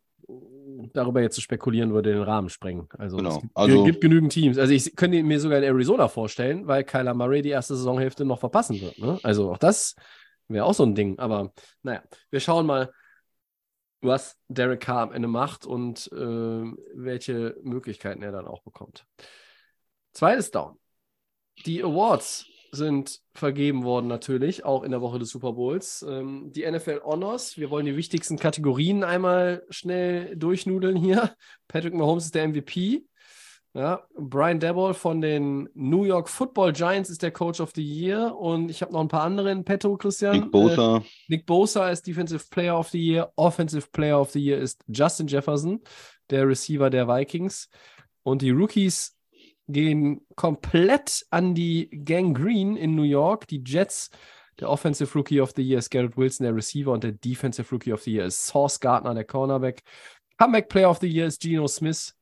[0.93, 2.89] darüber jetzt zu spekulieren, würde den Rahmen sprengen.
[2.99, 3.37] Also, genau.
[3.37, 4.59] es gibt, also, gibt genügend Teams.
[4.59, 8.41] Also ich könnte mir sogar in Arizona vorstellen, weil Kyler Murray die erste Saisonhälfte noch
[8.41, 8.99] verpassen wird.
[8.99, 9.19] Ne?
[9.23, 9.95] Also auch das
[10.49, 11.19] wäre auch so ein Ding.
[11.19, 11.53] Aber
[11.83, 12.91] naja, wir schauen mal,
[14.01, 19.07] was Derek Carr am Ende macht und äh, welche Möglichkeiten er dann auch bekommt.
[20.13, 20.79] Zweites Down.
[21.65, 22.47] Die Awards
[22.77, 26.07] sind vergeben worden natürlich, auch in der Woche des Super Bowls.
[26.09, 31.35] Ähm, die NFL Honors, wir wollen die wichtigsten Kategorien einmal schnell durchnudeln hier.
[31.69, 33.05] Patrick Mahomes ist der MVP.
[33.75, 38.35] Ja, Brian Dabble von den New York Football Giants ist der Coach of the Year
[38.35, 40.41] und ich habe noch ein paar andere in petto, Christian.
[40.41, 40.97] Nick Bosa.
[40.97, 43.33] Äh, Nick Bosa ist Defensive Player of the Year.
[43.37, 45.83] Offensive Player of the Year ist Justin Jefferson,
[46.31, 47.69] der Receiver der Vikings.
[48.23, 49.16] Und die Rookies
[49.69, 53.49] gehen komplett an die Gang Green in New York.
[53.49, 54.11] Die Jets,
[54.61, 57.93] der Offensive Rookie of the Year ist Garrett Wilson, der Receiver, und der Defensive Rookie
[57.93, 59.83] of the Year ist Sauce Gardner, der Cornerback.
[60.39, 62.15] Comeback Player of the Year ist Geno Smith.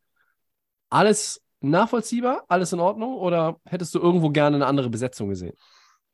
[0.90, 2.44] Alles nachvollziehbar?
[2.48, 3.16] Alles in Ordnung?
[3.16, 5.56] Oder hättest du irgendwo gerne eine andere Besetzung gesehen?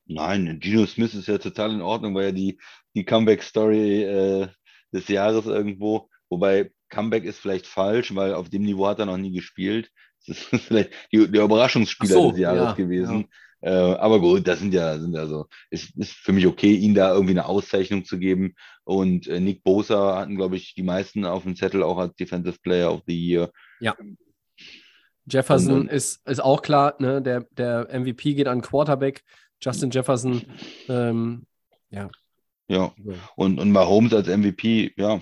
[0.05, 2.59] Nein, Geno Smith ist ja total in Ordnung, weil ja die,
[2.95, 4.47] die Comeback-Story äh,
[4.91, 9.17] des Jahres irgendwo, wobei Comeback ist vielleicht falsch, weil auf dem Niveau hat er noch
[9.17, 9.89] nie gespielt.
[10.27, 13.21] Das ist vielleicht die, der Überraschungsspieler so, des Jahres ja, gewesen.
[13.21, 13.27] Ja.
[13.63, 17.13] Äh, aber gut, das sind ja, sind also, ist, ist für mich okay, ihn da
[17.13, 18.55] irgendwie eine Auszeichnung zu geben.
[18.83, 22.57] Und äh, Nick Bosa hatten, glaube ich, die meisten auf dem Zettel auch als Defensive
[22.63, 23.51] Player of the Year.
[23.79, 23.95] Ja.
[25.25, 27.21] Jefferson Und- ist, ist auch klar, ne?
[27.21, 29.23] der, der MVP geht an Quarterback.
[29.61, 30.41] Justin Jefferson,
[30.89, 31.45] ähm,
[31.91, 32.09] ja.
[32.67, 32.93] Ja,
[33.35, 35.21] und, und Mahomes als MVP, ja.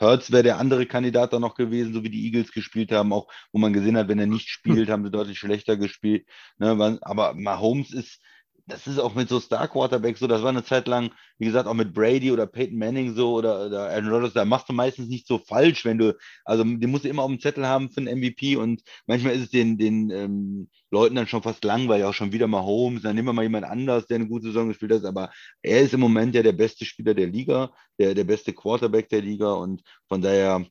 [0.00, 3.28] Hurts wäre der andere Kandidat da noch gewesen, so wie die Eagles gespielt haben, auch
[3.52, 6.26] wo man gesehen hat, wenn er nicht spielt, haben sie deutlich schlechter gespielt.
[6.58, 8.20] Ne, aber Mahomes ist,
[8.68, 11.68] das ist auch mit so Star Quarterbacks so, das war eine Zeit lang, wie gesagt,
[11.68, 15.08] auch mit Brady oder Peyton Manning so oder, oder Aaron Rodgers, da machst du meistens
[15.08, 18.00] nicht so falsch, wenn du, also den musst du immer auf dem Zettel haben für
[18.00, 22.14] einen MVP und manchmal ist es den, den ähm, Leuten dann schon fast langweilig, auch
[22.14, 25.04] schon wieder Mahomes, dann nehmen wir mal jemand anders, der eine gute Saison gespielt hat,
[25.04, 25.30] aber
[25.62, 27.70] er ist im Moment ja der beste Spieler der Liga,
[28.00, 30.66] der, der beste Quarterback der Liga und von daher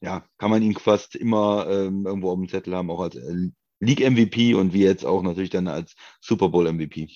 [0.00, 3.50] ja, kann man ihn fast immer ähm, irgendwo auf dem Zettel haben, auch als äh,
[3.80, 7.08] League MVP und wie jetzt auch natürlich dann als Super Bowl MVP.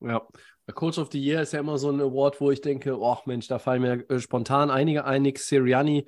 [0.00, 0.26] Ja,
[0.74, 3.48] Coach of the Year ist ja immer so ein Award, wo ich denke, oh Mensch,
[3.48, 5.22] da fallen mir äh, spontan einige ein.
[5.22, 6.06] Nick Sirianni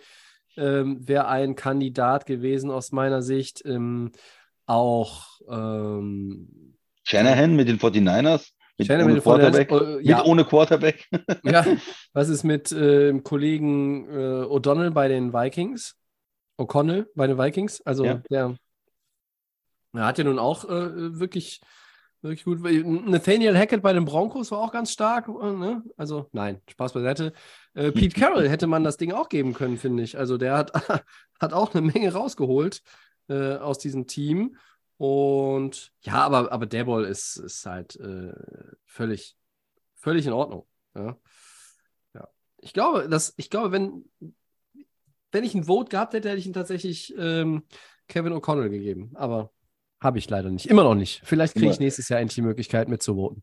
[0.56, 3.64] ähm, wäre ein Kandidat gewesen aus meiner Sicht.
[3.64, 4.12] Ähm,
[4.66, 10.16] auch ähm, Shanahan mit den 49ers, mit Shanahan ohne mit den 49ers, Quarterback, äh, ja.
[10.18, 11.08] mit ohne Quarterback.
[11.44, 11.64] ja,
[12.12, 15.96] was ist mit äh, dem Kollegen äh, O'Donnell bei den Vikings?
[16.58, 17.80] O'Connell bei den Vikings?
[17.82, 18.22] Also Ja.
[18.30, 18.56] der,
[19.94, 21.60] der hat ja nun auch äh, wirklich,
[22.22, 22.60] wirklich gut.
[22.62, 25.28] Nathaniel Hackett bei den Broncos war auch ganz stark.
[25.28, 25.82] Äh, ne?
[25.96, 27.32] Also nein, Spaß beiseite.
[27.74, 30.18] Äh, Pete Carroll hätte man das Ding auch geben können, finde ich.
[30.18, 30.72] Also der hat,
[31.40, 32.82] hat auch eine Menge rausgeholt
[33.28, 34.56] äh, aus diesem Team.
[34.96, 38.32] Und ja, aber, aber der Ball ist, ist halt äh,
[38.84, 39.36] völlig,
[39.94, 40.66] völlig in Ordnung.
[40.94, 41.16] Ja.
[42.14, 42.28] ja.
[42.58, 44.04] Ich glaube, dass, ich glaube, wenn,
[45.30, 47.62] wenn ich ein Vote gehabt hätte, hätte ich ihn tatsächlich ähm,
[48.08, 49.12] Kevin O'Connell gegeben.
[49.14, 49.52] Aber
[50.00, 50.66] habe ich leider nicht.
[50.66, 51.20] Immer noch nicht.
[51.24, 53.42] Vielleicht kriege ich nächstes Jahr endlich die Möglichkeit mitzuvoten.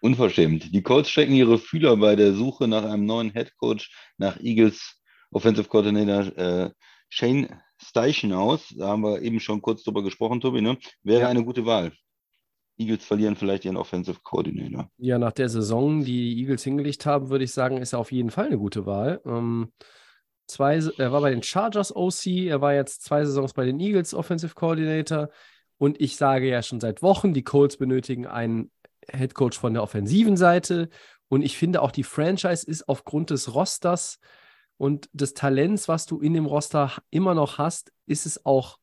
[0.00, 0.74] Unverschämt.
[0.74, 5.00] Die Colts strecken ihre Fühler bei der Suche nach einem neuen Head Coach, nach Eagles
[5.30, 6.70] Offensive Coordinator äh,
[7.08, 7.48] Shane
[7.82, 8.74] Steichen aus.
[8.76, 10.60] Da haben wir eben schon kurz drüber gesprochen, Tobi.
[10.60, 10.76] Ne?
[11.02, 11.28] Wäre Ja.
[11.28, 11.92] eine gute Wahl.
[12.78, 14.90] Eagles verlieren vielleicht ihren Offensive Coordinator.
[14.98, 18.12] Ja, nach der Saison, die die Eagles hingelegt haben, würde ich sagen, ist er auf
[18.12, 19.20] jeden Fall eine gute Wahl.
[19.24, 19.72] Ähm,
[20.46, 24.12] zwei, er war bei den Chargers OC, er war jetzt zwei Saisons bei den Eagles
[24.12, 25.30] Offensive Coordinator.
[25.78, 28.70] Und ich sage ja schon seit Wochen, die Colts benötigen einen
[29.10, 30.88] Head Coach von der offensiven Seite.
[31.28, 34.18] Und ich finde auch, die Franchise ist aufgrund des Rosters
[34.78, 38.78] und des Talents, was du in dem Roster immer noch hast, ist es auch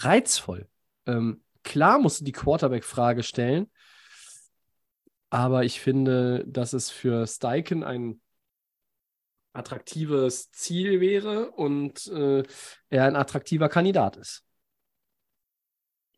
[0.00, 0.68] reizvoll.
[1.06, 3.70] Ähm, klar musst du die Quarterback-Frage stellen,
[5.30, 8.20] aber ich finde, dass es für Steichen ein
[9.52, 12.42] attraktives Ziel wäre und äh,
[12.90, 14.44] er ein attraktiver Kandidat ist.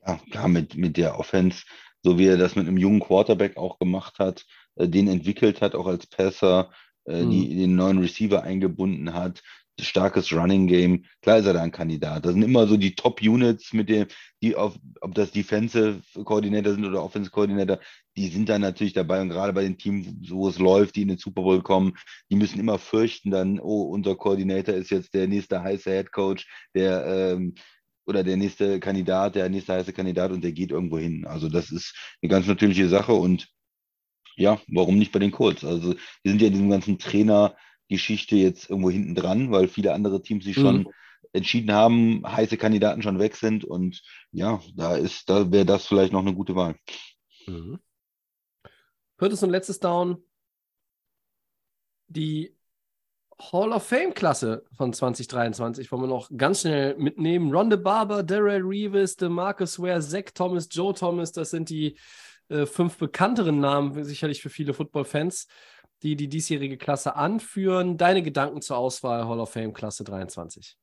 [0.07, 1.65] Ja, klar, mit, mit der Offense,
[2.03, 4.47] so wie er das mit einem jungen Quarterback auch gemacht hat,
[4.77, 6.71] äh, den entwickelt hat, auch als Passer,
[7.05, 7.31] äh, Mhm.
[7.31, 9.43] die, den neuen Receiver eingebunden hat,
[9.79, 12.25] starkes Running Game, klar ist er da ein Kandidat.
[12.27, 14.07] Das sind immer so die Top-Units, mit dem,
[14.43, 17.79] die auf, ob das Defensive Coordinator sind oder Offensive Coordinator,
[18.17, 21.09] die sind dann natürlich dabei und gerade bei den Teams, wo es läuft, die in
[21.09, 21.97] den Super Bowl kommen,
[22.31, 26.47] die müssen immer fürchten dann, oh, unser Koordinator ist jetzt der nächste heiße Head Coach,
[26.75, 27.55] der ähm,
[28.07, 31.27] oder der nächste Kandidat, der nächste heiße Kandidat und der geht irgendwo hin.
[31.27, 33.49] Also das ist eine ganz natürliche Sache und
[34.37, 35.65] ja, warum nicht bei den Colts?
[35.65, 35.95] Also
[36.25, 40.45] die sind ja in diesem ganzen Trainergeschichte jetzt irgendwo hinten dran, weil viele andere Teams
[40.45, 40.93] sich schon Mhm.
[41.33, 44.03] entschieden haben, heiße Kandidaten schon weg sind und
[44.33, 46.75] ja, da ist, da wäre das vielleicht noch eine gute Wahl.
[47.47, 47.77] Mhm.
[49.19, 50.25] Viertes und letztes Down.
[52.09, 52.55] Die
[53.41, 57.53] Hall of Fame-Klasse von 2023 wollen wir noch ganz schnell mitnehmen.
[57.53, 61.97] Ronde Barber, Darrell Reeves, DeMarcus Ware, Zach Thomas, Joe Thomas, das sind die
[62.49, 65.47] äh, fünf bekannteren Namen, sicherlich für viele Football-Fans,
[66.03, 67.97] die die diesjährige Klasse anführen.
[67.97, 70.77] Deine Gedanken zur Auswahl Hall of Fame-Klasse 23?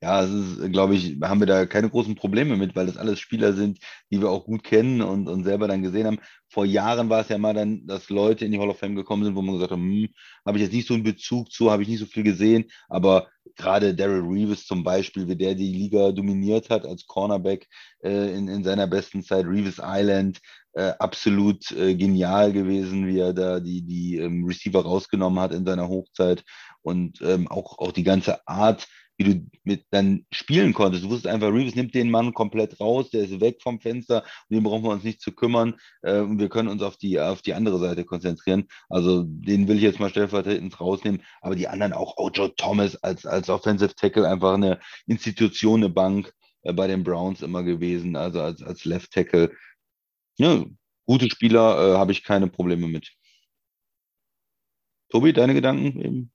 [0.00, 3.18] Ja, es ist, glaube ich, haben wir da keine großen Probleme mit, weil das alles
[3.18, 3.80] Spieler sind,
[4.12, 6.20] die wir auch gut kennen und, und selber dann gesehen haben.
[6.48, 9.24] Vor Jahren war es ja mal dann, dass Leute in die Hall of Fame gekommen
[9.24, 10.08] sind, wo man gesagt hat, hm,
[10.46, 13.28] habe ich jetzt nicht so einen Bezug zu, habe ich nicht so viel gesehen, aber
[13.56, 17.66] gerade Daryl Reeves zum Beispiel, wie der die Liga dominiert hat als Cornerback
[18.04, 20.38] äh, in, in seiner besten Zeit, Reeves Island,
[20.74, 25.66] äh, absolut äh, genial gewesen, wie er da die, die ähm, Receiver rausgenommen hat in
[25.66, 26.44] seiner Hochzeit
[26.82, 28.86] und ähm, auch, auch die ganze Art,
[29.18, 31.04] wie du mit dann spielen konntest.
[31.04, 34.54] Du wusstest einfach, Reeves nimmt den Mann komplett raus, der ist weg vom Fenster, um
[34.54, 37.42] den brauchen wir uns nicht zu kümmern äh, und wir können uns auf die, auf
[37.42, 38.68] die andere Seite konzentrieren.
[38.88, 43.26] Also den will ich jetzt mal stellvertretend rausnehmen, aber die anderen auch, Joe Thomas als,
[43.26, 46.32] als Offensive Tackle, einfach eine Institution, eine Bank
[46.62, 49.50] äh, bei den Browns immer gewesen, also als, als Left Tackle.
[50.38, 50.64] Ja,
[51.06, 53.12] gute Spieler äh, habe ich keine Probleme mit.
[55.10, 56.32] Tobi, deine Gedanken eben?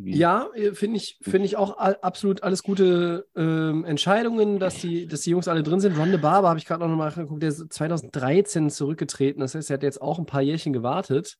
[0.00, 5.20] Ja, äh, finde ich, finde ich auch absolut alles gute ähm, Entscheidungen, dass die, dass
[5.20, 5.96] die Jungs alle drin sind.
[5.96, 9.40] Ron de Barber habe ich gerade noch mal geguckt, der ist 2013 zurückgetreten.
[9.40, 11.36] Das heißt, er hat jetzt auch ein paar Jährchen gewartet.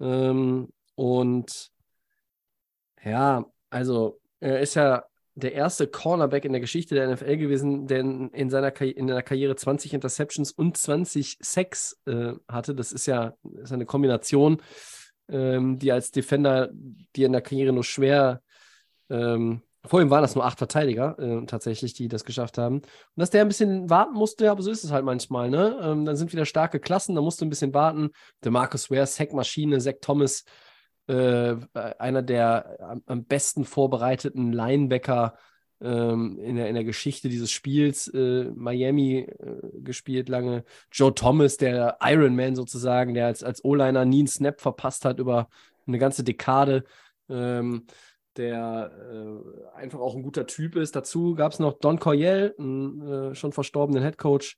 [0.00, 1.70] Ähm, und
[3.04, 5.04] ja, also er ist ja
[5.34, 9.06] der erste Cornerback in der Geschichte der NFL gewesen, der in, in seiner Karri in
[9.06, 12.74] der Karriere 20 Interceptions und 20 Sacks äh, hatte.
[12.74, 14.60] Das ist ja ist eine Kombination,
[15.28, 18.42] ähm, die als Defender, die in der Karriere nur schwer,
[19.10, 22.76] ähm, vor ihm waren das nur acht Verteidiger äh, tatsächlich, die das geschafft haben.
[22.76, 22.84] Und
[23.16, 25.50] dass der ein bisschen warten musste, aber so ist es halt manchmal.
[25.50, 25.78] Ne?
[25.80, 28.10] Ähm, dann sind wieder starke Klassen, da musst du ein bisschen warten.
[28.44, 30.44] Der Marcus Ware, Sackmaschine, Zach Thomas,
[31.06, 35.38] äh, einer der am, am besten vorbereiteten Linebacker
[35.80, 38.08] ähm, in, der, in der Geschichte dieses Spiels.
[38.08, 40.64] Äh, Miami äh, gespielt lange.
[40.92, 45.18] Joe Thomas, der Iron Man sozusagen, der als, als O-Liner nie einen Snap verpasst hat
[45.18, 45.48] über
[45.86, 46.84] eine ganze Dekade.
[47.28, 47.86] Ähm,
[48.36, 50.96] der äh, einfach auch ein guter Typ ist.
[50.96, 54.56] Dazu gab es noch Don Coryell, einen äh, schon verstorbenen Headcoach,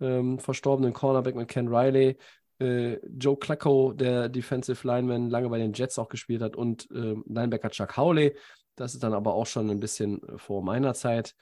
[0.00, 2.16] ähm, verstorbenen Cornerback mit Ken Riley,
[2.60, 7.24] äh, Joe Klacko, der Defensive Lineman, lange bei den Jets auch gespielt hat, und ähm,
[7.28, 8.34] Linebacker Chuck Howley.
[8.80, 11.34] Das ist dann aber auch schon ein bisschen vor meiner Zeit,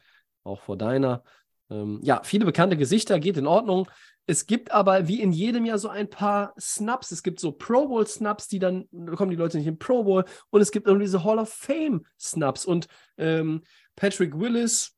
[0.43, 1.23] auch vor deiner.
[1.71, 3.89] Ähm, ja, viele bekannte Gesichter, geht in Ordnung.
[4.27, 7.13] Es gibt aber wie in jedem Jahr so ein paar Snaps.
[7.13, 10.03] Es gibt so Pro Bowl Snaps, die dann da kommen die Leute nicht in Pro
[10.03, 10.25] Bowl.
[10.51, 12.65] Und es gibt irgendwie diese Hall of Fame Snaps.
[12.65, 12.89] Und
[13.19, 13.63] ähm,
[13.95, 14.97] Patrick Willis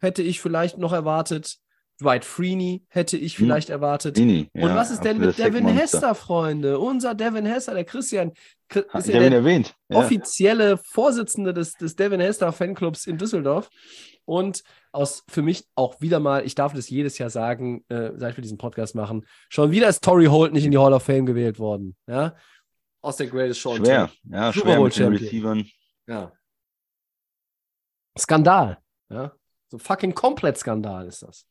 [0.00, 1.56] hätte ich vielleicht noch erwartet.
[2.00, 3.46] Dwight Freeney hätte ich Hm.
[3.46, 4.18] vielleicht erwartet.
[4.18, 5.66] Und ja, was ist denn mit Devin.
[5.66, 6.78] Hester, Freunde?
[6.78, 8.32] Unser Devin Hester, der Christian,
[8.72, 9.74] ist ja der erwähnt.
[9.88, 9.98] Ja.
[9.98, 13.70] offizielle Vorsitzende des, des Devin Hester Fanclubs in Düsseldorf.
[14.24, 18.36] Und aus für mich auch wieder mal, ich darf das jedes Jahr sagen, äh, seit
[18.36, 21.26] wir diesen Podcast machen, schon wieder ist Tory Holt nicht in die Hall of Fame
[21.26, 21.96] gewählt worden.
[22.08, 22.34] Ja?
[23.02, 23.76] Aus der Greatest Show.
[23.76, 24.10] Schwer.
[24.24, 25.12] Ja, Super schwer Bowl mit den.
[25.12, 25.66] Receivern.
[26.08, 26.32] Ja.
[28.18, 28.78] Skandal.
[29.08, 29.32] Ja.
[29.68, 31.46] So fucking komplett Skandal ist das.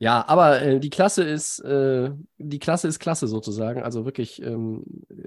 [0.00, 3.82] Ja, ja aber äh, die Klasse ist, äh, die Klasse ist klasse sozusagen.
[3.82, 4.84] Also wirklich ähm,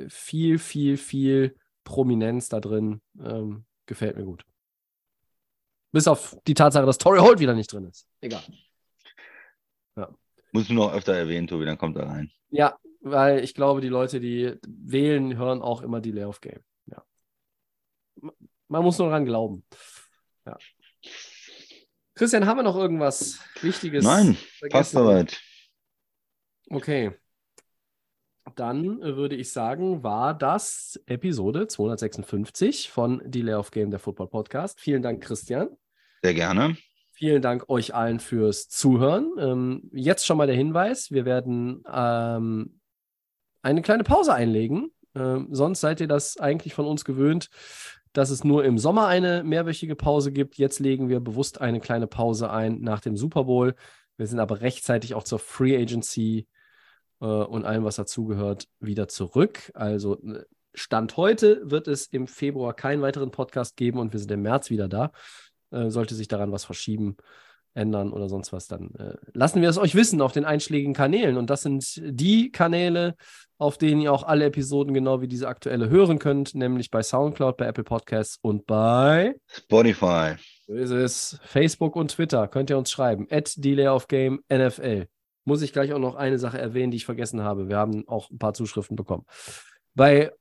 [0.09, 1.55] viel, viel, viel
[1.85, 3.01] Prominenz da drin.
[3.17, 4.45] Ähm, gefällt mir gut.
[5.93, 8.07] Bis auf die Tatsache, dass Torrey Holt wieder nicht drin ist.
[8.19, 8.41] Egal.
[10.53, 12.31] Musst du noch öfter erwähnen, Tobi, dann kommt er rein.
[12.51, 16.63] Ja, weil ich glaube, die Leute, die wählen, hören auch immer die Layoff Game.
[16.85, 17.03] Ja.
[18.67, 19.65] Man muss nur dran glauben.
[20.45, 20.55] Ja.
[22.15, 24.05] Christian, haben wir noch irgendwas Wichtiges?
[24.05, 24.69] Nein, vergessen?
[24.69, 25.41] passt soweit.
[26.69, 27.11] Okay.
[28.55, 34.79] Dann würde ich sagen, war das Episode 256 von Die Layoff Game, der Football Podcast.
[34.79, 35.69] Vielen Dank, Christian.
[36.21, 36.77] Sehr gerne.
[37.13, 39.31] Vielen Dank euch allen fürs Zuhören.
[39.39, 42.79] Ähm, jetzt schon mal der Hinweis: Wir werden ähm,
[43.63, 44.91] eine kleine Pause einlegen.
[45.15, 47.49] Ähm, sonst seid ihr das eigentlich von uns gewöhnt,
[48.13, 50.57] dass es nur im Sommer eine mehrwöchige Pause gibt.
[50.57, 53.75] Jetzt legen wir bewusst eine kleine Pause ein nach dem Super Bowl.
[54.17, 56.47] Wir sind aber rechtzeitig auch zur Free Agency
[57.19, 59.71] äh, und allem, was dazugehört, wieder zurück.
[59.73, 60.43] Also äh,
[60.75, 64.69] Stand heute wird es im Februar keinen weiteren Podcast geben und wir sind im März
[64.69, 65.11] wieder da.
[65.71, 67.17] Äh, sollte sich daran was verschieben,
[67.73, 71.37] ändern oder sonst was, dann äh, lassen wir es euch wissen auf den einschlägigen Kanälen.
[71.37, 73.15] Und das sind die Kanäle,
[73.57, 77.57] auf denen ihr auch alle Episoden genau wie diese aktuelle hören könnt, nämlich bei Soundcloud,
[77.57, 80.35] bei Apple Podcasts und bei Spotify.
[80.67, 81.39] so ist es.
[81.43, 83.27] Facebook und Twitter könnt ihr uns schreiben.
[83.29, 85.07] At Delay of Game NFL.
[85.45, 87.67] Muss ich gleich auch noch eine Sache erwähnen, die ich vergessen habe.
[87.67, 89.25] Wir haben auch ein paar Zuschriften bekommen.
[89.93, 90.31] Bei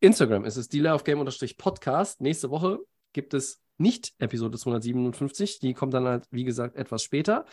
[0.00, 1.24] Instagram ist es Delay of Game
[1.56, 2.20] Podcast.
[2.20, 2.78] Nächste Woche
[3.12, 5.60] gibt es nicht Episode 257.
[5.60, 7.44] Die kommt dann halt, wie gesagt, etwas später.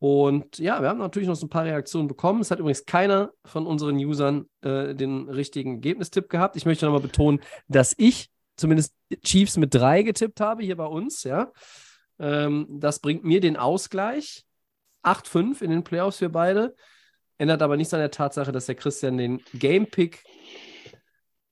[0.00, 2.40] Und ja, wir haben natürlich noch so ein paar Reaktionen bekommen.
[2.40, 6.56] Es hat übrigens keiner von unseren Usern äh, den richtigen Ergebnistipp gehabt.
[6.56, 11.24] Ich möchte nochmal betonen, dass ich zumindest Chiefs mit drei getippt habe hier bei uns,
[11.24, 11.52] ja.
[12.18, 14.44] Ähm, das bringt mir den Ausgleich.
[15.04, 16.74] 8-5 in den Playoffs für beide.
[17.38, 20.24] Ändert aber nichts an der Tatsache, dass der Christian den Game Pick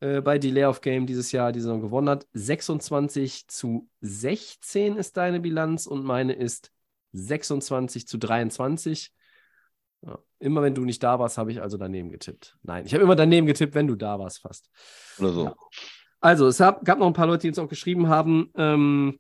[0.00, 2.26] äh, bei Delay of Game dieses Jahr die Saison gewonnen hat.
[2.32, 6.72] 26 zu 16 ist deine Bilanz und meine ist
[7.12, 9.12] 26 zu 23.
[10.02, 12.56] Ja, immer wenn du nicht da warst, habe ich also daneben getippt.
[12.62, 14.70] Nein, ich habe immer daneben getippt, wenn du da warst, fast.
[15.18, 15.44] Oder so.
[15.44, 15.56] Ja.
[16.20, 18.50] Also, es hab, gab noch ein paar Leute, die uns auch geschrieben haben.
[18.56, 19.18] Ähm,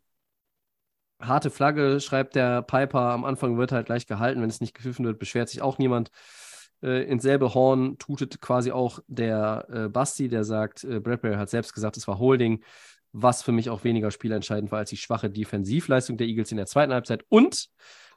[1.20, 3.12] harte Flagge, schreibt der Piper.
[3.12, 4.42] Am Anfang wird halt gleich gehalten.
[4.42, 6.10] Wenn es nicht gepfiffen wird, beschwert sich auch niemand.
[6.82, 11.50] Äh, ins selbe Horn tutet quasi auch der äh, Basti, der sagt, äh, Bradbury hat
[11.50, 12.62] selbst gesagt, es war Holding,
[13.12, 16.66] was für mich auch weniger spielentscheidend war als die schwache Defensivleistung der Eagles in der
[16.66, 17.24] zweiten Halbzeit.
[17.28, 17.68] Und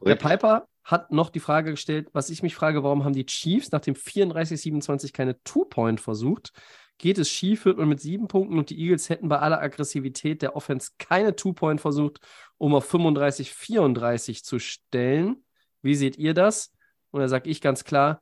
[0.02, 0.42] der Korrekt.
[0.42, 3.82] Piper hat noch die Frage gestellt, was ich mich frage, warum haben die Chiefs nach
[3.82, 6.52] dem 34-27 keine Two-Point versucht?
[7.00, 10.42] geht es schief, wird man mit sieben Punkten und die Eagles hätten bei aller Aggressivität
[10.42, 12.20] der Offense keine Two-Point versucht,
[12.58, 15.44] um auf 35, 34 zu stellen.
[15.82, 16.72] Wie seht ihr das?
[17.12, 18.22] Und da sage ich ganz klar,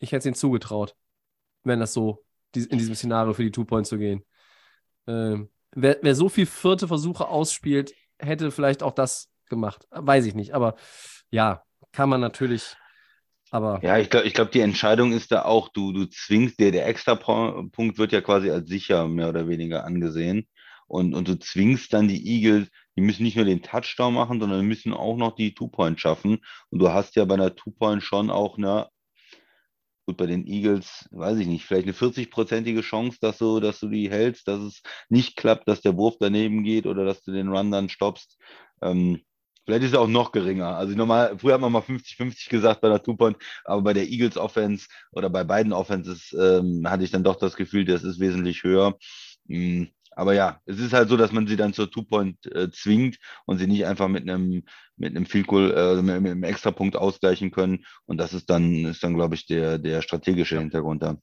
[0.00, 0.96] ich hätte es ihnen zugetraut,
[1.62, 2.24] wenn das so
[2.54, 4.24] in diesem Szenario für die Two-Point zu gehen.
[5.06, 9.86] Ähm, wer, wer so viel vierte Versuche ausspielt, hätte vielleicht auch das gemacht.
[9.90, 10.52] Weiß ich nicht.
[10.52, 10.74] Aber
[11.30, 11.62] ja,
[11.92, 12.76] kann man natürlich.
[13.52, 16.72] Aber Ja, ich glaube, ich glaub, die Entscheidung ist da auch, du, du zwingst dir,
[16.72, 20.48] der Extra-Punkt wird ja quasi als sicher mehr oder weniger angesehen.
[20.86, 24.66] Und, und du zwingst dann die Eagles, die müssen nicht nur den Touchdown machen, sondern
[24.66, 26.38] müssen auch noch die Two-Point schaffen.
[26.70, 28.88] Und du hast ja bei einer Two-Point schon auch eine,
[30.10, 33.88] gut, bei den Eagles, weiß ich nicht, vielleicht eine 40-prozentige Chance, dass du, dass du
[33.88, 37.48] die hältst, dass es nicht klappt, dass der Wurf daneben geht oder dass du den
[37.48, 38.38] Run dann stoppst.
[38.82, 39.20] Ähm,
[39.66, 40.74] Vielleicht ist er auch noch geringer.
[40.74, 44.36] Also normal, früher hat man mal 50-50 gesagt bei der Two-Point, aber bei der Eagles
[44.36, 48.64] Offense oder bei beiden Offenses ähm, hatte ich dann doch das Gefühl, das ist wesentlich
[48.64, 48.96] höher.
[49.44, 49.84] Mm,
[50.20, 53.58] aber ja, es ist halt so, dass man sie dann zur Two-Point äh, zwingt und
[53.58, 54.62] sie nicht einfach mit einem
[54.96, 57.84] mit einem Field Goal, äh, mit, mit einem Extrapunkt ausgleichen können.
[58.04, 61.16] Und das ist dann, ist dann, glaube ich, der, der strategische Hintergrund da.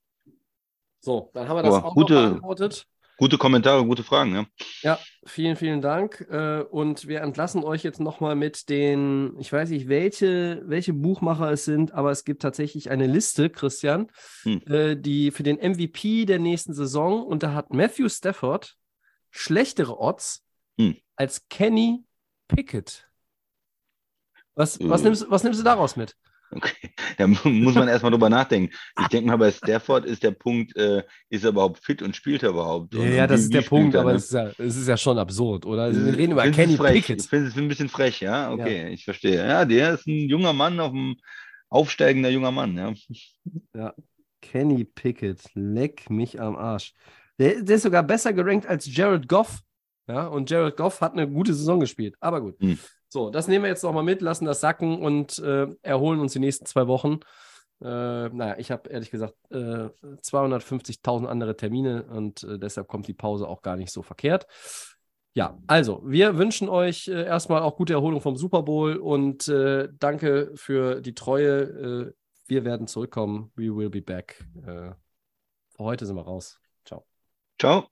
[1.00, 2.86] so, dann haben wir das Aber auch gute- beantwortet.
[3.20, 4.46] Gute Kommentare, gute Fragen, ja.
[4.84, 6.22] Ja, vielen, vielen Dank.
[6.30, 11.52] Äh, Und wir entlassen euch jetzt nochmal mit den, ich weiß nicht, welche, welche Buchmacher
[11.52, 14.06] es sind, aber es gibt tatsächlich eine Liste, Christian,
[14.44, 14.62] Hm.
[14.68, 18.76] äh, die für den MVP der nächsten Saison und da hat Matthew Stafford
[19.38, 20.44] schlechtere Odds
[20.80, 20.96] Hm.
[21.16, 22.04] als Kenny
[22.48, 23.08] Pickett.
[24.56, 25.04] Was, was, Äh.
[25.06, 26.16] nimmst, was nimmst du daraus mit?
[26.50, 28.74] Okay, da mu- muss man erstmal drüber nachdenken.
[29.02, 32.42] Ich denke mal, bei Stafford ist der Punkt, äh, ist er überhaupt fit und spielt
[32.42, 32.96] er überhaupt?
[32.96, 34.16] Und, ja, das ist der Punkt, er, aber ne?
[34.18, 35.84] es ist, ja, es ist ja schon absurd, oder?
[35.84, 36.94] Also wir reden über Kenny frech?
[37.06, 37.22] Pickett.
[37.22, 38.50] Ich finde es ein bisschen frech, ja?
[38.52, 39.46] Okay, ich verstehe.
[39.46, 41.18] Ja, der ist ein junger Mann auf dem
[41.70, 42.78] aufsteigender junger Mann,
[43.76, 43.94] ja.
[44.42, 46.94] Kenny Pickett, leck mich am Arsch.
[47.40, 49.62] Der, der ist sogar besser gerankt als Jared Goff.
[50.08, 52.16] Ja, und Jared Goff hat eine gute Saison gespielt.
[52.20, 52.60] Aber gut.
[52.60, 52.80] Hm.
[53.10, 56.40] So, das nehmen wir jetzt nochmal mit, lassen das sacken und äh, erholen uns die
[56.40, 57.20] nächsten zwei Wochen.
[57.82, 59.90] Äh, naja, ich habe ehrlich gesagt äh,
[60.24, 64.48] 250.000 andere Termine und äh, deshalb kommt die Pause auch gar nicht so verkehrt.
[65.34, 69.88] Ja, also, wir wünschen euch äh, erstmal auch gute Erholung vom Super Bowl und äh,
[70.00, 71.62] danke für die Treue.
[71.62, 72.14] Äh,
[72.48, 73.52] wir werden zurückkommen.
[73.56, 74.44] We will be back.
[74.64, 74.96] Für
[75.78, 76.60] heute sind wir raus.
[77.60, 77.90] Ciao.